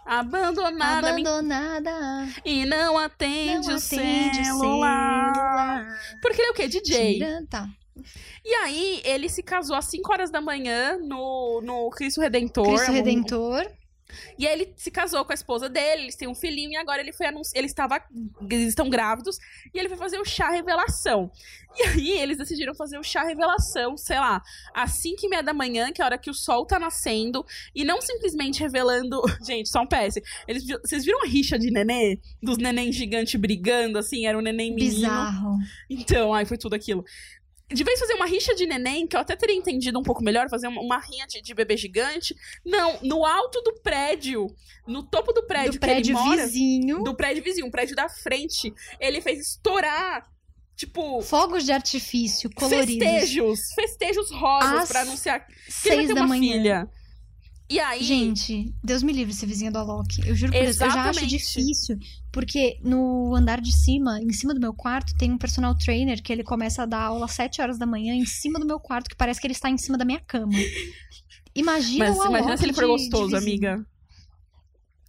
abandonada, 0.07 1.11
Abandonada. 1.11 2.29
e 2.45 2.64
não 2.64 2.97
atende, 2.99 3.66
Não 3.69 3.75
o, 3.75 3.77
atende 3.77 4.40
o 4.40 4.45
celular. 4.51 5.35
celular. 5.35 6.01
Porque 6.23 6.40
ele 6.40 6.49
é 6.49 6.51
o 6.51 6.55
quê? 6.55 6.69
DJ. 6.69 7.14
Tira- 7.14 7.47
Tá. 7.51 7.69
E 8.44 8.54
aí, 8.54 9.00
ele 9.04 9.28
se 9.28 9.42
casou 9.42 9.76
às 9.76 9.86
5 9.86 10.12
horas 10.12 10.30
da 10.30 10.40
manhã 10.40 10.98
no, 10.98 11.60
no 11.62 11.90
Cristo 11.90 12.20
Redentor. 12.20 12.66
Cristo 12.66 12.90
um- 12.90 12.94
Redentor. 12.94 13.66
E 14.36 14.44
aí 14.44 14.52
ele 14.60 14.74
se 14.76 14.90
casou 14.90 15.24
com 15.24 15.30
a 15.30 15.34
esposa 15.34 15.68
dele, 15.68 16.02
eles 16.02 16.16
têm 16.16 16.26
um 16.26 16.34
filhinho 16.34 16.72
e 16.72 16.76
agora 16.76 17.00
ele 17.00 17.12
foi 17.12 17.26
anunciar, 17.26 17.58
ele 17.60 17.66
estava 17.68 18.02
eles 18.50 18.66
estão 18.70 18.90
grávidos 18.90 19.38
e 19.72 19.78
ele 19.78 19.88
foi 19.88 19.96
fazer 19.96 20.18
o 20.18 20.24
chá 20.24 20.50
revelação. 20.50 21.30
E 21.78 21.82
aí 21.84 22.10
eles 22.18 22.36
decidiram 22.36 22.74
fazer 22.74 22.98
o 22.98 23.04
chá 23.04 23.22
revelação, 23.22 23.96
sei 23.96 24.16
lá, 24.18 24.42
às 24.74 24.94
5 24.94 25.24
e 25.24 25.28
meia 25.28 25.42
da 25.44 25.54
manhã, 25.54 25.92
que 25.92 26.02
é 26.02 26.04
a 26.04 26.06
hora 26.08 26.18
que 26.18 26.28
o 26.28 26.34
sol 26.34 26.66
tá 26.66 26.76
nascendo, 26.80 27.46
e 27.72 27.84
não 27.84 28.02
simplesmente 28.02 28.58
revelando, 28.60 29.22
gente, 29.46 29.68
só 29.68 29.80
um 29.82 29.86
PS. 29.86 30.20
Eles 30.48 30.64
vocês 30.66 31.04
viram 31.04 31.22
a 31.22 31.28
rixa 31.28 31.56
de 31.56 31.70
nenê 31.70 32.18
dos 32.42 32.58
neném 32.58 32.90
gigante 32.90 33.38
brigando 33.38 33.96
assim, 33.96 34.26
era 34.26 34.36
um 34.36 34.40
neném 34.42 34.74
menino. 34.74 34.94
Bizarro. 34.96 35.58
Então, 35.88 36.34
ai, 36.34 36.44
foi 36.44 36.58
tudo 36.58 36.74
aquilo. 36.74 37.04
De 37.72 37.85
vez 37.85 38.00
fazer 38.00 38.14
uma 38.14 38.26
rixa 38.26 38.54
de 38.54 38.66
neném, 38.66 39.06
que 39.06 39.14
eu 39.16 39.20
até 39.20 39.37
teria 39.37 39.54
entendido 39.54 39.98
um 39.98 40.02
pouco 40.02 40.22
melhor, 40.24 40.48
fazer 40.50 40.66
uma, 40.68 40.80
uma 40.80 40.98
rinha 40.98 41.26
de, 41.26 41.40
de 41.40 41.54
bebê 41.54 41.76
gigante. 41.76 42.35
Não, 42.64 42.98
no 43.02 43.24
alto 43.24 43.61
do 43.62 43.74
prédio, 43.80 44.46
no 44.87 45.02
topo 45.04 45.33
do 45.33 45.46
prédio 45.46 45.72
Do 45.72 45.74
que 45.74 45.87
prédio 45.87 46.16
ele 46.16 46.24
mora, 46.24 46.44
vizinho. 46.46 47.02
do 47.04 47.14
prédio 47.14 47.42
vizinho, 47.44 47.66
um 47.66 47.70
prédio 47.70 47.94
da 47.94 48.09
frente, 48.09 48.72
ele 48.98 49.20
fez 49.20 49.38
estourar, 49.40 50.28
tipo, 50.76 51.22
Fogos 51.22 51.64
de 51.64 51.72
artifício 51.72 52.50
coloridos. 52.54 53.04
festejos, 53.04 53.61
festejos 53.74 54.30
rosas 54.30 54.88
pra 54.88 55.02
anunciar 55.02 55.46
que 55.83 55.88
ele 55.90 56.09
da 56.09 56.14
uma 56.22 56.26
manhã. 56.26 56.52
filha. 56.52 56.88
E 57.70 57.78
aí, 57.78 58.02
Gente, 58.02 58.74
Deus 58.83 59.00
me 59.00 59.12
livre 59.12 59.33
ser 59.33 59.46
vizinha 59.46 59.70
do 59.70 59.78
Alok. 59.78 60.26
Eu 60.26 60.35
juro 60.35 60.50
por 60.52 60.61
Deus, 60.61 60.80
eu 60.80 60.90
já 60.90 61.04
acho 61.09 61.24
difícil. 61.24 61.96
Porque 62.33 62.80
no 62.83 63.33
andar 63.37 63.61
de 63.61 63.70
cima, 63.72 64.20
em 64.20 64.33
cima 64.33 64.52
do 64.52 64.59
meu 64.61 64.74
quarto, 64.74 65.14
tem 65.16 65.30
um 65.30 65.38
personal 65.38 65.76
trainer 65.78 66.20
que 66.20 66.33
ele 66.33 66.42
começa 66.42 66.83
a 66.83 66.87
dar 66.87 67.02
aula 67.02 67.26
às 67.26 67.33
7 67.33 67.62
horas 67.62 67.78
da 67.78 67.87
manhã 67.87 68.12
em 68.12 68.26
cima 68.26 68.59
do 68.59 68.66
meu 68.66 68.80
quarto, 68.80 69.09
que 69.09 69.14
parece 69.14 69.40
que 69.40 69.46
ele 69.46 69.54
está 69.54 69.70
em 69.70 69.78
cima 69.78 69.96
da 69.96 70.04
minha 70.04 70.18
cama. 70.20 70.52
Imagina 71.54 72.06
mas 72.09 72.16
o 72.16 72.20
Alok 72.22 72.30
imagina 72.35 72.56
se 72.56 72.64
ele 72.64 72.72
for 72.72 72.83
de- 72.83 72.87
gostoso, 72.88 73.28
de 73.30 73.37
amiga. 73.37 73.87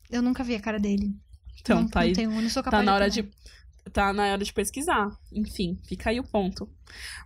Eu 0.10 0.22
nunca 0.22 0.44
vi 0.44 0.54
a 0.56 0.60
cara 0.60 0.80
dele. 0.80 1.16
Então, 1.60 1.82
não, 1.82 1.88
tá 1.88 2.00
não 2.02 2.08
aí. 2.08 2.14
tenho, 2.14 2.30
não 2.30 2.50
sou 2.50 2.62
capaz 2.64 2.82
Tá 2.82 2.86
na 2.86 2.94
hora 2.96 3.08
opinar. 3.08 3.26
de. 3.26 3.32
Tá 3.92 4.14
na 4.14 4.24
hora 4.34 4.44
de 4.44 4.54
pesquisar. 4.54 5.10
Enfim, 5.34 5.80
fica 5.88 6.12
aí 6.12 6.20
o 6.20 6.24
ponto. 6.24 6.70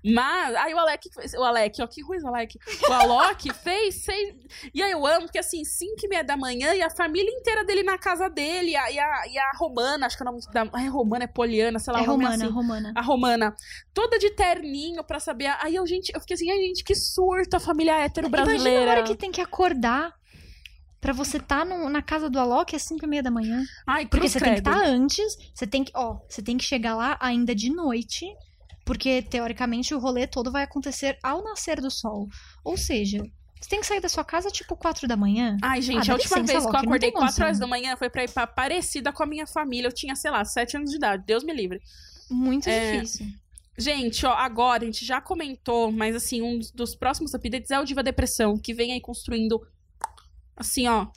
Mas. 0.04 0.56
Aí 0.56 0.74
o 0.74 0.80
Alec. 0.80 1.10
O 1.38 1.44
Alec, 1.44 1.82
ó, 1.82 1.88
que 1.88 2.02
ruim 2.02 2.18
o 2.24 2.28
Alec. 2.28 2.58
O 2.88 2.94
Alok 2.94 3.52
fez 3.62 4.04
seis. 4.04 4.34
E 4.74 4.82
aí 4.82 4.92
eu 4.92 5.06
amo, 5.06 5.24
porque 5.24 5.38
assim, 5.40 5.64
5 5.66 5.94
e 6.04 6.08
meia 6.08 6.24
da 6.24 6.38
manhã 6.38 6.74
e 6.74 6.82
a 6.82 6.90
família 6.90 7.30
inteira 7.30 7.66
dele 7.66 7.84
na 7.84 7.98
casa 7.98 8.30
dele. 8.30 8.72
E 8.72 8.76
a, 8.76 8.92
e 8.92 8.98
a, 9.00 9.28
e 9.28 9.38
a 9.38 9.52
Romana, 9.58 10.06
acho 10.06 10.16
que 10.18 10.24
é 10.24 10.26
o 10.28 10.32
nome 10.32 10.42
da. 10.54 10.62
É 10.82 10.88
Romana, 10.88 11.24
é 11.26 11.28
Poliana, 11.28 11.78
sei 11.78 11.94
lá, 11.94 12.00
É 12.02 12.06
romana, 12.06 12.36
assim. 12.36 12.54
romana. 12.54 12.94
A 12.96 13.02
Romana, 13.02 13.56
toda 13.94 14.18
de 14.18 14.30
terninho 14.32 15.04
pra 15.04 15.20
saber. 15.20 15.48
Aí 15.62 15.76
eu, 15.76 15.86
gente, 15.86 16.12
eu 16.16 16.22
fiquei 16.22 16.36
assim, 16.36 16.50
ai, 16.50 16.58
gente, 16.58 16.84
que 16.84 16.96
surto 16.96 17.58
a 17.58 17.60
família 17.60 18.00
hétero 18.00 18.28
Imagina 18.28 18.44
a 18.44 18.54
brasileira. 18.54 18.92
hora 18.92 19.04
que 19.04 19.16
tem 19.16 19.32
que 19.32 19.42
acordar 19.42 20.14
pra 21.06 21.14
você 21.14 21.38
estar 21.38 21.64
na 21.66 22.02
casa 22.02 22.28
do 22.30 22.40
Alok 22.40 22.76
às 22.76 22.82
5 22.82 23.06
e 23.06 23.08
meia 23.08 23.22
da 23.22 23.30
manhã. 23.30 23.64
Ai, 23.86 24.08
Porque 24.08 24.28
você 24.28 24.40
tem 24.40 24.56
que 24.56 24.62
credo. 24.64 24.76
estar 24.76 24.88
antes, 24.90 25.38
você 25.54 25.68
tem 25.68 25.84
que, 25.84 25.92
ó, 25.94 26.18
você 26.28 26.42
tem 26.42 26.58
que 26.58 26.64
chegar 26.64 26.96
lá 26.96 27.16
ainda 27.22 27.54
de 27.54 27.70
noite, 27.70 28.26
porque 28.84 29.22
teoricamente 29.22 29.94
o 29.94 30.00
rolê 30.00 30.26
todo 30.26 30.52
vai 30.52 30.64
acontecer 30.64 31.18
ao 31.22 31.44
nascer 31.44 31.80
do 31.80 31.92
sol. 31.92 32.28
Ou 32.64 32.76
seja, 32.76 33.20
você 33.62 33.70
tem 33.70 33.80
que 33.82 33.86
sair 33.86 34.00
da 34.02 34.10
sua 34.10 34.24
casa 34.24 34.50
tipo 34.50 34.76
4 34.76 35.08
da 35.08 35.16
manhã. 35.16 35.58
Ai, 35.62 35.80
gente, 35.82 36.10
Ah, 36.10 36.14
a 36.14 36.16
última 36.16 36.40
licença, 36.40 36.54
vez 36.54 36.64
que 36.64 36.70
eu 36.70 36.74
Loki, 36.74 36.74
não 36.74 36.80
acordei 36.92 37.10
tem 37.12 37.12
4 37.12 37.26
condição. 37.28 37.46
horas 37.46 37.60
da 37.60 37.68
manhã 37.68 37.96
foi 37.96 38.10
pra 38.10 38.24
ir 38.24 38.32
pra 38.32 38.48
Parecida 38.48 39.12
com 39.14 39.22
a 39.22 39.26
minha 39.28 39.46
família. 39.46 39.88
Eu 39.88 39.94
tinha, 39.94 40.16
sei 40.16 40.32
lá, 40.32 40.44
7 40.44 40.76
anos 40.78 40.90
de 40.90 40.96
idade. 40.98 41.24
Deus 41.26 41.44
me 41.44 41.54
livre. 41.54 41.80
Muito 42.32 42.68
É. 42.68 42.94
difícil. 43.00 43.28
Gente, 43.78 44.26
ó, 44.26 44.32
agora 44.34 44.84
a 44.84 44.86
gente 44.86 45.06
já 45.06 45.20
comentou, 45.22 45.92
mas 45.92 46.16
assim, 46.16 46.42
um 46.42 46.60
dos 46.74 46.96
próximos 46.96 47.34
updates 47.36 47.70
é 47.72 47.80
o 47.80 47.84
Diva 47.86 48.02
Depressão, 48.02 48.58
que 48.58 48.74
vem 48.74 48.94
aí 48.94 49.02
construindo, 49.02 49.62
assim, 50.56 50.88
ó, 50.88 51.08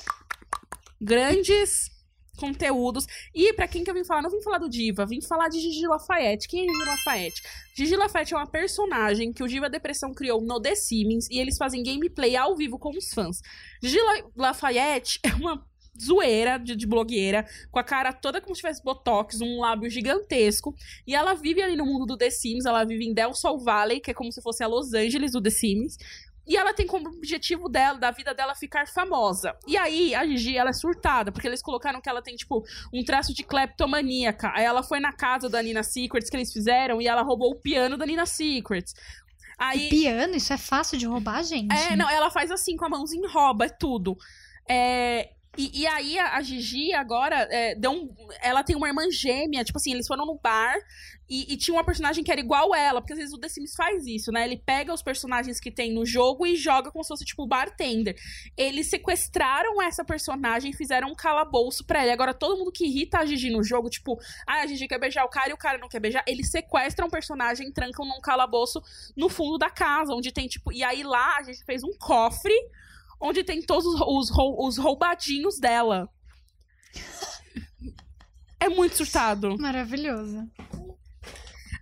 grandes 1.00 1.90
conteúdos. 2.36 3.04
E 3.34 3.52
pra 3.52 3.66
quem 3.66 3.82
que 3.82 3.90
eu 3.90 3.94
vim 3.94 4.04
falar? 4.04 4.22
Não 4.22 4.30
vim 4.30 4.40
falar 4.42 4.58
do 4.58 4.68
Diva, 4.68 5.04
vim 5.04 5.20
falar 5.20 5.48
de 5.48 5.58
Gigi 5.58 5.86
Lafayette. 5.86 6.46
Quem 6.48 6.64
é 6.64 6.72
Gigi 6.72 6.84
Lafayette? 6.84 7.42
Gigi 7.76 7.96
Lafayette 7.96 8.34
é 8.34 8.36
uma 8.36 8.46
personagem 8.46 9.32
que 9.32 9.42
o 9.42 9.48
Diva 9.48 9.68
Depressão 9.68 10.12
criou 10.14 10.40
no 10.40 10.60
The 10.60 10.74
Sims 10.74 11.28
e 11.30 11.38
eles 11.38 11.56
fazem 11.56 11.82
gameplay 11.82 12.36
ao 12.36 12.56
vivo 12.56 12.78
com 12.78 12.90
os 12.90 13.08
fãs. 13.12 13.40
Gigi 13.82 13.98
La- 14.00 14.24
Lafayette 14.36 15.18
é 15.24 15.34
uma 15.34 15.66
zoeira 16.00 16.58
de, 16.58 16.76
de 16.76 16.86
blogueira, 16.86 17.44
com 17.72 17.78
a 17.80 17.82
cara 17.82 18.12
toda 18.12 18.40
como 18.40 18.54
se 18.54 18.60
tivesse 18.60 18.80
botox, 18.84 19.40
um 19.40 19.58
lábio 19.58 19.90
gigantesco. 19.90 20.72
E 21.04 21.12
ela 21.12 21.34
vive 21.34 21.60
ali 21.60 21.74
no 21.74 21.84
mundo 21.84 22.06
do 22.06 22.16
The 22.16 22.30
Sims, 22.30 22.66
ela 22.66 22.84
vive 22.84 23.04
em 23.04 23.12
Del 23.12 23.34
Sol 23.34 23.58
Valley, 23.58 23.98
que 23.98 24.12
é 24.12 24.14
como 24.14 24.30
se 24.30 24.40
fosse 24.40 24.62
a 24.62 24.68
Los 24.68 24.94
Angeles 24.94 25.32
do 25.32 25.42
The 25.42 25.50
Sims. 25.50 25.96
E 26.48 26.56
ela 26.56 26.72
tem 26.72 26.86
como 26.86 27.08
objetivo 27.08 27.68
dela, 27.68 27.98
da 27.98 28.10
vida 28.10 28.32
dela, 28.32 28.54
ficar 28.54 28.88
famosa. 28.88 29.54
E 29.66 29.76
aí, 29.76 30.14
a 30.14 30.26
Gigi, 30.26 30.56
ela 30.56 30.70
é 30.70 30.72
surtada, 30.72 31.30
porque 31.30 31.46
eles 31.46 31.60
colocaram 31.60 32.00
que 32.00 32.08
ela 32.08 32.22
tem, 32.22 32.34
tipo, 32.34 32.64
um 32.92 33.04
traço 33.04 33.34
de 33.34 33.44
kleptomaníaca. 33.44 34.50
Aí 34.54 34.64
ela 34.64 34.82
foi 34.82 34.98
na 34.98 35.12
casa 35.12 35.48
da 35.48 35.62
Nina 35.62 35.82
Secrets 35.82 36.30
que 36.30 36.36
eles 36.36 36.52
fizeram 36.52 37.02
e 37.02 37.06
ela 37.06 37.22
roubou 37.22 37.50
o 37.52 37.60
piano 37.60 37.96
da 37.96 38.06
Nina 38.06 38.24
Secrets. 38.24 38.94
Aí, 39.58 39.88
Piano, 39.88 40.36
isso 40.36 40.52
é 40.52 40.56
fácil 40.56 40.96
de 40.96 41.04
roubar, 41.04 41.42
gente. 41.42 41.74
é, 41.74 41.96
não, 41.96 42.08
ela 42.08 42.30
faz 42.30 42.48
assim, 42.50 42.76
com 42.76 42.84
a 42.84 42.88
mãozinha 42.88 43.28
rouba, 43.28 43.66
é 43.66 43.68
tudo. 43.68 44.16
É, 44.70 45.30
e, 45.58 45.80
e 45.80 45.86
aí 45.88 46.18
a, 46.18 46.36
a 46.36 46.42
Gigi 46.42 46.94
agora 46.94 47.48
é, 47.50 47.74
deu 47.74 47.90
um, 47.90 48.08
ela 48.40 48.62
tem 48.62 48.76
uma 48.76 48.86
irmã 48.86 49.10
gêmea, 49.10 49.64
tipo 49.64 49.76
assim, 49.76 49.92
eles 49.92 50.06
foram 50.06 50.24
no 50.24 50.38
bar 50.38 50.76
e, 51.28 51.52
e 51.52 51.56
tinha 51.56 51.74
uma 51.74 51.84
personagem 51.84 52.24
que 52.24 52.32
era 52.32 52.40
igual 52.40 52.74
ela, 52.74 53.00
porque 53.00 53.12
às 53.12 53.18
vezes 53.18 53.34
o 53.34 53.38
The 53.38 53.48
Sims 53.48 53.74
faz 53.74 54.06
isso, 54.06 54.32
né? 54.32 54.44
Ele 54.44 54.56
pega 54.56 54.94
os 54.94 55.02
personagens 55.02 55.60
que 55.60 55.70
tem 55.70 55.92
no 55.92 56.06
jogo 56.06 56.46
e 56.46 56.56
joga 56.56 56.90
como 56.90 57.04
se 57.04 57.08
fosse 57.08 57.24
tipo 57.24 57.46
bartender. 57.46 58.16
Eles 58.56 58.88
sequestraram 58.88 59.82
essa 59.82 60.04
personagem 60.04 60.70
e 60.70 60.76
fizeram 60.76 61.08
um 61.08 61.14
calabouço 61.14 61.84
pra 61.84 62.02
ela. 62.02 62.12
Agora 62.12 62.32
todo 62.32 62.56
mundo 62.56 62.72
que 62.72 62.86
irrita 62.86 63.18
a 63.18 63.26
Gigi 63.26 63.50
no 63.50 63.62
jogo, 63.62 63.90
tipo, 63.90 64.18
ah, 64.46 64.60
a 64.60 64.66
Gigi 64.66 64.88
quer 64.88 64.98
beijar 64.98 65.24
o 65.24 65.28
cara 65.28 65.50
e 65.50 65.54
o 65.54 65.58
cara 65.58 65.76
não 65.76 65.88
quer 65.88 66.00
beijar, 66.00 66.24
eles 66.26 66.50
sequestram 66.50 67.08
o 67.08 67.10
personagem 67.10 67.68
e 67.68 67.72
trancam 67.72 68.06
num 68.06 68.20
calabouço 68.20 68.80
no 69.14 69.28
fundo 69.28 69.58
da 69.58 69.68
casa, 69.68 70.14
onde 70.14 70.32
tem, 70.32 70.46
tipo. 70.46 70.72
E 70.72 70.82
aí 70.82 71.02
lá 71.02 71.36
a 71.36 71.42
gente 71.42 71.62
fez 71.64 71.82
um 71.82 71.92
cofre 71.98 72.54
onde 73.20 73.42
tem 73.44 73.60
todos 73.62 73.86
os, 73.86 74.00
os, 74.00 74.30
rou- 74.30 74.66
os 74.66 74.76
roubadinhos 74.78 75.58
dela. 75.58 76.08
É 78.60 78.68
muito 78.68 78.96
surtado. 78.96 79.56
Maravilhoso. 79.58 80.48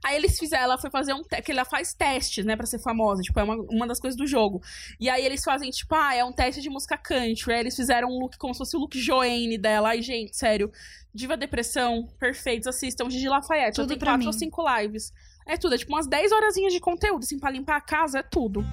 Aí 0.05 0.15
eles 0.15 0.39
fizeram, 0.39 0.65
ela 0.65 0.79
foi 0.79 0.89
fazer 0.91 1.15
um 1.15 1.23
te- 1.23 1.41
que 1.43 1.51
ela 1.51 1.65
faz 1.65 1.93
testes, 1.93 2.45
né, 2.45 2.55
pra 2.55 2.65
ser 2.67 2.79
famosa, 2.79 3.23
tipo, 3.23 3.41
é 3.41 3.43
uma, 3.43 3.57
uma 3.57 3.87
das 3.89 3.99
coisas 3.99 4.17
do 4.17 4.25
jogo. 4.27 4.63
E 5.01 5.09
aí 5.11 5.25
eles 5.25 5.43
fazem, 5.43 5.69
tipo, 5.71 5.93
ah, 5.97 6.15
é 6.15 6.25
um 6.25 6.33
teste 6.33 6.61
de 6.61 6.71
música 6.71 6.97
country. 6.97 7.53
Aí 7.55 7.61
eles 7.61 7.75
fizeram 7.75 8.09
um 8.09 8.19
look 8.21 8.37
como 8.39 8.55
se 8.55 8.59
fosse 8.59 8.77
o 8.77 8.81
look 8.81 8.97
Joanne 9.01 9.59
dela. 9.59 9.89
Ai, 9.89 10.03
gente, 10.03 10.37
sério. 10.37 10.71
Diva 11.13 11.37
Depressão, 11.37 12.07
perfeitos, 12.21 12.69
assistam. 12.69 13.11
Gigi 13.11 13.29
Lafayette, 13.29 13.77
Tudo 13.77 13.89
tem 13.89 13.99
pra 13.99 14.13
quatro 14.13 14.21
mim. 14.21 14.27
ou 14.27 14.33
cinco 14.33 14.63
lives. 14.79 15.13
É 15.45 15.57
tudo, 15.57 15.75
é 15.75 15.79
tipo 15.79 15.93
umas 15.93 16.07
10 16.07 16.31
horazinhas 16.31 16.73
de 16.73 16.79
conteúdo, 16.81 17.25
assim, 17.25 17.39
pra 17.39 17.51
limpar 17.51 17.77
a 17.77 17.81
casa, 17.81 18.19
é 18.21 18.23
tudo. 18.23 18.65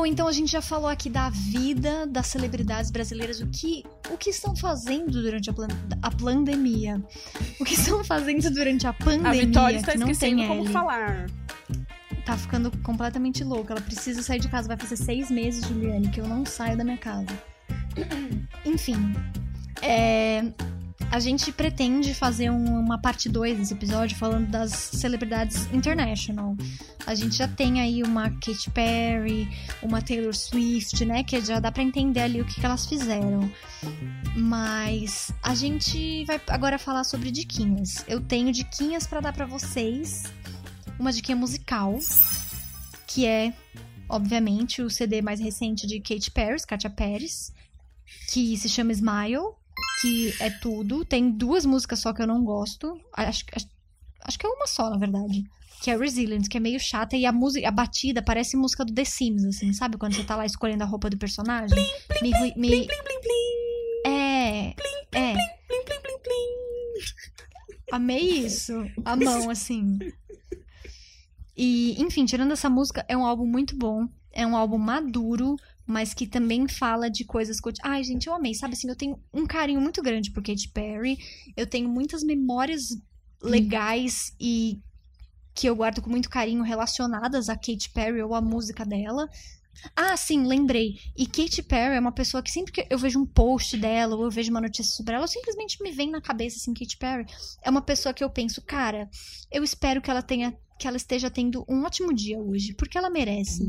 Bom, 0.00 0.06
então 0.06 0.26
a 0.26 0.32
gente 0.32 0.50
já 0.50 0.62
falou 0.62 0.88
aqui 0.88 1.10
da 1.10 1.28
vida 1.28 2.06
das 2.06 2.28
celebridades 2.28 2.90
brasileiras, 2.90 3.42
o 3.42 3.46
que, 3.48 3.84
o 4.10 4.16
que 4.16 4.30
estão 4.30 4.56
fazendo 4.56 5.20
durante 5.20 5.50
a, 5.50 5.52
plan- 5.52 5.68
a 6.00 6.10
pandemia. 6.10 7.04
O 7.60 7.64
que 7.66 7.74
estão 7.74 8.02
fazendo 8.02 8.50
durante 8.50 8.86
a 8.86 8.94
pandemia. 8.94 9.28
A 9.28 9.32
Vitória 9.34 9.76
está 9.76 9.92
que 9.92 9.98
não 9.98 10.10
esquecendo 10.10 10.38
tem 10.38 10.48
como 10.48 10.62
L. 10.62 10.72
falar. 10.72 11.26
Tá 12.24 12.34
ficando 12.34 12.70
completamente 12.78 13.44
louca. 13.44 13.74
Ela 13.74 13.82
precisa 13.82 14.22
sair 14.22 14.40
de 14.40 14.48
casa. 14.48 14.68
Vai 14.68 14.78
fazer 14.78 14.96
seis 14.96 15.30
meses, 15.30 15.66
Juliane, 15.68 16.08
que 16.08 16.18
eu 16.18 16.26
não 16.26 16.46
saio 16.46 16.78
da 16.78 16.82
minha 16.82 16.96
casa. 16.96 17.26
Enfim. 18.64 19.14
é, 19.82 20.46
A 21.10 21.18
gente 21.18 21.50
pretende 21.50 22.14
fazer 22.14 22.50
um- 22.50 22.78
uma 22.78 22.96
parte 22.96 23.28
2 23.28 23.58
desse 23.58 23.74
episódio 23.74 24.16
falando 24.16 24.48
das 24.48 24.70
celebridades 24.72 25.66
international. 25.72 26.56
A 27.04 27.16
gente 27.16 27.34
já 27.36 27.48
tem 27.48 27.80
aí 27.80 28.02
uma 28.04 28.30
Katy 28.30 28.70
Perry, 28.70 29.48
uma 29.82 30.00
Taylor 30.00 30.32
Swift, 30.34 31.04
né? 31.04 31.24
Que 31.24 31.40
já 31.40 31.58
dá 31.58 31.72
pra 31.72 31.82
entender 31.82 32.20
ali 32.20 32.40
o 32.40 32.44
que, 32.44 32.60
que 32.60 32.64
elas 32.64 32.86
fizeram. 32.86 33.50
Mas 34.36 35.32
a 35.42 35.52
gente 35.54 36.24
vai 36.26 36.40
agora 36.48 36.78
falar 36.78 37.02
sobre 37.02 37.32
diquinhas. 37.32 38.04
Eu 38.06 38.20
tenho 38.20 38.52
diquinhas 38.52 39.04
pra 39.06 39.20
dar 39.20 39.32
pra 39.32 39.46
vocês. 39.46 40.24
Uma 40.98 41.12
diquinha 41.12 41.36
musical, 41.36 41.98
que 43.06 43.26
é, 43.26 43.52
obviamente, 44.08 44.80
o 44.80 44.88
CD 44.88 45.20
mais 45.22 45.40
recente 45.40 45.86
de 45.88 45.98
Katy 45.98 46.30
Perry, 46.30 46.60
Katia 46.66 46.90
Pérez, 46.90 47.52
que 48.30 48.56
se 48.56 48.68
chama 48.68 48.92
Smile, 48.92 49.54
que 50.00 50.34
é 50.40 50.50
tudo. 50.50 51.04
Tem 51.04 51.30
duas 51.30 51.64
músicas 51.66 51.98
só 52.00 52.12
que 52.12 52.22
eu 52.22 52.26
não 52.26 52.42
gosto. 52.44 53.00
Acho, 53.12 53.44
acho, 53.54 53.66
acho 54.24 54.38
que 54.38 54.46
é 54.46 54.48
uma 54.48 54.66
só, 54.66 54.88
na 54.90 54.96
verdade. 54.96 55.44
Que 55.82 55.90
é 55.90 55.96
Resilient, 55.96 56.46
que 56.48 56.56
é 56.56 56.60
meio 56.60 56.78
chata. 56.78 57.16
E 57.16 57.24
a 57.24 57.32
música, 57.32 57.66
a 57.66 57.70
batida 57.70 58.22
parece 58.22 58.56
música 58.56 58.84
do 58.84 58.92
The 58.92 59.04
Sims, 59.04 59.44
assim, 59.44 59.72
sabe? 59.72 59.96
Quando 59.96 60.14
você 60.14 60.24
tá 60.24 60.36
lá 60.36 60.44
escolhendo 60.44 60.82
a 60.84 60.86
roupa 60.86 61.08
do 61.08 61.16
personagem. 61.16 61.78
me, 62.20 62.30
me, 62.30 62.52
me- 62.56 62.68
Plim, 62.68 62.86
plim, 62.86 63.20
plim. 63.22 64.10
É. 64.12 64.66
É. 65.12 65.32
Plim, 65.32 65.84
plim, 65.84 66.00
plim, 66.02 66.18
plim. 66.22 67.04
Amei 67.92 68.20
isso. 68.44 68.84
A 69.04 69.16
mão, 69.16 69.48
assim. 69.50 69.98
E, 71.56 72.00
enfim, 72.00 72.24
tirando 72.24 72.52
essa 72.52 72.70
música, 72.70 73.04
é 73.08 73.16
um 73.16 73.24
álbum 73.24 73.46
muito 73.46 73.76
bom. 73.76 74.06
É 74.32 74.46
um 74.46 74.56
álbum 74.56 74.78
maduro, 74.78 75.56
mas 75.90 76.14
que 76.14 76.26
também 76.26 76.68
fala 76.68 77.10
de 77.10 77.24
coisas. 77.24 77.60
coti- 77.60 77.80
Ai, 77.82 78.04
gente, 78.04 78.26
eu 78.28 78.34
amei. 78.34 78.54
Sabe 78.54 78.74
assim, 78.74 78.88
eu 78.88 78.96
tenho 78.96 79.18
um 79.34 79.46
carinho 79.46 79.80
muito 79.80 80.00
grande 80.02 80.30
por 80.30 80.42
Katy 80.42 80.68
Perry. 80.68 81.18
Eu 81.56 81.66
tenho 81.66 81.88
muitas 81.88 82.22
memórias 82.22 82.88
legais 83.42 84.32
e 84.40 84.78
que 85.54 85.68
eu 85.68 85.74
guardo 85.74 86.00
com 86.00 86.08
muito 86.08 86.30
carinho 86.30 86.62
relacionadas 86.62 87.48
a 87.48 87.56
Katy 87.56 87.90
Perry 87.92 88.22
ou 88.22 88.34
a 88.34 88.40
música 88.40 88.84
dela. 88.84 89.28
Ah, 89.96 90.16
sim, 90.16 90.46
lembrei. 90.46 90.96
E 91.16 91.26
Katy 91.26 91.62
Perry 91.62 91.96
é 91.96 92.00
uma 92.00 92.12
pessoa 92.12 92.42
que 92.42 92.50
sempre 92.50 92.70
que 92.72 92.86
eu 92.90 92.98
vejo 92.98 93.18
um 93.18 93.26
post 93.26 93.76
dela 93.76 94.14
ou 94.14 94.24
eu 94.24 94.30
vejo 94.30 94.50
uma 94.50 94.60
notícia 94.60 94.92
sobre 94.94 95.14
ela, 95.14 95.26
simplesmente 95.26 95.82
me 95.82 95.90
vem 95.90 96.10
na 96.10 96.20
cabeça 96.20 96.56
assim, 96.58 96.74
Katy 96.74 96.96
Perry 96.98 97.26
é 97.62 97.70
uma 97.70 97.80
pessoa 97.82 98.12
que 98.12 98.22
eu 98.22 98.28
penso, 98.30 98.60
cara, 98.62 99.08
eu 99.50 99.64
espero 99.64 100.00
que 100.02 100.10
ela 100.10 100.22
tenha 100.22 100.56
que 100.78 100.86
ela 100.88 100.96
esteja 100.96 101.30
tendo 101.30 101.62
um 101.68 101.82
ótimo 101.84 102.12
dia 102.14 102.38
hoje, 102.38 102.72
porque 102.74 102.96
ela 102.96 103.10
merece. 103.10 103.64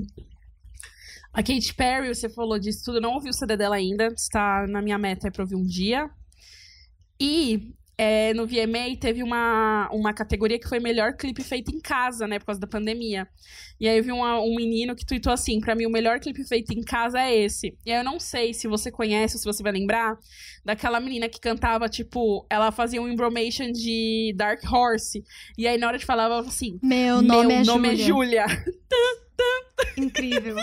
A 1.33 1.41
Katy 1.41 1.73
Perry, 1.75 2.13
você 2.13 2.29
falou 2.29 2.59
disso 2.59 2.83
tudo, 2.85 2.97
eu 2.97 3.01
não 3.01 3.13
ouvi 3.13 3.29
o 3.29 3.33
CD 3.33 3.55
dela 3.55 3.75
ainda, 3.75 4.07
está 4.07 4.65
na 4.67 4.81
minha 4.81 4.97
meta 4.97 5.27
é 5.27 5.31
pra 5.31 5.43
ouvir 5.43 5.55
um 5.55 5.63
dia. 5.65 6.09
E 7.19 7.73
é, 7.97 8.33
no 8.33 8.47
VMA 8.47 8.97
teve 8.99 9.21
uma, 9.23 9.87
uma 9.93 10.11
categoria 10.13 10.59
que 10.59 10.67
foi 10.67 10.79
melhor 10.79 11.13
clipe 11.15 11.43
feito 11.43 11.71
em 11.73 11.79
casa, 11.79 12.27
né, 12.27 12.39
por 12.39 12.47
causa 12.47 12.59
da 12.59 12.67
pandemia. 12.67 13.27
E 13.79 13.87
aí 13.87 13.97
eu 13.97 14.03
vi 14.03 14.11
uma- 14.11 14.41
um 14.41 14.55
menino 14.55 14.95
que 14.95 15.05
tweetou 15.05 15.31
assim, 15.31 15.59
pra 15.61 15.75
mim 15.75 15.85
o 15.85 15.89
melhor 15.91 16.19
clipe 16.19 16.43
feito 16.43 16.73
em 16.73 16.83
casa 16.83 17.21
é 17.21 17.33
esse. 17.35 17.77
E 17.85 17.91
aí 17.91 17.99
eu 17.99 18.03
não 18.03 18.19
sei 18.19 18.53
se 18.53 18.67
você 18.67 18.91
conhece, 18.91 19.35
ou 19.35 19.39
se 19.39 19.45
você 19.45 19.61
vai 19.63 19.71
lembrar, 19.71 20.17
daquela 20.65 20.99
menina 20.99 21.29
que 21.29 21.39
cantava, 21.39 21.87
tipo, 21.87 22.45
ela 22.49 22.71
fazia 22.71 23.01
um 23.01 23.07
embromation 23.07 23.71
de 23.71 24.33
Dark 24.35 24.61
Horse. 24.69 25.23
E 25.57 25.67
aí 25.67 25.77
na 25.77 25.87
hora 25.87 25.97
de 25.97 26.05
falar, 26.05 26.23
ela 26.23 26.31
falava 26.33 26.49
assim, 26.49 26.79
Meu 26.83 27.21
nome 27.21 27.47
meu 27.47 27.57
é 27.57 27.63
nome 27.63 27.93
é 27.93 27.95
Júlia. 27.95 28.45
Incrível. 29.97 30.55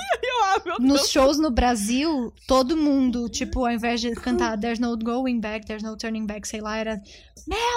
Meu 0.65 0.79
Nos 0.79 1.11
shows 1.11 1.39
no 1.39 1.51
Brasil, 1.51 2.33
todo 2.47 2.77
mundo, 2.77 3.29
tipo, 3.29 3.65
ao 3.65 3.73
invés 3.73 4.01
de 4.01 4.13
cantar 4.15 4.59
There's 4.59 4.79
no 4.79 4.97
going 4.97 5.41
back, 5.41 5.67
there's 5.67 5.83
no 5.83 5.97
turning 5.97 6.27
back, 6.27 6.47
sei 6.47 6.61
lá, 6.61 6.77
era 6.77 7.01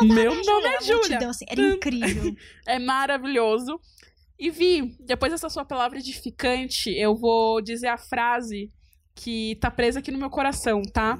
Meu 0.01 0.35
nome 0.43 0.67
é 0.67 0.77
a 0.77 0.81
Júlia. 0.81 1.29
assim, 1.29 1.45
era 1.47 1.61
incrível. 1.61 2.35
É 2.67 2.79
maravilhoso. 2.79 3.79
E 4.37 4.49
Vi, 4.49 4.95
depois 4.99 5.31
dessa 5.31 5.49
sua 5.49 5.63
palavra 5.63 5.99
edificante, 5.99 6.89
eu 6.89 7.15
vou 7.15 7.61
dizer 7.61 7.87
a 7.87 7.97
frase 7.97 8.71
que 9.23 9.55
tá 9.61 9.69
presa 9.69 9.99
aqui 9.99 10.11
no 10.11 10.17
meu 10.17 10.29
coração, 10.29 10.81
tá? 10.81 11.17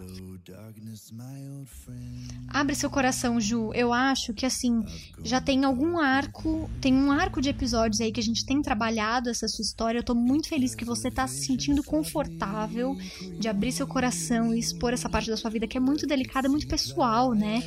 Abre 2.47 2.75
seu 2.75 2.89
coração, 2.89 3.39
Ju. 3.39 3.71
Eu 3.73 3.93
acho 3.93 4.33
que 4.33 4.45
assim, 4.45 4.83
já 5.23 5.39
tem 5.39 5.63
algum 5.63 5.97
arco, 5.99 6.69
tem 6.81 6.93
um 6.93 7.11
arco 7.11 7.39
de 7.41 7.49
episódios 7.49 8.01
aí 8.01 8.11
que 8.11 8.19
a 8.19 8.23
gente 8.23 8.45
tem 8.45 8.61
trabalhado 8.61 9.29
essa 9.29 9.47
sua 9.47 9.61
história. 9.63 9.99
Eu 9.99 10.03
tô 10.03 10.15
muito 10.15 10.49
feliz 10.49 10.73
que 10.75 10.83
você 10.83 11.09
tá 11.11 11.27
se 11.27 11.45
sentindo 11.45 11.83
confortável 11.83 12.95
de 13.39 13.47
abrir 13.47 13.71
seu 13.71 13.87
coração 13.87 14.53
e 14.53 14.59
expor 14.59 14.93
essa 14.93 15.07
parte 15.09 15.29
da 15.29 15.37
sua 15.37 15.49
vida 15.51 15.67
que 15.67 15.77
é 15.77 15.81
muito 15.81 16.05
delicada, 16.07 16.49
muito 16.49 16.67
pessoal, 16.67 17.33
né? 17.33 17.61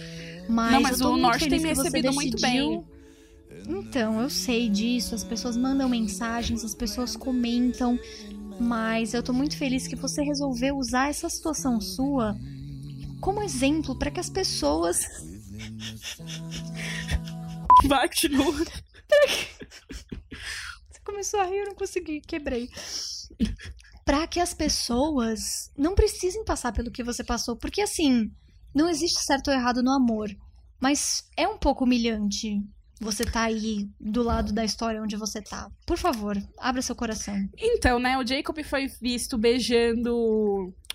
Mas, 0.49 0.73
Não, 0.73 0.81
mas 0.83 1.01
eu 1.01 1.07
tô 1.07 1.09
o 1.09 1.13
muito 1.13 1.23
Norte 1.23 1.41
tem 1.41 1.49
feliz 1.49 1.63
me 1.63 1.69
que 1.71 1.75
você 1.77 1.83
recebido 1.85 2.13
muito 2.13 2.37
decidiu- 2.37 2.85
Então, 3.67 4.21
eu 4.21 4.29
sei 4.29 4.69
disso, 4.69 5.15
as 5.15 5.25
pessoas 5.25 5.57
mandam 5.57 5.89
mensagens, 5.89 6.63
as 6.63 6.75
pessoas 6.75 7.17
comentam, 7.17 7.99
mas 8.59 9.15
eu 9.15 9.23
tô 9.23 9.33
muito 9.33 9.57
feliz 9.57 9.87
que 9.87 9.97
você 9.97 10.23
resolveu 10.23 10.77
usar 10.77 11.09
essa 11.09 11.29
situação 11.29 11.81
sua 11.81 12.37
como 13.21 13.43
exemplo 13.43 13.99
para 13.99 14.11
que 14.11 14.21
as 14.21 14.29
pessoas 14.29 15.07
Vai, 17.87 18.09
continua. 18.09 18.55
Você 20.91 21.01
começou 21.05 21.41
a 21.41 21.45
rir, 21.45 21.59
eu 21.59 21.67
não 21.67 21.75
consegui, 21.75 22.21
quebrei. 22.21 22.69
Pra 24.05 24.27
que 24.27 24.41
as 24.41 24.55
pessoas 24.55 25.71
não 25.77 25.95
precisem 25.95 26.45
passar 26.45 26.73
pelo 26.73 26.91
que 26.91 27.03
você 27.03 27.25
passou, 27.25 27.57
porque 27.57 27.81
assim, 27.81 28.31
não 28.75 28.89
existe 28.89 29.21
certo 29.21 29.49
ou 29.49 29.55
errado 29.55 29.83
no 29.83 29.93
amor, 29.93 30.31
mas 30.81 31.25
é 31.37 31.49
um 31.49 31.59
pouco 31.59 31.85
humilhante 31.85 32.63
você 33.05 33.25
tá 33.25 33.43
aí 33.43 33.89
do 34.01 34.23
lado 34.23 34.53
da 34.53 34.65
história 34.65 35.01
onde 35.03 35.17
você 35.17 35.43
tá. 35.43 35.71
Por 35.87 35.99
favor, 35.99 36.37
abra 36.59 36.81
seu 36.81 36.97
coração. 36.97 37.37
Então, 37.57 37.99
né, 37.99 38.17
o 38.19 38.27
Jacob 38.27 38.59
foi 38.65 38.89
visto 39.01 39.37
beijando 39.37 40.15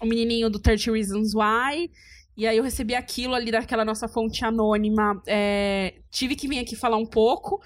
o 0.01 0.05
menininho 0.05 0.49
do 0.49 0.59
30 0.59 0.91
Reasons 0.91 1.33
Why. 1.33 1.91
E 2.35 2.47
aí 2.47 2.57
eu 2.57 2.63
recebi 2.63 2.95
aquilo 2.95 3.35
ali 3.35 3.51
daquela 3.51 3.85
nossa 3.85 4.07
fonte 4.07 4.43
anônima. 4.43 5.21
é, 5.27 5.95
tive 6.09 6.35
que 6.35 6.47
vir 6.47 6.59
aqui 6.59 6.75
falar 6.75 6.97
um 6.97 7.05
pouco. 7.05 7.61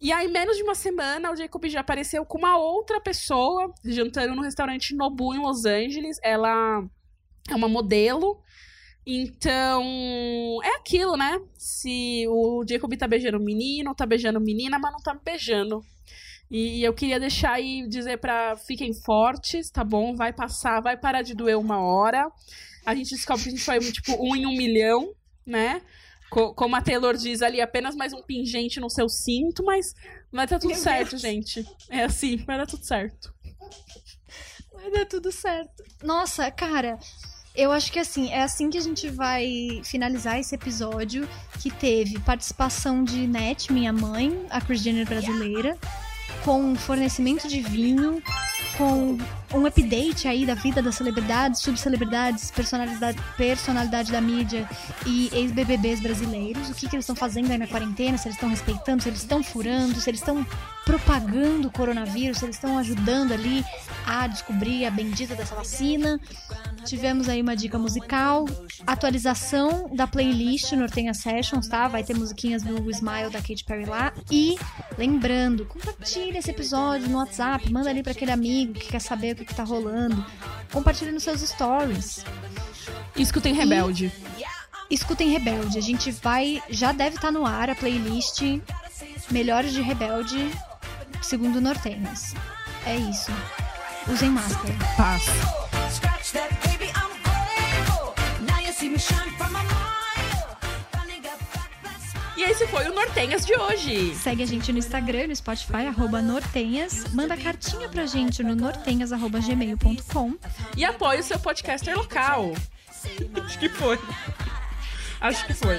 E 0.00 0.12
aí, 0.12 0.28
menos 0.28 0.56
de 0.56 0.62
uma 0.62 0.74
semana, 0.74 1.32
o 1.32 1.36
Jacob 1.36 1.64
já 1.66 1.80
apareceu 1.80 2.24
com 2.24 2.38
uma 2.38 2.58
outra 2.58 3.00
pessoa, 3.00 3.72
jantando 3.84 4.34
no 4.34 4.42
restaurante 4.42 4.94
Nobu, 4.94 5.34
em 5.34 5.38
Los 5.38 5.64
Angeles. 5.64 6.18
Ela 6.22 6.84
é 7.50 7.54
uma 7.54 7.68
modelo. 7.68 8.40
Então, 9.06 9.84
é 10.64 10.74
aquilo, 10.76 11.16
né? 11.16 11.40
Se 11.56 12.26
o 12.28 12.64
Jacob 12.68 12.92
tá 12.96 13.06
beijando 13.06 13.38
o 13.38 13.40
menino, 13.40 13.94
tá 13.94 14.04
beijando 14.04 14.40
menina, 14.40 14.78
mas 14.78 14.92
não 14.92 14.98
tá 15.00 15.14
me 15.14 15.20
beijando. 15.24 15.80
E 16.50 16.82
eu 16.82 16.92
queria 16.92 17.18
deixar 17.20 17.52
aí, 17.52 17.86
dizer 17.88 18.18
pra 18.18 18.56
fiquem 18.56 18.92
fortes, 18.92 19.70
tá 19.70 19.84
bom? 19.84 20.14
Vai 20.16 20.32
passar, 20.32 20.80
vai 20.80 20.96
parar 20.96 21.22
de 21.22 21.34
doer 21.34 21.56
uma 21.58 21.80
hora. 21.80 22.28
A 22.84 22.94
gente 22.94 23.14
descobre 23.14 23.42
que 23.44 23.48
a 23.48 23.52
gente 23.52 23.64
foi, 23.64 23.78
tipo, 23.92 24.12
um 24.20 24.34
em 24.34 24.46
um 24.46 24.56
milhão, 24.56 25.12
né? 25.46 25.82
Co- 26.30 26.52
como 26.54 26.74
a 26.74 26.82
Taylor 26.82 27.16
diz 27.16 27.42
ali, 27.42 27.60
apenas 27.60 27.94
mais 27.94 28.12
um 28.12 28.22
pingente 28.22 28.80
no 28.80 28.90
seu 28.90 29.08
cinto, 29.08 29.64
mas 29.64 29.94
vai 30.32 30.46
dar 30.46 30.58
tudo 30.58 30.70
Meu 30.72 30.78
certo, 30.80 31.10
Deus. 31.10 31.22
gente. 31.22 31.64
É 31.88 32.02
assim, 32.04 32.36
vai 32.38 32.58
dar 32.58 32.66
tudo 32.66 32.84
certo. 32.84 33.32
Vai 34.72 34.90
dar 34.90 35.06
tudo 35.06 35.30
certo. 35.32 35.84
Nossa, 36.02 36.50
cara, 36.50 36.98
eu 37.56 37.72
acho 37.72 37.90
que 37.90 37.98
assim, 37.98 38.30
é 38.30 38.42
assim 38.42 38.68
que 38.70 38.76
a 38.78 38.82
gente 38.82 39.08
vai 39.08 39.80
finalizar 39.82 40.38
esse 40.38 40.54
episódio, 40.54 41.28
que 41.60 41.70
teve 41.70 42.18
participação 42.20 43.02
de 43.02 43.26
Net, 43.26 43.72
minha 43.72 43.92
mãe, 43.92 44.46
a 44.50 44.60
Chris 44.60 44.82
Jenner 44.82 45.06
brasileira, 45.06 45.76
com 46.44 46.76
fornecimento 46.76 47.48
de 47.48 47.60
vinho, 47.60 48.22
com 48.76 49.16
um 49.54 49.64
update 49.64 50.28
aí 50.28 50.44
da 50.44 50.54
vida 50.54 50.82
das 50.82 50.96
celebridades, 50.96 51.60
subcelebridades, 51.62 52.50
personalidade, 52.50 53.18
personalidade 53.36 54.12
da 54.12 54.20
mídia 54.20 54.68
e 55.06 55.30
ex-BBBs 55.32 56.00
brasileiros. 56.00 56.68
O 56.68 56.74
que, 56.74 56.88
que 56.88 56.96
eles 56.96 57.04
estão 57.04 57.16
fazendo 57.16 57.50
aí 57.50 57.58
na 57.58 57.66
quarentena, 57.66 58.18
se 58.18 58.28
eles 58.28 58.36
estão 58.36 58.50
respeitando, 58.50 59.02
se 59.02 59.08
eles 59.08 59.20
estão 59.20 59.42
furando, 59.42 59.98
se 60.00 60.10
eles 60.10 60.20
estão 60.20 60.46
propagando 60.84 61.68
o 61.68 61.70
coronavírus, 61.70 62.38
se 62.38 62.44
eles 62.44 62.56
estão 62.56 62.78
ajudando 62.78 63.32
ali 63.32 63.64
a 64.06 64.26
descobrir 64.26 64.84
a 64.84 64.90
bendita 64.90 65.34
dessa 65.34 65.54
vacina. 65.54 66.20
Tivemos 66.86 67.28
aí 67.28 67.42
uma 67.42 67.56
dica 67.56 67.76
musical, 67.78 68.44
atualização 68.86 69.90
da 69.92 70.06
playlist 70.06 70.70
Nortenha 70.72 71.12
Sessions, 71.12 71.66
tá? 71.66 71.88
Vai 71.88 72.04
ter 72.04 72.14
musiquinhas 72.14 72.62
do 72.62 72.88
Smile 72.90 73.28
da 73.28 73.40
Katy 73.40 73.64
Perry 73.64 73.86
lá. 73.86 74.12
E 74.30 74.56
lembrando, 74.96 75.66
compartilha 75.66 76.38
esse 76.38 76.50
episódio 76.50 77.08
no 77.08 77.18
WhatsApp, 77.18 77.72
manda 77.72 77.90
ali 77.90 78.04
para 78.04 78.12
aquele 78.12 78.30
amigo 78.30 78.74
que 78.74 78.86
quer 78.86 79.00
saber 79.00 79.32
o 79.32 79.36
que, 79.36 79.44
que 79.44 79.54
tá 79.54 79.64
rolando. 79.64 80.24
Compartilha 80.72 81.10
nos 81.10 81.24
seus 81.24 81.40
stories. 81.40 82.24
Escutem 83.16 83.52
Rebelde. 83.52 84.12
Escutem 84.88 85.28
Rebelde. 85.30 85.78
A 85.78 85.82
gente 85.82 86.12
vai. 86.12 86.62
Já 86.70 86.92
deve 86.92 87.16
estar 87.16 87.32
no 87.32 87.44
ar 87.44 87.68
a 87.68 87.74
playlist 87.74 88.42
Melhores 89.30 89.72
de 89.72 89.82
Rebelde, 89.82 90.52
segundo 91.20 91.60
Nortenhas. 91.60 92.32
É 92.84 92.96
isso. 92.96 93.32
Usem 94.08 94.30
máscara. 94.30 94.74
Paz. 94.96 95.24
E 102.36 102.42
esse 102.42 102.66
foi 102.66 102.86
o 102.88 102.94
Nortenhas 102.94 103.46
de 103.46 103.54
hoje. 103.54 104.14
Segue 104.14 104.42
a 104.42 104.46
gente 104.46 104.70
no 104.70 104.78
Instagram, 104.78 105.28
no 105.28 105.36
Spotify, 105.36 105.86
arroba 105.86 106.20
Nortenhas. 106.20 107.12
Manda 107.14 107.34
cartinha 107.36 107.88
pra 107.88 108.04
gente 108.04 108.42
no 108.42 108.54
nortenhas.gmail.com. 108.54 110.34
E 110.76 110.84
apoie 110.84 111.20
o 111.20 111.22
seu 111.22 111.38
podcaster 111.38 111.96
local. 111.96 112.52
Acho 113.44 113.58
que 113.58 113.68
foi. 113.70 113.98
Acho 115.20 115.46
que 115.46 115.54
foi. 115.54 115.78